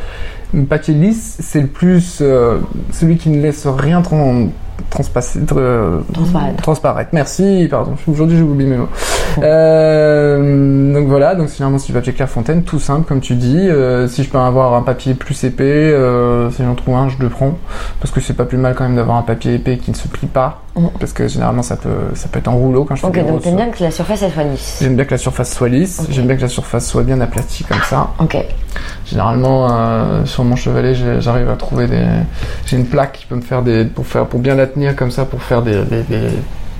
Le 0.53 0.65
papier 0.65 0.93
lisse, 0.93 1.37
c'est 1.39 1.61
le 1.61 1.67
plus, 1.67 2.19
euh, 2.21 2.59
celui 2.91 3.17
qui 3.17 3.29
ne 3.29 3.41
laisse 3.41 3.65
rien 3.65 4.03
euh, 4.13 5.99
Transparaître. 6.13 6.61
transparaître. 6.61 7.09
Merci, 7.11 7.67
pardon. 7.71 7.95
Aujourd'hui, 8.07 8.37
j'ai 8.37 8.43
oublié 8.43 8.69
mes 8.69 8.77
mots. 8.77 8.89
Euh, 9.41 10.93
donc 10.93 11.07
voilà, 11.07 11.33
donc 11.33 11.49
finalement 11.49 11.79
c'est 11.79 11.87
du 11.87 11.93
papier 11.93 12.13
Clairefontaine, 12.13 12.63
tout 12.63 12.79
simple 12.79 13.07
comme 13.07 13.19
tu 13.19 13.33
dis. 13.33 13.67
Si 14.07 14.23
je 14.23 14.29
peux 14.29 14.37
avoir 14.37 14.75
un 14.75 14.83
papier 14.83 15.15
plus 15.15 15.43
épais, 15.43 15.91
si 16.51 16.63
j'en 16.63 16.75
trouve 16.75 16.95
un, 16.95 17.09
je 17.09 17.17
le 17.19 17.29
prends 17.29 17.57
parce 17.99 18.11
que 18.11 18.21
c'est 18.21 18.33
pas 18.33 18.45
plus 18.45 18.57
mal 18.57 18.75
quand 18.75 18.83
même 18.83 18.95
d'avoir 18.95 19.17
un 19.17 19.23
papier 19.23 19.55
épais 19.55 19.77
qui 19.77 19.89
ne 19.89 19.95
se 19.95 20.07
plie 20.07 20.27
pas, 20.27 20.61
parce 20.99 21.13
que 21.13 21.27
généralement 21.27 21.63
ça 21.63 21.77
peut 21.77 21.89
ça 22.13 22.27
peut 22.27 22.37
être 22.39 22.47
en 22.47 22.57
rouleau 22.57 22.85
quand 22.85 22.95
je 22.95 23.01
fais 23.01 23.07
Ok, 23.07 23.25
donc 23.25 23.41
t'aimes 23.41 23.55
bien 23.55 23.69
que 23.69 23.81
la 23.81 23.91
surface 23.91 24.21
elle 24.21 24.31
soit 24.31 24.43
lisse. 24.43 24.77
J'aime 24.81 24.95
bien 24.95 25.05
que 25.05 25.11
la 25.11 25.17
surface 25.17 25.51
soit 25.51 25.69
lisse, 25.69 26.05
j'aime 26.11 26.27
bien 26.27 26.35
que 26.35 26.41
la 26.41 26.47
surface 26.47 26.87
soit 26.87 27.03
bien 27.03 27.19
aplatie 27.21 27.63
comme 27.63 27.81
ça. 27.89 28.11
Ok. 28.19 28.37
Généralement, 29.05 29.67
euh, 29.71 30.25
sur 30.25 30.43
mon 30.43 30.55
chevalet, 30.55 30.93
j'arrive 31.19 31.49
à 31.49 31.55
trouver 31.55 31.87
des. 31.87 32.03
J'ai 32.65 32.77
une 32.77 32.85
plaque 32.85 33.13
qui 33.13 33.25
peut 33.25 33.35
me 33.35 33.41
faire 33.41 33.61
des. 33.61 33.85
pour 33.85 34.07
faire 34.07 34.25
pour 34.27 34.39
bien 34.39 34.55
la 34.55 34.65
tenir 34.67 34.95
comme 34.95 35.11
ça, 35.11 35.25
pour 35.25 35.41
faire 35.41 35.61
des. 35.61 35.83
des, 35.83 36.03
des- 36.03 36.29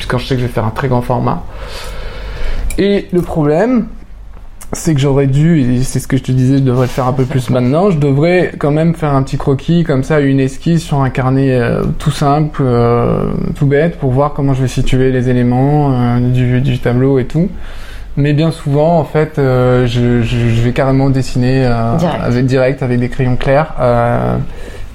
Quand 0.08 0.18
je 0.18 0.28
sais 0.28 0.36
que 0.36 0.42
je 0.42 0.46
vais 0.48 0.52
faire 0.52 0.66
un 0.66 0.72
très 0.72 0.88
grand 0.88 1.02
format. 1.02 1.44
Et 2.78 3.08
le 3.12 3.22
problème, 3.22 3.88
c'est 4.72 4.96
que 4.96 5.00
j'aurais 5.00 5.28
dû, 5.28 5.60
et 5.62 5.84
c'est 5.84 6.00
ce 6.00 6.08
que 6.08 6.18
je 6.18 6.24
te 6.24 6.32
disais, 6.32 6.58
je 6.58 6.64
devrais 6.64 6.88
le 6.88 6.92
faire 6.92 7.06
un 7.06 7.14
peu 7.14 7.26
plus 7.26 7.52
maintenant, 7.52 7.92
je 7.92 8.00
devrais 8.00 8.54
quand 8.58 8.72
même 8.72 8.96
faire 8.96 9.14
un 9.14 9.22
petit 9.22 9.38
croquis 9.38 9.84
comme 9.84 10.04
ça, 10.04 10.20
une 10.20 10.40
esquisse 10.40 10.82
sur 10.82 11.02
un 11.02 11.12
carnet 11.12 11.52
euh, 11.60 11.84
tout 12.00 12.10
simple, 12.10 12.64
euh, 12.66 13.32
tout 13.56 13.68
bête, 13.68 14.00
pour 14.00 14.12
voir 14.12 14.34
comment 14.34 14.56
je 14.56 14.64
vais 14.64 14.68
situer 14.68 15.12
les 15.12 15.30
éléments 15.30 15.92
euh, 15.94 16.20
du, 16.32 16.62
du 16.62 16.80
tableau 16.80 17.20
et 17.20 17.26
tout. 17.26 17.50
Mais 18.16 18.34
bien 18.34 18.52
souvent, 18.52 19.00
en 19.00 19.04
fait, 19.06 19.40
euh, 19.40 19.88
je, 19.88 20.22
je, 20.22 20.50
je 20.50 20.62
vais 20.62 20.72
carrément 20.72 21.10
dessiner 21.10 21.66
euh, 21.66 21.96
Direct. 21.98 22.24
avec 22.24 22.46
direct 22.46 22.84
avec 22.84 23.00
des 23.00 23.10
crayons 23.10 23.36
clairs, 23.36 23.74
euh, 23.80 24.38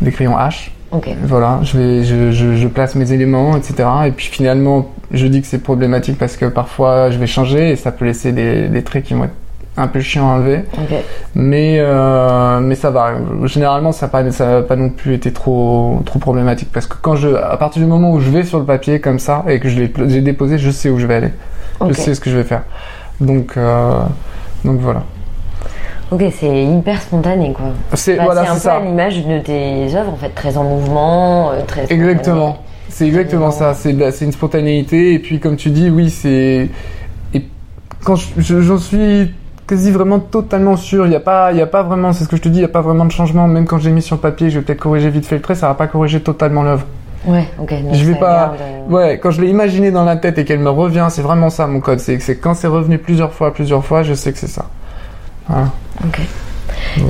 des 0.00 0.12
crayons 0.12 0.36
H. 0.36 0.70
Ok. 0.92 1.08
Voilà, 1.24 1.58
je, 1.64 1.76
vais, 1.76 2.04
je, 2.04 2.30
je, 2.30 2.54
je 2.56 2.68
place 2.68 2.94
mes 2.94 3.12
éléments, 3.12 3.56
etc. 3.56 3.88
Et 4.06 4.10
puis 4.12 4.26
finalement, 4.26 4.88
je 5.10 5.26
dis 5.26 5.40
que 5.42 5.46
c'est 5.46 5.58
problématique 5.62 6.16
parce 6.18 6.36
que 6.36 6.46
parfois 6.46 7.10
je 7.10 7.18
vais 7.18 7.26
changer 7.26 7.70
et 7.72 7.76
ça 7.76 7.92
peut 7.92 8.04
laisser 8.04 8.32
des, 8.32 8.68
des 8.68 8.82
traits 8.82 9.04
qui 9.04 9.14
vont 9.14 9.24
être 9.24 9.34
un 9.76 9.86
peu 9.86 10.00
chiants 10.00 10.28
à 10.30 10.34
enlever. 10.36 10.60
Ok. 10.74 10.96
Mais, 11.34 11.76
euh, 11.80 12.60
mais 12.60 12.74
ça 12.74 12.90
va. 12.90 13.12
Généralement, 13.44 13.92
ça 13.92 14.06
n'a 14.06 14.10
pas, 14.10 14.30
ça 14.30 14.58
a 14.58 14.62
pas 14.62 14.76
non 14.76 14.90
plus 14.90 15.14
été 15.14 15.32
trop, 15.32 16.00
trop 16.06 16.18
problématique 16.18 16.70
parce 16.72 16.86
que 16.86 16.96
quand 17.00 17.16
je, 17.16 17.28
à 17.34 17.56
partir 17.56 17.82
du 17.82 17.88
moment 17.88 18.12
où 18.12 18.20
je 18.20 18.30
vais 18.30 18.44
sur 18.44 18.58
le 18.58 18.64
papier 18.64 19.00
comme 19.00 19.18
ça 19.18 19.44
et 19.48 19.60
que 19.60 19.68
je 19.68 19.78
l'ai 19.80 20.20
déposé, 20.20 20.56
je 20.58 20.70
sais 20.70 20.88
où 20.88 20.98
je 20.98 21.06
vais 21.06 21.14
aller. 21.16 21.32
Ok. 21.80 21.90
Je 21.90 22.00
sais 22.00 22.14
ce 22.14 22.20
que 22.20 22.30
je 22.30 22.36
vais 22.36 22.44
faire. 22.44 22.62
Donc, 23.20 23.56
euh, 23.56 24.00
donc 24.64 24.78
voilà. 24.80 25.02
Ok, 26.10 26.22
c'est 26.38 26.64
hyper 26.64 27.02
spontané 27.02 27.52
quoi. 27.52 27.66
C'est 27.94 28.16
Bah, 28.16 28.24
voilà, 28.24 28.44
c'est 28.56 28.68
un 28.68 28.78
peu 28.78 28.84
à 28.84 28.86
l'image 28.88 29.26
de 29.26 29.38
tes 29.40 29.94
œuvres 29.94 30.12
en 30.12 30.16
fait, 30.16 30.30
très 30.30 30.56
en 30.56 30.64
mouvement, 30.64 31.50
euh, 31.52 31.60
très. 31.66 31.92
Exactement. 31.92 32.58
C'est 32.88 33.06
exactement 33.06 33.50
ça. 33.50 33.74
C'est 33.74 33.92
une 33.92 34.32
spontanéité. 34.32 35.12
Et 35.12 35.18
puis, 35.18 35.38
comme 35.40 35.56
tu 35.56 35.68
dis, 35.70 35.90
oui, 35.90 36.08
c'est. 36.08 36.70
Et 37.34 37.42
quand 38.02 38.16
je- 38.16 38.28
je- 38.38 38.60
j'en 38.62 38.78
suis 38.78 39.30
quasi 39.66 39.90
vraiment 39.90 40.18
totalement 40.18 40.76
sûr, 40.76 41.04
il 41.04 41.10
n'y 41.10 41.14
a 41.16 41.20
pas, 41.20 41.52
il 41.52 41.58
y 41.58 41.62
a 41.62 41.66
pas 41.66 41.82
vraiment. 41.82 42.14
C'est 42.14 42.24
ce 42.24 42.28
que 42.28 42.36
je 42.36 42.42
te 42.42 42.48
dis, 42.48 42.56
il 42.58 42.62
n'y 42.62 42.64
a 42.64 42.68
pas 42.68 42.80
vraiment 42.80 43.04
de 43.04 43.12
changement. 43.12 43.46
Même 43.46 43.66
quand 43.66 43.78
j'ai 43.78 43.90
mis 43.90 44.00
sur 44.00 44.18
papier, 44.18 44.48
je 44.48 44.58
vais 44.58 44.64
peut-être 44.64 44.80
corriger 44.80 45.10
vite 45.10 45.26
fait 45.26 45.36
le 45.36 45.42
trait, 45.42 45.54
ça 45.54 45.68
va 45.68 45.74
pas 45.74 45.86
corriger 45.86 46.20
totalement 46.20 46.62
l'œuvre. 46.62 46.86
Ouais, 47.26 47.46
ok. 47.58 47.74
Je 47.92 48.04
vais 48.04 48.14
pas- 48.14 48.54
Ouais, 48.88 49.18
quand 49.18 49.30
je 49.30 49.40
l'ai 49.40 49.48
imaginé 49.48 49.90
dans 49.90 50.04
la 50.04 50.16
tête 50.16 50.38
et 50.38 50.44
qu'elle 50.44 50.60
me 50.60 50.70
revient, 50.70 51.06
c'est 51.10 51.22
vraiment 51.22 51.50
ça 51.50 51.66
mon 51.66 51.80
code. 51.80 51.98
C'est 52.00 52.36
quand 52.36 52.54
c'est 52.54 52.68
revenu 52.68 52.98
plusieurs 52.98 53.32
fois, 53.32 53.52
plusieurs 53.52 53.84
fois, 53.84 54.02
je 54.02 54.14
sais 54.14 54.32
que 54.32 54.38
c'est 54.38 54.46
ça. 54.48 54.66
Voilà. 55.48 55.66
Ok. 56.04 56.20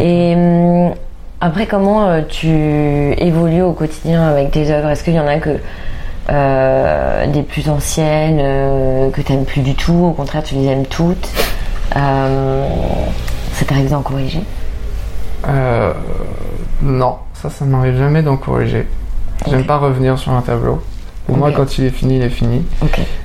Et 0.00 0.34
hum, 0.34 0.94
après, 1.40 1.66
comment 1.66 2.08
euh, 2.08 2.22
tu 2.28 2.48
évolues 2.48 3.62
au 3.62 3.72
quotidien 3.72 4.26
avec 4.28 4.50
tes 4.50 4.70
œuvres? 4.70 4.88
Est-ce 4.88 5.04
qu'il 5.04 5.14
y 5.14 5.20
en 5.20 5.26
a 5.26 5.38
que 5.38 5.56
euh, 6.30 7.26
des 7.28 7.42
plus 7.42 7.68
anciennes 7.68 8.38
euh, 8.40 9.10
que 9.10 9.20
tu 9.20 9.32
n'aimes 9.32 9.44
plus 9.44 9.60
du 9.62 9.74
tout? 9.74 10.06
Au 10.10 10.12
contraire, 10.12 10.42
tu 10.42 10.54
les 10.56 10.66
aimes 10.66 10.86
toutes? 10.86 11.28
Ça 11.92 13.64
t'arrive 13.66 13.90
d'en 13.90 14.02
corriger? 14.02 14.40
Euh, 15.48 15.92
non, 16.82 17.16
ça, 17.34 17.50
ça 17.50 17.64
m'arrive 17.64 17.96
jamais 17.98 18.22
d'en 18.22 18.36
corriger. 18.36 18.86
J'aime 19.46 19.60
Ok. 19.60 19.66
pas 19.66 19.76
revenir 19.78 20.18
sur 20.18 20.32
un 20.32 20.42
tableau. 20.42 20.82
Pour 21.26 21.36
moi, 21.36 21.52
quand 21.52 21.76
il 21.78 21.84
est 21.84 21.90
fini, 21.90 22.16
il 22.16 22.22
est 22.22 22.30
fini. 22.30 22.62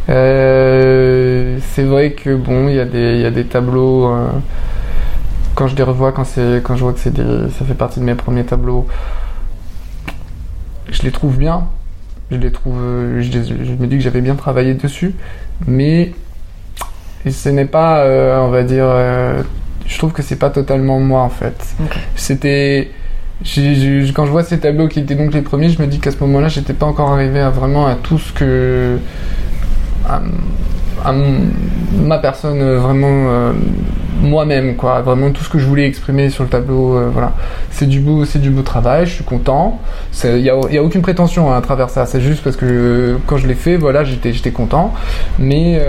Euh, 0.09 1.57
c'est 1.73 1.83
vrai 1.83 2.11
que 2.11 2.35
bon, 2.35 2.67
il 2.67 2.75
y 2.75 2.79
a 2.79 2.85
des, 2.85 3.15
il 3.15 3.21
y 3.21 3.25
a 3.25 3.31
des 3.31 3.45
tableaux. 3.45 4.07
euh, 4.07 4.27
quand 5.55 5.67
je 5.67 5.75
les 5.75 5.83
revois, 5.83 6.11
quand 6.11 6.23
je 6.75 6.83
vois 6.83 6.93
que 6.93 7.09
des, 7.09 7.49
ça 7.57 7.63
fait 7.65 7.73
partie 7.75 7.99
de 7.99 8.05
mes 8.05 8.15
premiers 8.15 8.43
tableaux, 8.43 8.87
je 10.89 11.01
les 11.03 11.11
trouve 11.11 11.37
bien. 11.37 11.67
Je 12.31 12.37
les 12.37 12.51
trouve, 12.51 12.77
euh, 12.79 13.21
je, 13.21 13.31
les- 13.31 13.45
je 13.45 13.71
me 13.73 13.85
dis 13.87 13.97
que 13.97 14.03
j'avais 14.03 14.21
bien 14.21 14.35
travaillé 14.35 14.73
dessus, 14.73 15.13
mais 15.67 16.13
ce 17.29 17.49
n'est 17.49 17.65
pas, 17.65 17.99
euh, 17.99 18.39
on 18.39 18.49
va 18.49 18.63
dire, 18.63 18.85
je 19.85 19.97
trouve 19.97 20.11
que 20.11 20.21
c'est 20.23 20.37
pas 20.37 20.49
totalement 20.49 20.99
moi 20.99 21.21
en 21.21 21.29
fait. 21.29 21.75
C'était 22.15 22.91
quand 24.13 24.25
je 24.25 24.31
vois 24.31 24.43
ces 24.43 24.59
tableaux 24.59 24.87
qui 24.87 24.99
étaient 24.99 25.15
donc 25.15 25.33
les 25.33 25.41
premiers, 25.41 25.69
je 25.69 25.81
me 25.81 25.87
dis 25.87 25.99
qu'à 25.99 26.11
ce 26.11 26.17
moment-là, 26.21 26.47
j'étais 26.47 26.73
pas 26.73 26.85
encore 26.85 27.11
arrivé 27.11 27.39
à 27.39 27.49
vraiment 27.49 27.85
à 27.85 27.95
tout 27.95 28.17
ce 28.17 28.31
que 28.31 28.97
à, 30.07 30.21
ma 31.93 32.17
personne 32.19 32.61
euh, 32.61 32.79
vraiment 32.79 33.07
euh, 33.27 33.51
moi-même 34.21 34.75
quoi, 34.75 35.01
vraiment 35.01 35.31
tout 35.31 35.43
ce 35.43 35.49
que 35.49 35.59
je 35.59 35.65
voulais 35.65 35.85
exprimer 35.85 36.29
sur 36.29 36.43
le 36.43 36.49
tableau. 36.49 36.95
euh, 36.97 37.09
voilà, 37.11 37.33
c'est 37.71 37.87
du 37.87 37.99
beau, 37.99 38.23
c'est 38.23 38.39
du 38.39 38.49
beau 38.49 38.61
travail. 38.61 39.05
Je 39.05 39.15
suis 39.15 39.23
content. 39.23 39.81
Il 40.23 40.39
y 40.39 40.49
a, 40.49 40.55
y 40.71 40.77
a 40.77 40.83
aucune 40.83 41.01
prétention 41.01 41.51
hein, 41.51 41.57
à 41.57 41.61
travers 41.61 41.89
ça. 41.89 42.05
C'est 42.05 42.21
juste 42.21 42.43
parce 42.43 42.55
que 42.55 43.17
quand 43.27 43.35
je 43.37 43.47
l'ai 43.47 43.55
fait, 43.55 43.75
voilà, 43.75 44.05
j'étais 44.05 44.31
j'étais 44.31 44.51
content. 44.51 44.93
Mais 45.39 45.81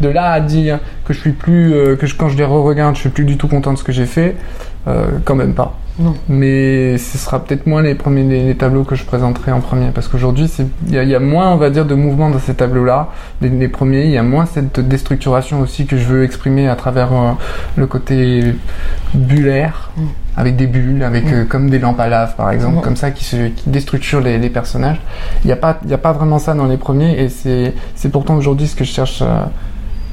de 0.00 0.08
là 0.08 0.30
à 0.30 0.40
dire 0.40 0.78
que 1.04 1.12
je 1.12 1.20
suis 1.20 1.32
plus 1.32 1.72
que 1.98 2.06
quand 2.16 2.28
je 2.28 2.38
les 2.38 2.44
re-regarde, 2.44 2.94
je 2.94 3.00
suis 3.00 3.10
plus 3.10 3.24
du 3.24 3.36
tout 3.36 3.48
content 3.48 3.74
de 3.74 3.78
ce 3.78 3.84
que 3.84 3.92
j'ai 3.92 4.06
fait, 4.06 4.36
euh, 4.88 5.06
quand 5.24 5.34
même 5.34 5.54
pas. 5.54 5.74
Non. 5.98 6.14
Mais 6.28 6.98
ce 6.98 7.16
sera 7.16 7.42
peut-être 7.42 7.66
moins 7.66 7.80
les 7.80 7.94
premiers 7.94 8.22
les, 8.22 8.44
les 8.44 8.54
tableaux 8.54 8.84
que 8.84 8.94
je 8.96 9.04
présenterai 9.04 9.50
en 9.50 9.60
premier 9.62 9.86
parce 9.94 10.08
qu'aujourd'hui 10.08 10.46
c'est 10.46 10.66
il 10.88 10.92
y, 10.94 11.06
y 11.08 11.14
a 11.14 11.18
moins 11.20 11.50
on 11.50 11.56
va 11.56 11.70
dire 11.70 11.86
de 11.86 11.94
mouvement 11.94 12.28
dans 12.28 12.38
ces 12.38 12.52
tableaux 12.52 12.84
là 12.84 13.08
les, 13.40 13.48
les 13.48 13.68
premiers 13.68 14.04
il 14.04 14.10
y 14.10 14.18
a 14.18 14.22
moins 14.22 14.44
cette 14.44 14.78
déstructuration 14.78 15.58
aussi 15.62 15.86
que 15.86 15.96
je 15.96 16.04
veux 16.04 16.22
exprimer 16.22 16.68
à 16.68 16.76
travers 16.76 17.14
euh, 17.14 17.30
le 17.76 17.86
côté 17.86 18.54
bullaire 19.14 19.90
Mm. 19.96 20.02
avec 20.36 20.56
des 20.56 20.66
bulles 20.66 21.02
avec 21.02 21.24
euh, 21.32 21.44
comme 21.46 21.70
des 21.70 21.78
lampes 21.78 21.98
à 22.00 22.08
lave 22.08 22.36
par 22.36 22.50
exemple 22.50 22.76
Mm. 22.76 22.82
comme 22.82 22.96
ça 22.96 23.10
qui 23.10 23.24
se 23.24 23.48
qui 23.48 23.70
déstructurent 23.70 24.20
les, 24.20 24.36
les 24.36 24.50
personnages 24.50 25.00
il 25.44 25.46
n'y 25.46 25.52
a 25.54 25.56
pas 25.56 25.78
il 25.86 25.94
a 25.94 25.98
pas 25.98 26.12
vraiment 26.12 26.38
ça 26.38 26.52
dans 26.52 26.66
les 26.66 26.76
premiers 26.76 27.18
et 27.22 27.30
c'est 27.30 27.72
c'est 27.94 28.10
pourtant 28.10 28.36
aujourd'hui 28.36 28.66
ce 28.66 28.76
que 28.76 28.84
je 28.84 28.92
cherche 28.92 29.22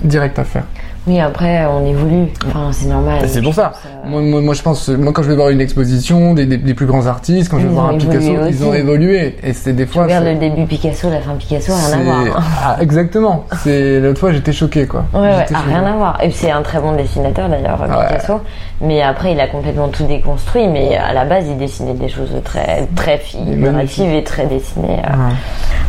direct 0.01 0.39
à 0.39 0.45
faire 0.45 0.63
Oui, 1.05 1.19
après, 1.19 1.65
on 1.65 1.85
évolue. 1.85 2.27
Enfin, 2.47 2.69
c'est 2.71 2.87
normal. 2.87 3.19
Et 3.25 3.27
c'est 3.27 3.41
pour 3.41 3.53
ça. 3.53 3.73
euh, 3.85 3.89
Moi, 4.09 4.21
moi, 4.21 4.39
moi, 4.39 4.53
je 4.53 4.61
pense, 4.61 4.87
moi, 4.87 5.11
quand 5.11 5.21
je 5.21 5.29
vais 5.29 5.35
voir 5.35 5.49
une 5.49 5.59
exposition 5.59 6.33
des, 6.33 6.45
des, 6.45 6.55
des 6.57 6.73
plus 6.73 6.85
grands 6.85 7.07
artistes, 7.07 7.51
quand 7.51 7.59
je 7.59 7.67
vais 7.67 7.73
voir 7.73 7.87
un 7.89 7.97
Picasso, 7.97 8.31
ils 8.47 8.63
ont 8.63 8.73
évolué. 8.73 9.35
Et 9.43 9.51
c'est 9.51 9.73
des 9.73 9.85
Tu 9.85 9.91
fois. 9.91 10.03
regardes 10.03 10.23
c'est- 10.23 10.33
le 10.33 10.39
début 10.39 10.65
Picasso, 10.65 11.09
la 11.09 11.19
fin 11.19 11.33
Picasso, 11.35 11.73
rien 11.73 11.99
à 11.99 12.03
voir. 12.03 12.19
hein. 12.37 12.43
Ah, 12.63 12.77
exactement. 12.79 13.43
C'est 13.63 13.99
l'autre 13.99 14.19
fois, 14.21 14.31
j'étais 14.31 14.53
choqué, 14.53 14.87
quoi. 14.87 15.03
Ouais, 15.13 15.45
ah, 15.53 15.59
rien 15.67 15.83
à 15.83 15.91
voir. 15.91 16.23
Et 16.23 16.31
c'est 16.31 16.51
un 16.51 16.61
très 16.61 16.79
bon 16.79 16.93
dessinateur 16.93 17.49
d'ailleurs, 17.49 17.81
Ouais. 17.81 18.07
Picasso. 18.07 18.39
Mais 18.79 19.01
après, 19.01 19.33
il 19.33 19.39
a 19.41 19.47
complètement 19.47 19.89
tout 19.89 20.05
déconstruit. 20.05 20.67
Mais 20.69 20.95
à 20.95 21.11
la 21.11 21.25
base, 21.25 21.45
il 21.49 21.57
dessinait 21.57 21.95
des 21.95 22.07
choses 22.07 22.31
très, 22.45 22.87
très 22.95 23.17
figuratives 23.17 24.13
et 24.13 24.23
très 24.23 24.45
dessinées. 24.45 24.99
euh. 25.05 25.09
Ouais. 25.27 25.33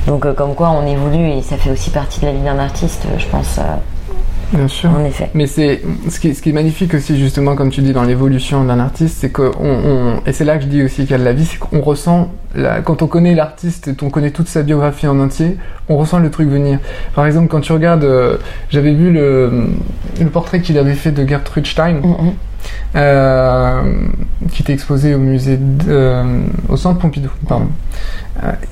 Donc, 0.08 0.26
euh, 0.26 0.32
comme 0.32 0.54
quoi, 0.56 0.70
on 0.70 0.84
évolue 0.86 1.28
et 1.30 1.42
ça 1.42 1.56
fait 1.56 1.70
aussi 1.70 1.90
partie 1.90 2.20
de 2.20 2.26
la 2.26 2.32
vie 2.32 2.40
d'un 2.40 2.58
artiste, 2.58 3.06
je 3.16 3.26
pense, 3.26 3.58
euh, 3.58 3.62
Bien 4.52 4.68
sûr. 4.68 4.90
en 4.90 5.04
effet. 5.04 5.30
Mais 5.34 5.46
c'est 5.46 5.80
ce 6.08 6.20
qui, 6.20 6.28
est, 6.28 6.34
ce 6.34 6.42
qui 6.42 6.50
est 6.50 6.52
magnifique 6.52 6.94
aussi 6.94 7.18
justement 7.18 7.54
comme 7.56 7.70
tu 7.70 7.80
dis 7.82 7.92
dans 7.92 8.02
l'évolution 8.04 8.64
d'un 8.64 8.78
artiste, 8.78 9.16
c'est 9.20 9.30
que 9.30 9.50
on, 9.60 10.20
et 10.26 10.32
c'est 10.32 10.44
là 10.44 10.56
que 10.58 10.64
je 10.64 10.68
dis 10.68 10.82
aussi 10.82 11.02
qu'il 11.02 11.10
y 11.10 11.14
a 11.14 11.18
de 11.18 11.24
la 11.24 11.32
vie, 11.32 11.44
c'est 11.44 11.58
qu'on 11.58 11.80
ressent 11.80 12.30
la- 12.54 12.80
quand 12.80 13.02
on 13.02 13.06
connaît 13.06 13.34
l'artiste, 13.34 13.88
et 13.88 13.94
qu'on 13.94 14.10
connaît 14.10 14.30
toute 14.30 14.48
sa 14.48 14.62
biographie 14.62 15.06
en 15.08 15.18
entier, 15.20 15.56
on 15.88 15.96
ressent 15.96 16.18
le 16.18 16.30
truc 16.30 16.48
venir. 16.48 16.78
Par 17.14 17.26
exemple, 17.26 17.48
quand 17.48 17.60
tu 17.60 17.72
regardes, 17.72 18.04
euh, 18.04 18.36
j'avais 18.70 18.94
vu 18.94 19.10
le, 19.12 19.68
le 20.20 20.26
portrait 20.26 20.60
qu'il 20.60 20.78
avait 20.78 20.94
fait 20.94 21.10
de 21.12 21.26
Gertrude 21.26 21.66
Stein, 21.66 21.94
Mhm. 22.02 22.32
euh, 22.96 23.82
qui 24.52 24.62
était 24.62 24.72
exposé 24.72 25.14
au 25.14 25.18
musée, 25.18 25.56
de- 25.56 25.84
euh, 25.88 26.22
au 26.68 26.76
centre 26.76 26.98
Pompidou. 26.98 27.30
Pardon. 27.48 27.68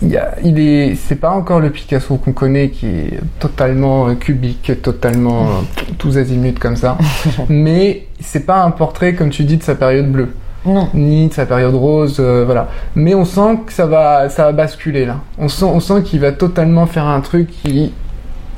Il 0.02 0.16
a- 0.16 0.34
il 0.44 0.58
est, 0.58 0.94
c'est 0.96 1.16
pas 1.16 1.30
encore 1.30 1.60
le 1.60 1.70
Picasso 1.70 2.16
qu'on 2.16 2.32
connaît 2.32 2.70
qui 2.70 2.86
est 2.86 3.20
totalement 3.38 4.08
euh, 4.08 4.14
cubique, 4.14 4.72
totalement 4.82 5.42
euh, 5.46 5.82
tous 5.98 6.18
azimuts 6.18 6.54
comme 6.60 6.76
ça. 6.76 6.98
Mais 7.48 8.06
c'est 8.20 8.44
pas 8.46 8.62
un 8.64 8.70
portrait 8.70 9.14
comme 9.14 9.30
tu 9.30 9.44
dis 9.44 9.56
de 9.56 9.62
sa 9.62 9.74
période 9.74 10.10
bleue, 10.10 10.34
Non. 10.66 10.88
ni 10.94 11.28
de 11.28 11.32
sa 11.32 11.46
période 11.46 11.74
rose, 11.74 12.16
euh, 12.20 12.44
voilà. 12.44 12.68
Mais 12.96 13.14
on 13.14 13.24
sent 13.24 13.60
que 13.66 13.72
ça 13.72 13.86
va, 13.86 14.28
ça 14.28 14.44
va 14.46 14.52
basculer 14.52 15.06
là. 15.06 15.18
On 15.38 15.48
sent, 15.48 15.64
on 15.66 15.80
sent 15.80 16.02
qu'il 16.04 16.20
va 16.20 16.32
totalement 16.32 16.86
faire 16.86 17.06
un 17.06 17.20
truc 17.20 17.48
qui 17.62 17.92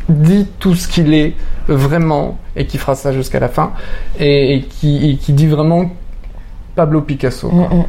dit 0.08 0.46
tout 0.58 0.74
ce 0.74 0.86
qu'il 0.88 1.14
est 1.14 1.34
vraiment 1.66 2.36
et 2.56 2.66
qui 2.66 2.76
fera 2.78 2.94
ça 2.94 3.12
jusqu'à 3.12 3.40
la 3.40 3.48
fin 3.48 3.72
et, 4.20 4.54
et 4.56 4.60
qui, 4.62 5.10
et 5.10 5.16
qui 5.16 5.32
dit 5.32 5.46
vraiment 5.46 5.90
Pablo 6.74 7.00
Picasso. 7.02 7.48
quoi. 7.48 7.68
Mhm. 7.70 7.84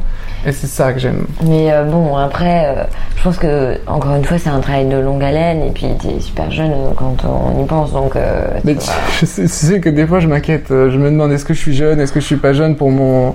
Et 0.46 0.52
c'est 0.52 0.66
ça 0.68 0.92
que 0.92 0.98
j'aime. 1.00 1.26
Mais 1.42 1.72
euh, 1.72 1.84
bon, 1.84 2.16
après, 2.16 2.66
euh, 2.66 2.84
je 3.16 3.22
pense 3.24 3.36
que, 3.36 3.78
encore 3.88 4.14
une 4.14 4.24
fois, 4.24 4.38
c'est 4.38 4.48
un 4.48 4.60
travail 4.60 4.86
de 4.86 4.96
longue 4.96 5.24
haleine. 5.24 5.62
Et 5.64 5.70
puis, 5.70 5.86
t'es 6.00 6.20
super 6.20 6.50
jeune 6.52 6.70
euh, 6.70 6.90
quand 6.96 7.16
on 7.24 7.62
y 7.62 7.66
pense. 7.66 7.92
Donc, 7.92 8.14
euh, 8.14 8.46
tu 8.60 8.60
Mais 8.66 8.74
tu, 8.76 8.88
je 9.20 9.26
sais, 9.26 9.42
tu 9.42 9.48
sais 9.48 9.80
que 9.80 9.88
des 9.88 10.06
fois 10.06 10.20
je 10.20 10.28
m'inquiète. 10.28 10.66
Je 10.68 10.96
me 10.98 11.10
demande 11.10 11.32
est-ce 11.32 11.44
que 11.44 11.54
je 11.54 11.58
suis 11.58 11.74
jeune, 11.74 11.98
est-ce 12.00 12.12
que 12.12 12.20
je 12.20 12.26
suis 12.26 12.36
pas 12.36 12.52
jeune 12.52 12.76
pour 12.76 12.90
mon. 12.92 13.34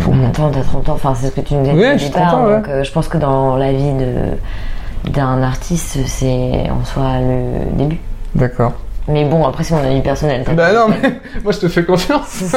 pour 0.00 0.14
mon- 0.14 0.28
Attends, 0.28 0.50
t'as 0.50 0.62
30 0.62 0.88
ans, 0.88 0.92
enfin 0.94 1.14
c'est 1.14 1.26
ce 1.28 1.32
que 1.32 1.40
tu 1.42 1.54
nous 1.54 1.62
disais 1.62 1.94
au 1.94 1.98
j'ai 1.98 2.06
départ. 2.08 2.28
30 2.28 2.34
ans, 2.40 2.50
donc 2.50 2.66
je 2.82 2.90
pense 2.92 3.08
que 3.08 3.18
dans 3.18 3.56
la 3.56 3.72
vie 3.72 3.92
de 3.92 5.10
d'un 5.10 5.40
artiste, 5.42 5.98
c'est 6.06 6.68
en 6.70 6.84
soi 6.84 7.18
le 7.20 7.76
début. 7.76 7.98
D'accord. 8.34 8.72
Mais 9.08 9.24
bon, 9.24 9.46
après 9.46 9.62
c'est 9.62 9.74
mon 9.74 9.84
avis 9.84 10.00
personnel. 10.00 10.44
Bah 10.56 10.72
non, 10.72 10.86
mais 10.88 11.20
moi 11.44 11.52
je 11.52 11.58
te 11.60 11.68
fais 11.68 11.84
confiance. 11.84 12.42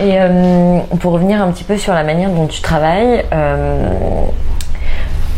Et 0.00 0.12
euh, 0.20 0.78
pour 1.00 1.12
revenir 1.12 1.42
un 1.42 1.50
petit 1.50 1.64
peu 1.64 1.76
sur 1.76 1.92
la 1.92 2.04
manière 2.04 2.30
dont 2.30 2.46
tu 2.46 2.62
travailles, 2.62 3.24
euh, 3.32 3.88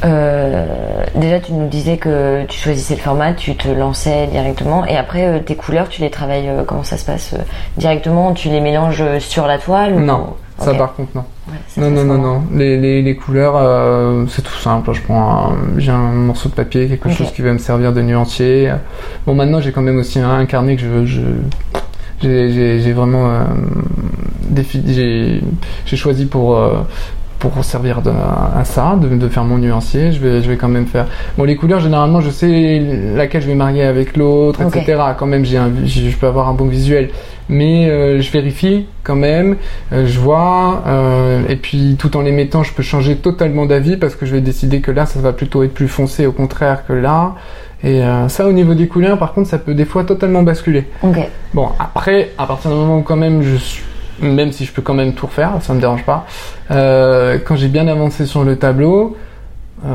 euh, 0.04 0.66
déjà 1.14 1.40
tu 1.40 1.52
nous 1.52 1.66
disais 1.68 1.96
que 1.96 2.44
tu 2.46 2.58
choisissais 2.58 2.94
le 2.94 3.00
format, 3.00 3.32
tu 3.32 3.54
te 3.56 3.68
lançais 3.68 4.26
directement, 4.26 4.84
et 4.86 4.96
après 4.96 5.26
euh, 5.26 5.38
tes 5.40 5.54
couleurs, 5.56 5.88
tu 5.88 6.02
les 6.02 6.10
travailles, 6.10 6.48
euh, 6.48 6.62
comment 6.66 6.84
ça 6.84 6.98
se 6.98 7.04
passe 7.06 7.34
Directement, 7.78 8.32
tu 8.34 8.48
les 8.48 8.60
mélanges 8.60 9.02
sur 9.18 9.46
la 9.46 9.58
toile 9.58 9.94
ou- 9.94 10.00
non, 10.00 10.34
ça 10.58 10.74
par 10.74 10.94
contre 10.94 11.10
non. 11.14 11.24
Ouais, 11.50 11.56
ça 11.68 11.80
Non, 11.80 11.90
non, 11.90 12.04
non, 12.04 12.18
non. 12.18 12.42
Les, 12.54 12.76
les, 12.78 13.00
les 13.02 13.16
couleurs, 13.16 13.58
c'est 14.28 14.42
tout 14.42 14.54
simple. 14.58 14.92
Je 14.92 15.00
prends 15.00 15.52
j'ai 15.78 15.90
un 15.90 16.12
morceau 16.12 16.48
de 16.50 16.54
papier, 16.54 16.86
quelque 16.86 17.08
chose 17.10 17.32
qui 17.32 17.40
va 17.42 17.52
me 17.52 17.58
servir 17.58 17.92
de 17.94 18.02
nuancier. 18.02 18.70
Bon, 19.26 19.34
maintenant, 19.34 19.60
j'ai 19.60 19.72
quand 19.72 19.80
même 19.82 19.98
aussi 19.98 20.18
un, 20.20 20.30
un 20.30 20.44
carnet 20.44 20.76
que 20.76 20.82
je, 20.82 21.06
je 21.06 21.20
j'ai, 22.22 22.92
vraiment 22.92 23.26
j'ai, 24.86 25.40
choisi 25.96 26.26
pour 26.26 26.56
euh, 26.56 26.80
pour 27.38 27.64
servir 27.64 28.02
de, 28.02 28.10
à 28.10 28.64
ça, 28.64 28.98
de, 29.00 29.08
de 29.08 29.28
faire 29.28 29.44
mon 29.44 29.56
nuancier. 29.56 30.12
Je 30.12 30.20
vais, 30.20 30.42
je 30.42 30.50
vais 30.50 30.56
quand 30.56 30.68
même 30.68 30.86
faire. 30.86 31.06
Bon, 31.38 31.44
les 31.44 31.56
couleurs, 31.56 31.80
généralement, 31.80 32.20
je 32.20 32.28
sais 32.28 32.82
laquelle 33.14 33.40
je 33.40 33.46
vais 33.46 33.54
marier 33.54 33.84
avec 33.84 34.16
l'autre, 34.16 34.60
etc. 34.62 35.02
Quand 35.18 35.26
même, 35.26 35.44
j'ai 35.44 35.58
je 35.86 36.16
peux 36.16 36.26
avoir 36.26 36.48
un 36.48 36.54
bon 36.54 36.66
visuel 36.66 37.08
mais 37.50 37.90
euh, 37.90 38.20
je 38.20 38.30
vérifie 38.30 38.86
quand 39.02 39.16
même, 39.16 39.56
euh, 39.92 40.06
je 40.06 40.18
vois, 40.18 40.84
euh, 40.86 41.42
et 41.48 41.56
puis 41.56 41.96
tout 41.98 42.16
en 42.16 42.22
les 42.22 42.32
mettant, 42.32 42.62
je 42.62 42.72
peux 42.72 42.82
changer 42.82 43.16
totalement 43.16 43.66
d'avis 43.66 43.96
parce 43.96 44.14
que 44.14 44.24
je 44.24 44.32
vais 44.32 44.40
décider 44.40 44.80
que 44.80 44.92
là, 44.92 45.04
ça 45.04 45.20
va 45.20 45.32
plutôt 45.32 45.62
être 45.64 45.74
plus 45.74 45.88
foncé 45.88 46.26
au 46.26 46.32
contraire 46.32 46.86
que 46.86 46.92
là. 46.92 47.34
Et 47.82 48.02
ça, 48.28 48.46
au 48.46 48.52
niveau 48.52 48.74
des 48.74 48.88
couleurs, 48.88 49.18
par 49.18 49.32
contre, 49.32 49.48
ça 49.48 49.56
peut 49.56 49.72
des 49.72 49.86
fois 49.86 50.04
totalement 50.04 50.42
basculer. 50.42 50.84
Bon, 51.54 51.70
après, 51.78 52.30
à 52.36 52.46
partir 52.46 52.70
du 52.70 52.76
moment 52.76 52.98
où 52.98 53.00
quand 53.00 53.16
même 53.16 53.40
je 53.40 53.56
suis, 53.56 53.82
même 54.20 54.52
si 54.52 54.64
je 54.64 54.72
peux 54.72 54.82
quand 54.82 54.94
même 54.94 55.12
tout 55.14 55.26
refaire, 55.26 55.52
ça 55.60 55.74
me 55.74 55.80
dérange 55.80 56.04
pas. 56.04 56.26
euh, 56.70 57.38
quand 57.44 57.56
j'ai 57.56 57.68
bien 57.68 57.88
avancé 57.88 58.26
sur 58.26 58.44
le 58.44 58.56
tableau, 58.56 59.16
euh, 59.84 59.88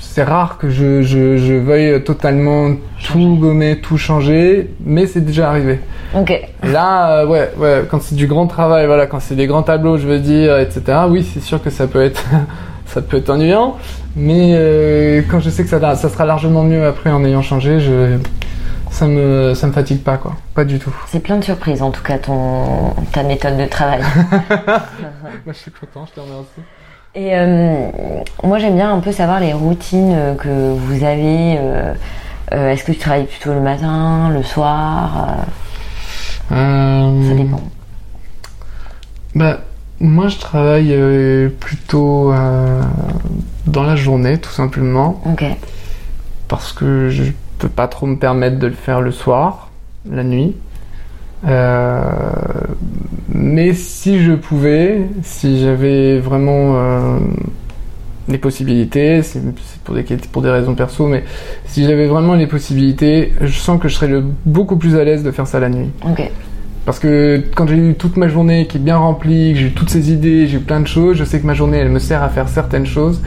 c'est 0.00 0.22
rare 0.22 0.58
que 0.58 0.68
je, 0.68 1.00
je, 1.02 1.38
je 1.38 1.54
veuille 1.54 2.04
totalement 2.04 2.72
tout 3.02 3.36
gommer, 3.40 3.78
tout 3.80 3.96
changer, 3.96 4.70
mais 4.84 5.06
c'est 5.06 5.22
déjà 5.24 5.48
arrivé. 5.48 5.80
Ok. 6.14 6.38
Là, 6.62 7.22
euh, 7.22 7.26
ouais, 7.26 7.50
ouais, 7.56 7.84
quand 7.90 8.02
c'est 8.02 8.14
du 8.14 8.26
grand 8.26 8.46
travail, 8.46 8.86
voilà, 8.86 9.06
quand 9.06 9.20
c'est 9.20 9.34
des 9.34 9.46
grands 9.46 9.62
tableaux, 9.62 9.96
je 9.96 10.06
veux 10.06 10.18
dire, 10.18 10.58
etc. 10.58 10.82
Oui, 11.08 11.26
c'est 11.32 11.40
sûr 11.42 11.62
que 11.62 11.70
ça 11.70 11.86
peut 11.86 12.02
être, 12.02 12.22
ça 12.86 13.00
peut 13.00 13.16
être 13.16 13.30
ennuyant, 13.30 13.76
mais 14.14 15.24
quand 15.30 15.40
je 15.40 15.48
sais 15.48 15.62
que 15.62 15.70
ça, 15.70 15.94
ça 15.94 16.08
sera 16.10 16.26
largement 16.26 16.62
mieux 16.62 16.84
après 16.84 17.10
en 17.10 17.24
ayant 17.24 17.40
changé, 17.40 17.80
je, 17.80 18.18
ça 18.92 19.06
me, 19.08 19.54
ça 19.54 19.66
me 19.66 19.72
fatigue 19.72 20.02
pas, 20.02 20.18
quoi, 20.18 20.36
pas 20.54 20.64
du 20.64 20.78
tout. 20.78 20.94
C'est 21.08 21.20
plein 21.20 21.38
de 21.38 21.44
surprises 21.44 21.82
en 21.82 21.90
tout 21.90 22.02
cas 22.02 22.18
ton 22.18 22.94
ta 23.12 23.22
méthode 23.24 23.56
de 23.56 23.66
travail. 23.66 24.02
Moi, 25.44 25.48
je 25.48 25.52
suis 25.52 25.70
content, 25.70 26.06
je 26.06 26.12
te 26.12 26.20
remercie. 26.20 26.60
Et 27.14 27.36
euh, 27.36 27.88
moi 28.42 28.58
j'aime 28.58 28.74
bien 28.76 28.90
un 28.90 29.00
peu 29.00 29.12
savoir 29.12 29.38
les 29.38 29.52
routines 29.52 30.14
euh, 30.14 30.34
que 30.34 30.72
vous 30.72 31.04
avez. 31.04 31.58
euh, 31.58 31.92
Est-ce 32.50 32.84
que 32.84 32.92
tu 32.92 32.98
travailles 32.98 33.26
plutôt 33.26 33.52
le 33.52 33.60
matin, 33.60 34.30
le 34.30 34.42
soir 34.42 35.36
euh, 36.52 37.28
Ça 37.28 37.34
dépend. 37.34 37.60
Bah, 39.34 39.60
moi, 40.00 40.28
je 40.28 40.38
travaille 40.38 41.48
plutôt 41.60 42.32
dans 43.66 43.82
la 43.82 43.96
journée, 43.96 44.38
tout 44.38 44.50
simplement. 44.50 45.20
Ok. 45.26 45.44
parce 46.48 46.72
que 46.72 47.08
je 47.10 47.24
pas 47.66 47.88
trop 47.88 48.06
me 48.06 48.16
permettre 48.16 48.58
de 48.58 48.66
le 48.66 48.72
faire 48.72 49.00
le 49.00 49.10
soir, 49.10 49.70
la 50.10 50.24
nuit. 50.24 50.54
Euh, 51.46 52.00
mais 53.28 53.72
si 53.74 54.22
je 54.22 54.32
pouvais, 54.32 55.02
si 55.22 55.60
j'avais 55.60 56.18
vraiment 56.18 56.76
euh, 56.76 57.18
les 58.28 58.38
possibilités, 58.38 59.22
c'est 59.22 59.42
pour 59.84 60.42
des, 60.42 60.50
raisons 60.50 60.74
perso, 60.74 61.06
mais 61.06 61.24
si 61.66 61.84
j'avais 61.84 62.06
vraiment 62.06 62.34
les 62.34 62.46
possibilités, 62.46 63.32
je 63.40 63.58
sens 63.58 63.80
que 63.80 63.88
je 63.88 63.96
serais 63.96 64.22
beaucoup 64.44 64.76
plus 64.76 64.96
à 64.96 65.04
l'aise 65.04 65.22
de 65.24 65.30
faire 65.30 65.46
ça 65.46 65.58
la 65.58 65.68
nuit. 65.68 65.90
Parce 66.84 66.98
que 66.98 67.42
quand 67.54 67.68
j'ai 67.68 67.76
eu 67.76 67.94
toute 67.94 68.16
ma 68.16 68.26
journée 68.28 68.66
qui 68.66 68.76
est 68.78 68.80
bien 68.80 68.96
remplie, 68.96 69.52
que 69.52 69.58
j'ai 69.60 69.66
eu 69.66 69.72
toutes 69.72 69.90
ces 69.90 70.10
idées, 70.12 70.48
j'ai 70.48 70.56
eu 70.56 70.60
plein 70.60 70.80
de 70.80 70.86
choses, 70.88 71.16
je 71.16 71.22
sais 71.24 71.38
que 71.40 71.46
ma 71.46 71.54
journée 71.54 71.78
elle 71.78 71.90
me 71.90 72.00
sert 72.00 72.22
à 72.22 72.28
faire 72.28 72.48
certaines 72.48 72.86
choses 72.86 73.22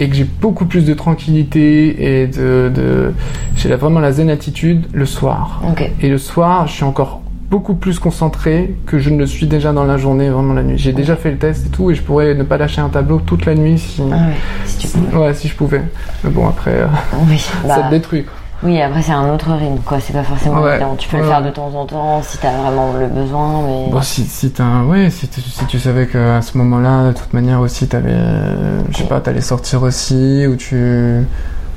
et 0.00 0.08
que 0.08 0.14
j'ai 0.16 0.24
beaucoup 0.24 0.64
plus 0.64 0.84
de 0.86 0.94
tranquillité 0.94 2.22
et 2.22 2.26
de, 2.26 2.72
de 2.74 3.12
j'ai 3.56 3.74
vraiment 3.76 4.00
la 4.00 4.12
zen 4.12 4.30
attitude 4.30 4.86
le 4.94 5.04
soir. 5.06 5.60
Ok. 5.70 5.90
Et 6.00 6.08
le 6.08 6.16
soir, 6.18 6.66
je 6.66 6.72
suis 6.72 6.84
encore 6.84 7.20
beaucoup 7.50 7.74
plus 7.74 7.98
concentré 7.98 8.74
que 8.86 8.98
je 8.98 9.10
ne 9.10 9.18
le 9.18 9.26
suis 9.26 9.46
déjà 9.46 9.72
dans 9.74 9.84
la 9.84 9.98
journée, 9.98 10.30
vraiment 10.30 10.54
la 10.54 10.62
nuit. 10.62 10.78
J'ai 10.78 10.92
déjà 10.94 11.14
fait 11.14 11.30
le 11.30 11.36
test 11.36 11.66
et 11.66 11.68
tout 11.68 11.90
et 11.90 11.94
je 11.94 12.02
pourrais 12.02 12.34
ne 12.34 12.42
pas 12.42 12.56
lâcher 12.56 12.80
un 12.80 12.88
tableau 12.88 13.20
toute 13.24 13.44
la 13.44 13.54
nuit 13.54 13.78
si, 13.78 14.02
Ah 14.10 14.14
ouais. 14.16 14.32
Si 14.64 14.78
tu 14.78 14.88
peux. 14.88 15.18
ouais, 15.18 15.34
si 15.34 15.48
je 15.48 15.54
pouvais. 15.54 15.82
Mais 16.24 16.30
bon 16.30 16.48
après, 16.48 16.72
euh, 16.72 16.86
Oui. 17.28 17.38
ça 17.66 17.68
Bah, 17.68 17.82
te 17.88 17.90
détruit. 17.94 18.24
Oui. 18.64 18.80
Après 18.80 19.02
c'est 19.02 19.12
un 19.12 19.32
autre 19.32 19.52
rythme 19.52 19.78
quoi. 19.84 20.00
C'est 20.00 20.12
pas 20.12 20.22
forcément 20.22 20.60
Ouais. 20.62 20.72
évident. 20.76 20.94
Tu 20.96 21.08
peux 21.08 21.18
le 21.18 21.24
faire 21.24 21.42
de 21.42 21.50
temps 21.50 21.72
en 21.74 21.84
temps 21.86 22.22
si 22.22 22.38
t'as 22.38 22.56
vraiment 22.56 22.92
le 22.98 23.06
besoin, 23.06 23.62
mais. 23.66 23.90
Bon, 23.90 24.00
si, 24.02 24.24
si 24.24 24.50
t'as, 24.50 24.82
ouais, 24.82 25.10
si, 25.10 25.28
tu- 25.28 25.40
si 25.40 25.64
tu 25.66 25.78
savais 25.78 26.06
qu'à 26.06 26.40
ce 26.42 26.56
moment-là, 26.58 27.08
de 27.08 27.12
toute 27.12 27.32
manière 27.34 27.60
aussi, 27.60 27.86
t'avais, 27.86 28.10
euh, 28.12 28.80
je 28.90 28.98
sais 28.98 29.04
pas, 29.04 29.20
t'allais 29.20 29.40
sortir 29.40 29.82
aussi, 29.82 30.46
ou 30.48 30.56
tu, 30.56 31.24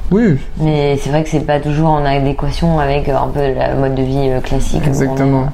oui, 0.09 0.37
Mais 0.61 0.97
c'est 1.03 1.09
vrai 1.09 1.21
que 1.23 1.29
c'est 1.29 1.41
pas 1.45 1.59
toujours 1.59 1.89
en 1.89 2.05
adéquation 2.05 2.79
avec 2.79 3.09
euh, 3.09 3.17
un 3.17 3.27
peu 3.27 3.53
la 3.53 3.75
mode 3.75 3.93
de 3.95 4.03
vie 4.03 4.29
euh, 4.29 4.39
classique. 4.39 4.87
exactement. 4.87 5.47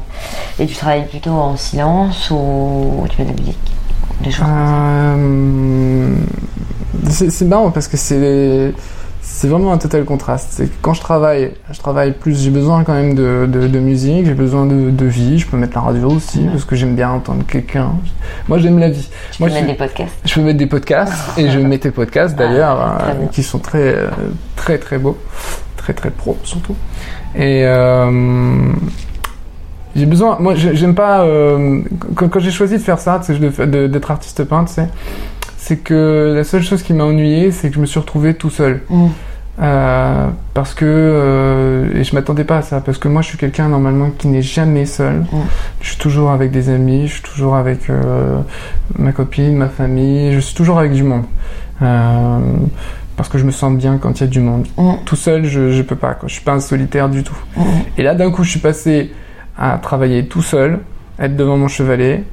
Et 0.60 0.68
tu 0.68 0.76
travailles 0.76 1.08
plutôt 1.08 1.32
en 1.32 1.58
silence 1.58 2.30
ou 2.30 3.04
tu 3.10 3.16
fais 3.18 3.24
de 3.24 3.30
la 3.30 3.36
musique 3.36 3.58
Des 4.24 4.30
choses. 4.30 4.46
Euh, 4.48 6.16
c'est 7.10 7.46
marrant 7.46 7.72
parce 7.72 7.88
que 7.88 7.98
c'est, 7.98 8.74
c'est 9.26 9.48
vraiment 9.48 9.72
un 9.72 9.78
total 9.78 10.04
contraste. 10.04 10.50
C'est 10.52 10.66
que 10.68 10.74
quand 10.82 10.94
je 10.94 11.00
travaille, 11.00 11.54
je 11.72 11.80
travaille 11.80 12.12
plus, 12.12 12.42
j'ai 12.44 12.50
besoin 12.50 12.84
quand 12.84 12.94
même 12.94 13.16
de, 13.16 13.48
de, 13.50 13.68
de 13.68 13.80
musique, 13.80 14.26
j'ai 14.26 14.34
besoin 14.34 14.66
de, 14.66 14.90
de 14.90 15.06
vie, 15.06 15.40
je 15.40 15.48
peux 15.48 15.56
mettre 15.56 15.76
la 15.76 15.82
radio 15.82 16.10
aussi, 16.10 16.40
Ouais. 16.42 16.50
parce 16.52 16.66
que 16.66 16.76
j'aime 16.76 16.96
bien 16.96 17.10
entendre 17.10 17.44
quelqu'un. 17.48 17.92
Moi 18.50 18.58
j'aime 18.58 18.80
la 18.80 18.90
vie. 18.90 19.08
Tu 19.32 19.42
Moi, 19.42 19.48
peux 19.50 19.56
je 19.56 19.60
mettre 19.62 19.68
suis- 19.70 19.74
des 19.74 19.78
podcasts. 19.88 20.16
je 20.26 20.34
peux 20.36 20.42
mettre 20.42 20.58
des 20.60 20.66
podcasts 20.68 21.14
et 21.40 21.50
je 21.50 21.60
mets 21.60 21.78
tes 21.78 21.92
podcasts 21.92 22.36
d'ailleurs 22.36 22.78
Ah, 22.80 22.98
très 23.02 23.12
euh, 23.14 23.26
qui 23.32 23.44
sont 23.44 23.60
très 23.60 23.96
euh, 23.96 24.08
très 24.58 24.78
très 24.78 24.98
beaux, 24.98 25.18
très 25.78 25.94
très 25.94 26.10
pro 26.12 26.38
surtout. 26.44 26.76
Et 27.36 27.66
euh, 27.66 28.72
j'ai 29.96 30.06
besoin, 30.06 30.38
moi 30.40 30.56
j'ai- 30.56 30.76
j'aime 30.76 30.96
pas 30.96 31.22
euh, 31.22 31.82
quand, 32.16 32.28
quand 32.28 32.40
j'ai 32.40 32.52
choisi 32.52 32.74
de 32.74 32.82
faire 32.82 33.00
ça, 33.00 33.20
d'être 33.20 34.12
artiste 34.12 34.44
peintre, 34.44 34.70
tu 34.70 34.76
sais, 34.76 34.88
c'est 35.66 35.78
que 35.78 36.34
la 36.36 36.44
seule 36.44 36.62
chose 36.64 36.84
qui 36.84 36.94
m'a 36.94 37.06
ennuyé, 37.06 37.52
c'est 37.52 37.70
que 37.70 37.76
je 37.76 37.80
me 37.80 37.86
suis 37.86 38.00
retrouvé 38.00 38.34
tout 38.34 38.50
seul. 38.50 38.82
Mm. 38.90 39.08
Euh, 39.62 40.28
parce 40.56 40.74
que 40.74 40.84
euh, 40.88 41.88
et 42.00 42.04
je 42.04 42.16
m'attendais 42.16 42.44
pas 42.44 42.58
à 42.58 42.62
ça 42.64 42.82
parce 42.82 42.98
que 42.98 43.08
moi 43.08 43.22
je 43.22 43.28
suis 43.28 43.38
quelqu'un 43.38 43.70
normalement 43.70 44.10
qui 44.18 44.28
n'est 44.28 44.42
jamais 44.42 44.88
seul 44.88 45.18
Mm. 45.32 45.38
je 45.80 45.90
suis 45.90 45.98
toujours 46.00 46.32
avec 46.32 46.50
des 46.50 46.70
amis 46.70 47.06
je 47.08 47.14
suis 47.14 47.22
toujours 47.22 47.56
avec 47.56 47.88
euh, 47.92 48.40
ma 48.98 49.12
copine 49.12 49.56
ma 49.56 49.68
famille 49.70 50.34
je 50.34 50.40
suis 50.40 50.56
toujours 50.56 50.80
avec 50.80 50.92
du 50.94 51.04
monde 51.04 51.26
parce 53.16 53.30
que 53.30 53.38
je 53.38 53.44
me 53.46 53.52
sens 53.52 53.78
bien 53.78 54.00
quand 54.00 54.20
il 54.20 54.24
y 54.24 54.24
a 54.24 54.28
du 54.28 54.40
monde 54.40 54.66
Mm. 54.76 54.94
tout 55.06 55.16
seul 55.16 55.46
je, 55.46 55.72
je 55.72 55.82
peux 55.84 55.96
pas 55.96 56.16
quoi. 56.16 56.28
je 56.28 56.34
suis 56.34 56.44
pas 56.44 56.54
un 56.54 56.60
solitaire 56.60 57.08
du 57.08 57.22
tout 57.24 57.38
et 57.98 58.02
là 58.02 58.16
d'un 58.16 58.32
coup 58.32 58.44
je 58.44 58.50
suis 58.50 58.60
passé 58.60 59.12
à 59.56 59.78
travailler 59.78 60.26
tout 60.26 60.42
seul 60.42 60.80
être 61.20 61.36
devant 61.36 61.58
mon 61.58 61.68
chevalet 61.68 62.24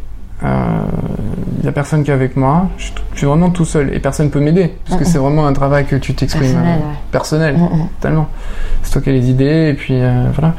il 0.43 1.65
y 1.65 1.69
a 1.69 1.73
personne 1.73 2.03
qui 2.05 2.11
est 2.11 2.15
avec 2.15 2.35
moi 2.37 2.69
je 2.79 2.85
suis, 2.85 2.95
je 3.13 3.19
suis 3.19 3.27
vraiment 3.27 3.51
tout 3.51 3.65
seul 3.67 3.93
et 3.95 3.99
personne 4.01 4.31
peut 4.31 4.41
m'aider 4.41 4.73
parce 4.89 4.99
que 4.99 5.05
c'est 5.07 5.19
vraiment 5.19 5.47
un 5.47 5.53
travail 5.53 5.85
que 5.87 5.97
tu 5.97 6.15
t'exprimes 6.15 6.43
Personnel, 6.53 6.79
euh, 6.81 6.87
ouais. 6.87 6.95
personnel 7.13 7.57
totalement. 8.01 8.29
Stocker 8.83 9.13
les 9.13 9.29
idées 9.31 9.69
et 9.71 9.75
puis 9.75 9.95
euh, 10.01 10.25
voilà. 10.35 10.55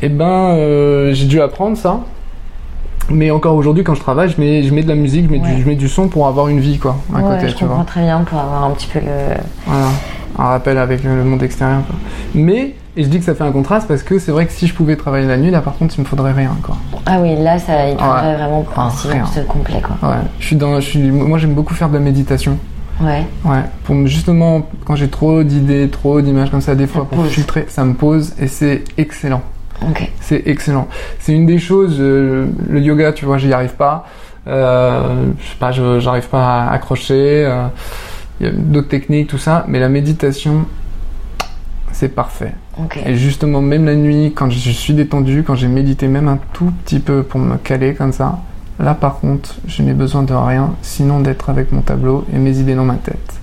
Et 0.00 0.08
ben 0.08 0.24
euh, 0.56 1.12
j'ai 1.12 1.26
dû 1.26 1.40
apprendre 1.40 1.76
ça. 1.76 2.00
Mais 3.10 3.30
encore 3.30 3.54
aujourd'hui 3.56 3.84
quand 3.84 3.94
je 3.94 4.00
travaille, 4.00 4.28
je 4.30 4.40
mets, 4.40 4.62
je 4.62 4.72
mets 4.72 4.82
de 4.82 4.88
la 4.88 4.94
musique, 4.94 5.26
je 5.26 5.30
mets, 5.32 5.40
Ouais. 5.40 5.54
du, 5.54 5.62
je 5.62 5.66
mets 5.68 5.74
du 5.76 5.88
son 5.88 6.08
pour 6.08 6.26
avoir 6.26 6.48
une 6.48 6.60
vie 6.60 6.78
quoi 6.78 6.96
à 7.14 7.18
Ouais, 7.18 7.22
côté, 7.36 7.48
je 7.48 7.54
tu 7.54 7.60
comprends 7.64 7.76
vois. 7.76 7.84
très 7.84 8.02
bien 8.02 8.20
pour 8.20 8.38
avoir 8.38 8.64
un 8.64 8.70
petit 8.70 8.86
peu 8.86 9.00
le. 9.00 9.34
Voilà. 9.66 9.86
Un 10.38 10.44
rappel 10.44 10.78
avec 10.78 11.04
euh, 11.04 11.16
le 11.16 11.24
monde 11.24 11.42
extérieur. 11.42 11.80
quoi. 11.86 11.96
Mais 12.34 12.74
et 12.98 13.04
je 13.04 13.08
dis 13.08 13.18
que 13.20 13.24
ça 13.24 13.34
fait 13.34 13.44
un 13.44 13.52
contraste 13.52 13.86
parce 13.88 14.02
que 14.02 14.18
c'est 14.18 14.32
vrai 14.32 14.44
que 14.46 14.52
si 14.52 14.66
je 14.66 14.74
pouvais 14.74 14.96
travailler 14.96 15.26
la 15.26 15.36
nuit, 15.38 15.50
là 15.50 15.60
par 15.60 15.74
contre 15.76 15.94
il 15.96 16.00
me 16.00 16.04
faudrait 16.06 16.32
rien 16.32 16.54
quoi. 16.62 16.76
Ah 17.06 17.20
oui, 17.20 17.36
là, 17.36 17.58
ça, 17.58 17.88
il 17.88 17.92
faudrait 17.96 18.08
Ouais. 18.32 18.34
vraiment 18.36 18.66
Ah, 18.76 18.86
un 18.86 18.90
silence 18.90 19.38
complet, 19.48 19.80
quoi. 19.80 20.10
Ouais. 20.10 20.16
Je 20.40 20.46
suis 20.46 20.56
dans, 20.56 20.74
je 20.80 20.86
suis, 20.86 21.10
moi 21.10 21.38
j'aime 21.38 21.54
beaucoup 21.54 21.72
faire 21.74 21.88
de 21.88 21.94
la 21.94 22.00
méditation. 22.00 22.58
Ouais. 23.00 23.24
Ouais, 23.44 23.62
pour 23.84 23.94
me- 23.94 24.06
justement, 24.08 24.66
quand 24.84 24.96
j'ai 24.96 25.08
trop 25.08 25.44
d'idées, 25.44 25.88
trop 25.88 26.20
d'images 26.20 26.50
comme 26.50 26.60
ça, 26.60 26.74
des 26.74 26.88
fois, 26.88 27.02
te 27.04 27.14
pour 27.14 27.22
pose. 27.22 27.30
filtrer, 27.30 27.64
ça 27.68 27.84
me 27.84 27.94
pose 27.94 28.34
et 28.40 28.48
c'est 28.48 28.82
excellent. 28.98 29.42
Ok. 29.88 30.10
C'est 30.20 30.42
excellent. 30.46 30.88
C'est 31.20 31.32
une 31.32 31.46
des 31.46 31.58
choses, 31.60 31.96
euh, 32.00 32.48
le 32.68 32.80
yoga, 32.80 33.12
tu 33.12 33.24
vois, 33.24 33.38
j'y 33.38 33.52
arrive 33.52 33.74
pas. 33.76 34.04
Euh, 34.48 35.26
je 35.40 35.46
sais 35.46 35.56
pas, 35.60 35.70
j'arrive 36.00 36.28
pas 36.28 36.64
à 36.64 36.72
accrocher. 36.72 37.44
euh, 37.46 37.66
Il 38.40 38.46
y 38.46 38.48
a 38.48 38.52
d'autres 38.52 38.88
techniques, 38.88 39.28
tout 39.28 39.38
ça, 39.38 39.64
mais 39.68 39.78
la 39.78 39.88
méditation, 39.88 40.66
c'est 41.92 42.08
parfait. 42.08 42.52
Et 43.06 43.16
justement, 43.16 43.60
même 43.60 43.86
la 43.86 43.94
nuit, 43.94 44.32
quand 44.34 44.50
je 44.50 44.70
suis 44.70 44.94
détendu, 44.94 45.42
quand 45.42 45.54
j'ai 45.54 45.68
médité 45.68 46.08
même 46.08 46.28
un 46.28 46.38
tout 46.52 46.72
petit 46.84 47.00
peu 47.00 47.22
pour 47.22 47.40
me 47.40 47.56
caler 47.56 47.94
comme 47.94 48.12
ça, 48.12 48.38
là 48.78 48.94
par 48.94 49.18
contre, 49.20 49.56
je 49.66 49.82
n'ai 49.82 49.92
besoin 49.94 50.22
de 50.22 50.34
rien, 50.34 50.74
sinon 50.82 51.20
d'être 51.20 51.50
avec 51.50 51.72
mon 51.72 51.80
tableau 51.80 52.24
et 52.34 52.38
mes 52.38 52.58
idées 52.58 52.74
dans 52.74 52.84
ma 52.84 52.94
tête. 52.94 53.38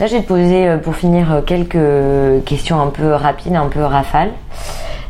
Là, 0.00 0.06
je 0.06 0.16
vais 0.16 0.22
te 0.22 0.26
poser, 0.26 0.68
euh, 0.68 0.78
pour 0.78 0.96
finir, 0.96 1.32
euh, 1.32 1.40
quelques 1.40 2.44
questions 2.44 2.80
un 2.80 2.88
peu 2.88 3.12
rapides, 3.12 3.54
un 3.54 3.68
peu 3.68 3.82
rafales. 3.82 4.32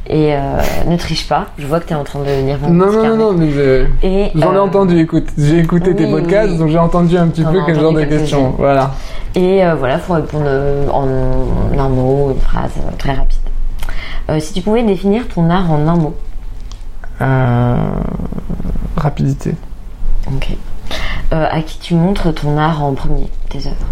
Et 0.06 0.34
euh, 0.34 0.38
ne 0.86 0.96
triche 0.98 1.26
pas. 1.26 1.46
Je 1.56 1.66
vois 1.66 1.80
que 1.80 1.86
tu 1.86 1.92
es 1.94 1.96
en 1.96 2.04
train 2.04 2.18
de 2.20 2.44
lire 2.46 2.58
mon 2.60 2.68
Non, 2.70 2.92
non, 2.92 3.04
non, 3.08 3.16
non, 3.16 3.32
mais 3.32 3.50
je- 3.50 3.86
j'en 4.34 4.52
ai 4.52 4.56
euh, 4.56 4.62
entendu, 4.62 4.98
écoute. 4.98 5.28
J'ai 5.38 5.60
écouté 5.60 5.94
tes 5.96 6.06
podcasts, 6.10 6.52
oui. 6.52 6.58
donc 6.58 6.68
j'ai 6.68 6.78
entendu 6.78 7.16
un 7.16 7.28
petit 7.28 7.42
peu 7.42 7.60
quel 7.64 7.80
genre 7.80 7.92
de 7.94 8.04
questions. 8.04 8.54
Voilà. 8.58 8.90
Et 9.34 9.64
euh, 9.64 9.74
voilà, 9.74 9.98
faut 9.98 10.12
répondre 10.14 10.46
en, 10.92 11.06
un 11.78 11.88
mot, 11.88 12.30
une 12.34 12.40
phrase 12.40 12.72
très 12.98 13.14
rapide. 13.14 13.38
Euh, 14.28 14.40
si 14.40 14.52
tu 14.52 14.60
pouvais 14.60 14.82
définir 14.82 15.26
ton 15.28 15.48
art 15.50 15.70
en 15.72 15.86
un 15.88 15.96
mot. 15.96 16.14
Rapidité. 18.96 19.54
Ok. 20.32 20.48
À 21.30 21.62
qui 21.62 21.78
tu 21.80 21.94
montres 21.94 22.32
ton 22.34 22.58
art 22.58 22.84
en 22.84 22.92
premier, 22.94 23.28
tes 23.48 23.58
œuvres? 23.66 23.86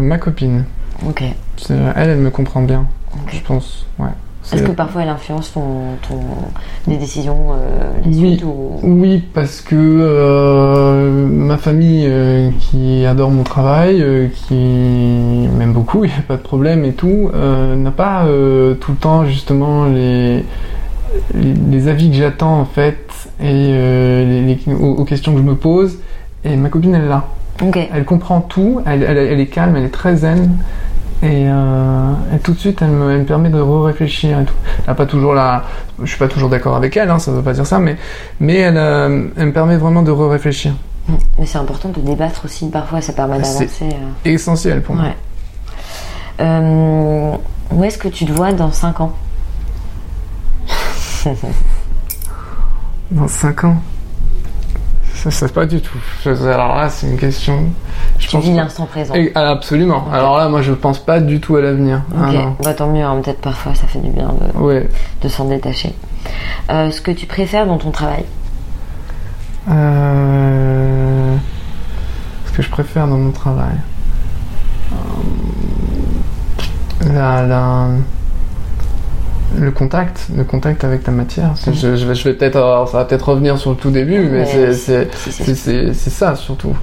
Ma 0.00 0.18
copine. 0.18 0.64
Ok. 1.08 1.22
Elle, 1.70 1.92
elle 2.10 2.18
me 2.18 2.30
comprend 2.30 2.62
bien, 2.62 2.86
Je 3.28 3.40
pense. 3.40 3.86
Ouais. 3.98 4.08
Est-ce 4.52 4.64
que 4.64 4.72
parfois 4.72 5.02
elle 5.02 5.08
influence 5.08 5.52
ton, 5.52 5.62
ton, 6.08 6.18
des 6.88 6.96
décisions, 6.96 7.52
euh, 7.52 7.92
la 8.02 8.08
Oui. 8.08 8.14
suite 8.16 8.44
ou... 8.44 8.72
Oui, 8.82 9.22
parce 9.32 9.60
que 9.60 9.76
euh, 9.76 11.26
ma 11.28 11.56
famille 11.58 12.06
euh, 12.08 12.50
qui 12.58 13.06
adore 13.06 13.30
mon 13.30 13.44
travail, 13.44 14.02
euh, 14.02 14.26
qui 14.48 14.54
m'aime 15.56 15.72
beaucoup, 15.72 16.04
il 16.04 16.08
n'y 16.08 16.16
a 16.18 16.22
pas 16.26 16.36
de 16.36 16.42
problème 16.42 16.84
et 16.84 16.92
tout, 16.92 17.30
n'a 17.32 17.90
pas 17.92 18.24
tout 18.80 18.90
le 18.92 18.98
temps 18.98 19.24
justement 19.26 19.84
les, 19.86 20.44
les, 21.34 21.54
les 21.70 21.88
avis 21.88 22.10
que 22.10 22.16
j'attends 22.16 22.60
en 22.60 22.64
fait 22.64 22.98
et 23.40 23.44
les, 23.52 24.42
les- 24.66 24.74
aux, 24.74 24.94
aux 24.96 25.04
questions 25.04 25.32
que 25.32 25.38
je 25.38 25.44
me 25.44 25.54
pose. 25.54 25.98
Et 26.44 26.56
ma 26.56 26.68
copine, 26.68 26.94
elle 26.96 27.06
l'a. 27.06 27.24
Ok. 27.62 27.78
Elle 27.94 28.04
comprend 28.04 28.40
tout, 28.40 28.80
elle, 28.86 29.04
elle- 29.04 29.16
elle 29.18 29.38
est 29.40 29.46
calme, 29.46 29.76
elle 29.76 29.84
est 29.84 29.88
très 29.94 30.16
zen. 30.16 30.58
Et, 31.22 31.44
et 32.34 32.38
tout 32.38 32.52
de 32.52 32.58
suite, 32.58 32.80
elle 32.82 32.88
me, 32.90 33.12
elle 33.12 33.20
me 33.20 33.24
permet 33.24 33.50
de 33.50 33.60
réfléchir 33.60 34.40
et 34.40 34.44
tout. 34.44 34.54
Elle 34.86 34.94
pas 34.94 35.06
toujours 35.06 35.34
la, 35.34 35.64
je 36.02 36.06
suis 36.08 36.18
pas 36.18 36.28
toujours 36.28 36.48
d'accord 36.48 36.74
avec 36.76 36.96
elle, 36.96 37.10
hein, 37.10 37.18
ça 37.18 37.30
veut 37.32 37.42
pas 37.42 37.52
dire 37.52 37.66
ça, 37.66 37.78
mais, 37.78 37.96
mais 38.40 38.56
elle, 38.56 38.76
euh, 38.78 39.26
elle 39.36 39.46
me 39.46 39.52
permet 39.52 39.76
vraiment 39.76 40.02
de 40.02 40.10
réfléchir. 40.10 40.72
Mm. 41.08 41.12
Mais 41.38 41.46
c'est 41.46 41.58
important 41.58 41.88
de 41.90 42.00
débattre 42.00 42.44
aussi, 42.44 42.68
parfois 42.68 43.00
ça 43.00 43.12
permet 43.12 43.42
C'est- 43.44 43.60
d'avancer. 43.64 43.88
euh. 44.24 44.30
Essentiel 44.30 44.82
pour 44.82 44.94
moi. 44.94 45.04
Ouais. 45.06 45.16
Euh, 46.40 47.32
où 47.72 47.84
est-ce 47.84 47.98
que 47.98 48.08
tu 48.08 48.24
te 48.24 48.32
vois 48.32 48.52
dans 48.52 48.70
5 48.72 49.00
ans? 49.00 49.12
Dans 53.10 53.28
5 53.28 53.64
ans? 53.64 53.76
Ça, 55.22 55.30
ça 55.30 55.48
pas 55.48 55.66
du 55.66 55.80
tout. 55.80 55.98
Alors 56.26 56.74
là, 56.76 56.88
c'est 56.88 57.06
une 57.06 57.16
question. 57.16 57.66
Je 58.18 58.26
Tu 58.26 58.38
vis 58.38 58.54
l'instant 58.54 58.86
présent. 58.86 59.14
Et- 59.14 59.30
ah, 59.36 59.50
absolument. 59.50 60.04
Alors 60.12 60.36
là, 60.36 60.48
moi, 60.48 60.62
je 60.62 60.72
pense 60.72 60.98
pas 60.98 61.20
du 61.20 61.38
tout 61.40 61.54
à 61.54 61.60
l'avenir. 61.60 62.02
Ah, 62.16 62.28
Ok, 62.28 62.64
bah, 62.64 62.74
tant 62.74 62.88
mieux, 62.88 63.04
hein, 63.04 63.20
peut-être 63.22 63.40
parfois 63.40 63.72
ça 63.76 63.86
fait 63.86 64.00
du 64.00 64.10
bien 64.10 64.28
de, 64.54 64.58
Ouais. 64.58 64.88
de 65.22 65.28
s'en 65.28 65.44
détacher. 65.44 65.94
Euh, 66.70 66.90
ce 66.90 67.00
que 67.00 67.12
tu 67.12 67.26
préfères 67.26 67.66
dans 67.66 67.78
ton 67.78 67.92
travail 67.92 68.24
Euh, 69.70 71.36
Ce 72.46 72.52
que 72.52 72.62
je 72.62 72.68
préfère 72.70 73.06
dans 73.06 73.16
mon 73.16 73.30
travail. 73.30 73.76
Euh, 74.92 74.96
La, 77.14 77.46
la- 77.46 77.86
Le 79.58 79.70
contact, 79.70 80.28
le 80.36 80.44
contact 80.44 80.82
avec 80.84 81.02
ta 81.04 81.10
matière. 81.12 81.52
C'est- 81.56 81.72
Je, 81.74 81.96
je 81.96 82.06
vais, 82.06 82.14
je 82.14 82.24
vais 82.28 82.34
peut-être, 82.34 82.56
alors, 82.56 82.88
ça 82.88 82.98
va 82.98 83.04
peut-être 83.04 83.28
revenir 83.28 83.58
sur 83.58 83.70
le 83.70 83.76
tout 83.76 83.90
début, 83.90 84.18
mais 84.20 84.44
Mais 84.44 84.72
c'est, 84.72 85.92
ça 86.10 86.34
surtout. 86.36 86.74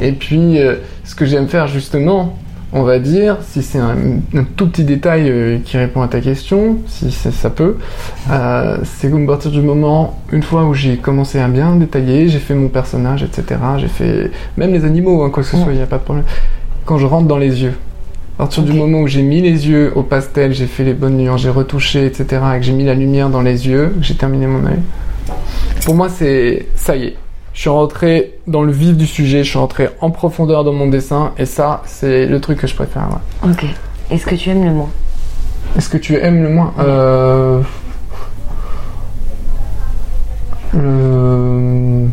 Et 0.00 0.12
puis, 0.12 0.60
euh, 0.60 0.76
ce 1.04 1.14
que 1.14 1.24
j'aime 1.24 1.48
faire 1.48 1.66
justement, 1.66 2.36
on 2.72 2.82
va 2.82 2.98
dire, 3.00 3.38
si 3.48 3.62
c'est 3.62 3.78
un, 3.78 3.96
un 4.36 4.44
tout 4.56 4.68
petit 4.68 4.84
détail 4.84 5.28
euh, 5.28 5.58
qui 5.64 5.76
répond 5.76 6.02
à 6.02 6.08
ta 6.08 6.20
question, 6.20 6.76
si 6.86 7.10
c'est- 7.10 7.32
ça 7.32 7.50
peut, 7.50 7.76
euh, 8.30 8.76
c'est 8.84 9.10
qu'à 9.10 9.26
partir 9.26 9.50
du 9.50 9.60
moment, 9.62 10.20
une 10.30 10.42
fois 10.42 10.64
où 10.64 10.74
j'ai 10.74 10.96
commencé 10.98 11.40
à 11.40 11.48
bien 11.48 11.74
détailler, 11.76 12.28
j'ai 12.28 12.38
fait 12.38 12.54
mon 12.54 12.68
personnage, 12.68 13.22
etc., 13.24 13.58
j'ai 13.78 13.88
fait 13.88 14.30
même 14.56 14.72
les 14.72 14.84
animaux, 14.84 15.22
hein, 15.24 15.30
quoi 15.30 15.42
que 15.42 15.48
ce 15.48 15.56
soit, 15.56 15.72
il 15.72 15.78
n'y 15.78 15.82
a 15.82 15.86
pas 15.86 15.98
de 15.98 16.02
problème. 16.04 16.24
Quand 16.84 16.98
je 16.98 17.06
rentre 17.06 17.26
dans 17.26 17.38
les 17.38 17.62
yeux, 17.62 17.74
à 18.40 18.44
partir 18.44 18.62
du 18.62 18.72
moment 18.72 19.00
où 19.00 19.06
j'ai 19.06 19.20
mis 19.20 19.42
les 19.42 19.68
yeux 19.68 19.92
au 19.94 20.02
pastel, 20.02 20.54
j'ai 20.54 20.66
fait 20.66 20.82
les 20.82 20.94
bonnes 20.94 21.18
nuances, 21.18 21.42
j'ai 21.42 21.50
retouché, 21.50 22.06
etc., 22.06 22.40
et 22.56 22.58
que 22.58 22.64
j'ai 22.64 22.72
mis 22.72 22.84
la 22.84 22.94
lumière 22.94 23.28
dans 23.28 23.42
les 23.42 23.68
yeux, 23.68 23.92
que 23.98 24.02
j'ai 24.02 24.14
terminé 24.14 24.46
mon 24.46 24.66
œil, 24.66 24.78
pour 25.84 25.94
moi, 25.94 26.08
c'est 26.08 26.66
ça 26.74 26.96
y 26.96 27.04
est. 27.04 27.16
Je 27.52 27.60
suis 27.60 27.68
rentré 27.68 28.38
dans 28.46 28.62
le 28.62 28.72
vif 28.72 28.96
du 28.96 29.06
sujet, 29.06 29.44
je 29.44 29.50
suis 29.50 29.58
rentré 29.58 29.90
en 30.00 30.10
profondeur 30.10 30.64
dans 30.64 30.72
mon 30.72 30.86
dessin, 30.86 31.32
et 31.36 31.44
ça, 31.44 31.82
c'est 31.84 32.24
le 32.24 32.40
truc 32.40 32.60
que 32.60 32.66
je 32.66 32.74
préfère. 32.74 33.08
ouais. 33.44 33.50
Ok. 33.50 33.66
Est-ce 34.10 34.24
que 34.24 34.34
tu 34.34 34.48
aimes 34.48 34.64
le 34.64 34.72
moins? 34.72 34.90
Est-ce 35.76 35.90
que 35.90 35.98
tu 35.98 36.16
aimes 36.16 36.42
le 36.42 36.48
moins? 36.48 36.72
Euh... 36.78 37.60
Le... 40.72 42.06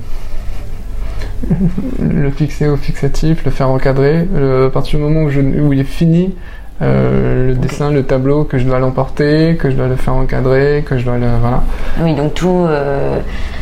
le 1.99 2.29
fixer 2.31 2.67
au 2.67 2.77
fixatif, 2.77 3.43
le 3.45 3.51
faire 3.51 3.69
encadrer, 3.69 4.27
le... 4.35 4.65
à 4.65 4.69
partir 4.69 4.99
du 4.99 5.05
moment 5.05 5.23
où, 5.23 5.29
je... 5.29 5.39
où 5.41 5.73
il 5.73 5.79
est 5.79 5.83
fini, 5.83 6.33
euh, 6.81 7.47
le 7.47 7.53
dessin, 7.55 7.89
le 7.91 8.03
tableau, 8.03 8.43
que 8.43 8.57
je 8.59 8.65
dois 8.65 8.77
l'emporter, 8.79 9.55
que 9.59 9.71
je 9.71 9.75
dois 9.75 9.87
le 9.87 9.95
faire 9.95 10.13
encadrer, 10.13 10.83
que 10.85 10.97
je 10.97 11.05
dois 11.05 11.17
le. 11.17 11.25
Voilà. 11.41 11.63
Oui, 12.01 12.13
donc 12.13 12.35
tout, 12.35 12.65
euh, 12.67 13.17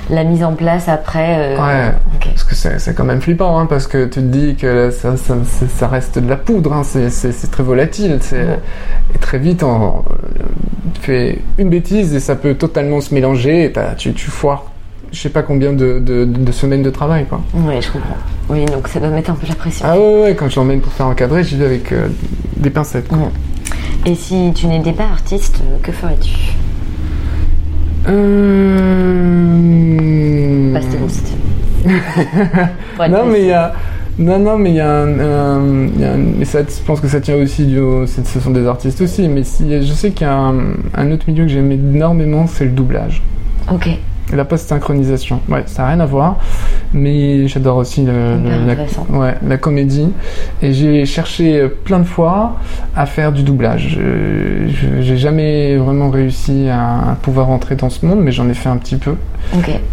la 0.09 0.23
mise 0.25 0.43
en 0.43 0.51
place 0.53 0.89
après. 0.89 1.55
euh, 1.55 1.55
Ouais, 1.55 1.91
parce 2.19 2.43
que 2.43 2.55
c'est 2.55 2.93
quand 2.93 3.05
même 3.05 3.21
flippant, 3.21 3.57
hein, 3.57 3.67
parce 3.67 3.87
que 3.87 4.03
tu 4.03 4.19
te 4.19 4.19
dis 4.19 4.55
que 4.55 4.91
ça, 4.91 5.15
ça, 5.15 5.35
ça- 5.69 5.87
reste 5.87 6.19
de 6.19 6.27
la 6.29 6.35
poudre, 6.35 6.73
hein, 6.73 6.83
c'est- 6.83 7.49
très 7.51 7.63
volatile, 7.63 8.17
c'est 8.19 8.35
Ouais. 8.43 8.59
et 9.13 9.17
très 9.19 9.37
vite 9.37 9.63
on, 9.63 10.03
tu 10.95 11.01
fais 11.01 11.39
une 11.57 11.69
bêtise 11.69 12.13
et 12.15 12.19
ça 12.19 12.35
peut 12.35 12.55
totalement 12.55 12.99
se 12.99 13.13
mélanger 13.13 13.63
et 13.65 13.73
tu, 13.97 14.11
tu 14.13 14.29
foires 14.29 14.65
je 15.15 15.21
sais 15.21 15.29
pas 15.29 15.43
combien 15.43 15.73
de, 15.73 15.99
de- 15.99 16.25
de 16.25 16.51
semaines 16.51 16.83
de 16.83 16.89
travail 16.89 17.25
quoi. 17.25 17.41
Oui, 17.53 17.75
je 17.81 17.89
comprends. 17.91 18.17
Oui, 18.49 18.65
donc 18.65 18.87
ça 18.87 18.99
doit 18.99 19.09
mettre 19.09 19.31
un 19.31 19.35
peu 19.35 19.47
la 19.47 19.55
pression. 19.55 19.85
Ah 19.89 19.97
ouais, 19.97 20.21
ouais, 20.23 20.35
quand 20.35 20.49
je 20.49 20.55
l'emmène 20.57 20.81
pour 20.81 20.91
faire 20.93 21.07
encadrer, 21.07 21.43
j'y 21.43 21.55
vais 21.57 21.65
avec 21.65 21.91
euh, 21.91 22.07
des 22.57 22.69
pincettes. 22.69 23.07
quoi. 23.07 23.31
Et 24.05 24.13
si 24.13 24.51
tu 24.53 24.67
n'étais 24.67 24.91
pas 24.91 25.05
artiste, 25.05 25.61
euh, 25.63 25.77
que 25.81 25.91
ferais-tu? 25.91 26.31
Euh... 28.07 29.55
Non 33.09 33.25
mais 33.25 33.41
il 33.41 33.47
y 33.47 33.51
a 33.51 33.73
non 34.17 34.39
non 34.39 34.57
mais 34.57 34.69
il 34.71 34.75
y 34.75 34.79
a 34.79 35.01
un, 35.01 35.59
mais 35.59 36.45
ça 36.45 36.59
je 36.61 36.85
pense 36.85 37.01
que 37.01 37.07
ça 37.07 37.19
tient 37.19 37.35
aussi 37.35 37.65
du 37.65 37.79
ce 38.07 38.39
sont 38.39 38.51
des 38.51 38.65
artistes 38.65 39.01
aussi 39.01 39.27
mais 39.27 39.43
si 39.43 39.69
je 39.85 39.93
sais 39.93 40.11
qu'il 40.11 40.25
y 40.25 40.29
a 40.29 40.33
un, 40.35 40.55
un 40.95 41.11
autre 41.11 41.25
milieu 41.27 41.43
que 41.43 41.49
j'aime 41.49 41.71
énormément 41.71 42.47
c'est 42.47 42.65
le 42.65 42.71
doublage 42.71 43.21
Ok. 43.71 43.89
La 44.33 44.45
post-synchronisation. 44.45 45.39
Ouais 45.49 45.63
ça 45.65 45.83
n'a 45.83 45.89
rien 45.89 45.99
à 45.99 46.05
voir 46.05 46.37
mais 46.93 47.47
j'adore 47.47 47.77
aussi 47.77 48.03
le, 48.03 48.37
le- 48.37 48.65
la, 48.65 49.19
ouais, 49.19 49.35
la 49.45 49.57
comédie. 49.57 50.09
Et 50.61 50.71
j'ai 50.73 51.05
cherché 51.05 51.59
euh, 51.59 51.67
plein 51.67 51.99
de 51.99 52.05
fois 52.05 52.55
à 52.95 53.05
faire 53.05 53.31
du 53.33 53.43
doublage. 53.43 53.97
Je- 53.99 54.67
je- 54.69 55.01
j'ai 55.01 55.17
jamais 55.17 55.75
vraiment 55.77 56.09
réussi 56.09 56.67
à, 56.69 57.11
à 57.11 57.15
pouvoir 57.21 57.49
entrer 57.49 57.75
dans 57.75 57.89
ce 57.89 58.05
monde 58.05 58.19
mais 58.21 58.31
j'en 58.31 58.47
ai 58.49 58.53
fait 58.53 58.69
un 58.69 58.77
petit 58.77 58.95
peu 58.97 59.15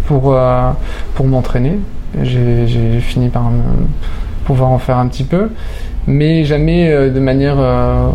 pour, 0.06 0.32
euh, 0.34 0.70
pour 1.14 1.26
m'entraîner. 1.26 1.78
J'ai 2.22 2.66
j'ai 2.66 3.00
fini 3.00 3.28
par 3.28 3.44
me- 3.50 3.62
pouvoir 4.44 4.70
en 4.70 4.78
faire 4.78 4.98
un 4.98 5.06
petit 5.06 5.24
peu, 5.24 5.50
mais 6.06 6.44
jamais 6.44 6.90
euh, 6.90 7.10
de 7.10 7.20
manière 7.20 7.56
euh, 7.58 8.10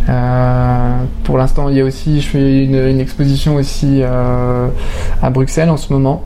Euh, 0.09 0.93
pour 1.25 1.37
l'instant 1.37 1.69
il 1.69 1.77
y 1.77 1.81
a 1.81 1.85
aussi, 1.85 2.21
je 2.23 2.29
fais 2.29 2.65
une, 2.65 2.77
une 2.77 3.01
exposition 3.01 3.57
aussi 3.57 4.01
euh, 4.03 4.69
à 5.21 5.29
Bruxelles 5.31 5.69
en 5.69 5.77
ce 5.77 5.93
moment, 5.93 6.23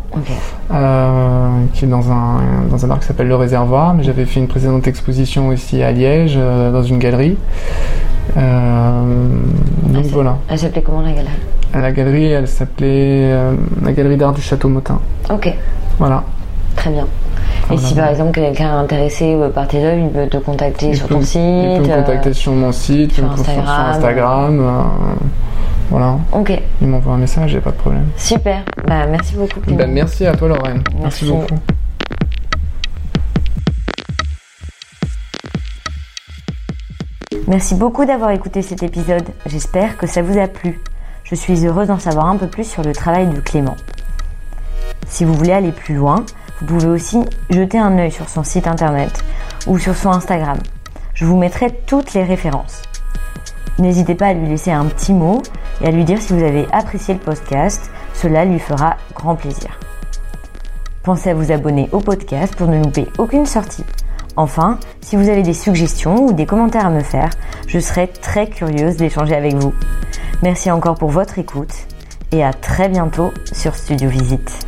euh, 0.73 1.49
qui 1.73 1.87
est 1.87 1.89
dans 1.89 2.13
un, 2.13 2.41
dans 2.71 2.85
un 2.85 2.89
bar 2.89 3.01
qui 3.01 3.07
s'appelle 3.07 3.27
Le 3.27 3.35
Réservoir, 3.37 3.95
mais 3.95 4.05
j'avais 4.05 4.25
fait 4.27 4.39
une 4.39 4.47
précédente 4.49 4.87
exposition 4.87 5.49
aussi 5.49 5.83
à 5.83 5.91
Liège, 5.93 6.37
dans 6.37 6.83
une 6.85 6.99
galerie. 6.99 7.37
Donc 8.37 10.05
c'est- 10.05 10.11
voilà. 10.11 10.39
Elle 10.49 10.59
s'appelait 10.59 10.83
comment 10.83 11.01
la 11.03 11.13
galerie? 11.13 11.31
La 11.75 11.91
galerie, 11.93 12.27
elle 12.27 12.47
s'appelait 12.49 13.35
la 13.83 13.93
galerie 13.93 14.17
d'art 14.17 14.33
du 14.33 14.43
Château 14.43 14.69
Motin. 14.69 15.01
Ok, 15.31 15.53
Voilà. 15.99 16.23
très 16.77 16.91
bien. 16.91 17.07
Et 17.73 17.77
si 17.79 17.95
par 17.95 18.09
exemple 18.09 18.33
quelqu'un 18.33 18.67
est 18.67 18.83
intéressé 18.85 19.37
par 19.55 19.67
tes 19.69 19.83
œuvres, 19.85 20.03
il 20.05 20.11
peut 20.11 20.27
te 20.29 20.37
contacter 20.39 20.89
Il 20.89 20.97
sur 20.97 21.07
peut- 21.09 21.15
ton 21.15 21.23
site. 21.23 21.39
Il 21.41 21.79
peut 21.83 21.89
me 21.89 21.93
euh, 21.93 21.97
contacter 22.03 22.33
sur 22.33 22.53
mon 22.53 22.73
site, 22.73 23.13
sur 23.15 23.25
Instagram. 23.31 24.61
Euh, 24.61 24.83
voilà. 25.91 26.17
Ok, 26.33 26.53
Il 26.81 26.89
m'envoie 26.89 27.15
un 27.15 27.19
message, 27.19 27.51
il 27.51 27.55
n'y 27.55 27.59
a 27.59 27.63
pas 27.63 27.71
de 27.71 27.77
problème. 27.77 28.07
super. 28.17 28.63
Bah, 28.87 29.07
merci 29.07 29.35
beaucoup. 29.37 29.61
Clément. 29.61 29.79
Ben, 29.79 29.91
merci 29.93 30.27
à 30.27 30.35
toi, 30.35 30.49
Lorraine. 30.49 30.83
Merci, 31.01 31.25
Merci. 31.25 31.31
beaucoup. 31.31 31.61
Merci 37.49 37.75
beaucoup 37.75 38.05
d'avoir 38.05 38.31
écouté 38.31 38.63
cet 38.63 38.83
épisode. 38.83 39.25
J'espère 39.47 39.97
que 39.97 40.07
ça 40.07 40.23
vous 40.23 40.39
a 40.39 40.49
plu. 40.49 40.81
Je 41.25 41.35
suis 41.35 41.67
heureuse 41.67 41.89
d'en 41.89 41.99
savoir 41.99 42.27
un 42.27 42.37
peu 42.37 42.47
plus 42.47 42.65
sur 42.69 42.83
le 42.83 42.93
travail 42.93 43.27
de 43.27 43.41
Clément. 43.41 43.77
Si 45.09 45.25
vous 45.25 45.35
voulez 45.35 45.53
aller 45.53 45.73
plus 45.73 45.95
loin, 45.95 46.25
vous 46.63 46.79
pouvez 46.79 46.87
aussi 46.87 47.25
jeter 47.51 47.77
un 47.77 47.99
œil 47.99 48.13
sur 48.13 48.29
son 48.29 48.45
site 48.45 48.69
internet 48.69 49.25
ou 49.67 49.79
sur 49.79 49.97
son 49.97 50.11
Instagram. 50.11 50.59
Je 51.13 51.25
vous 51.25 51.37
mettrai 51.37 51.73
toutes 51.87 52.15
les 52.15 52.23
références. 52.23 52.83
N'hésitez 53.81 54.15
pas 54.15 54.29
à 54.29 54.33
lui 54.33 54.47
laisser 54.47 54.71
un 54.71 54.85
petit 54.85 55.13
mot 55.13 55.43
et 55.81 55.89
à 55.89 55.91
lui 55.91 56.05
dire 56.05 56.23
si 56.23 56.33
vous 56.33 56.45
avez 56.45 56.69
apprécié 56.71 57.15
le 57.15 57.21
podcast. 57.21 57.91
Cela 58.15 58.45
lui 58.45 58.61
fera 58.61 58.97
grand 59.13 59.35
plaisir. 59.35 59.77
Pensez 61.03 61.31
à 61.31 61.35
vous 61.35 61.51
abonner 61.51 61.89
au 61.91 61.99
podcast 61.99 62.55
pour 62.55 62.69
ne 62.69 62.81
louper 62.81 63.09
aucune 63.19 63.47
sortie. 63.47 63.85
Enfin, 64.37 64.79
si 65.01 65.17
vous 65.17 65.29
avez 65.29 65.43
des 65.43 65.55
suggestions 65.55 66.27
ou 66.27 66.33
des 66.33 66.47
commentaires 66.47 66.87
à 66.87 66.91
me 66.91 67.03
faire, 67.03 67.31
je 67.67 67.81
serai 67.81 68.07
très 68.07 68.49
curieuse 68.49 68.97
d'échanger 68.97 69.35
avec 69.35 69.55
vous. 69.55 69.75
Merci 70.45 70.71
encore 70.71 70.95
pour 70.95 71.11
votre 71.11 71.41
écoute 71.41 71.75
et 72.31 72.45
à 72.45 72.53
très 72.53 72.89
bientôt 72.89 73.33
sur 73.53 73.75
Studio 73.75 74.09
Visite. 74.09 74.65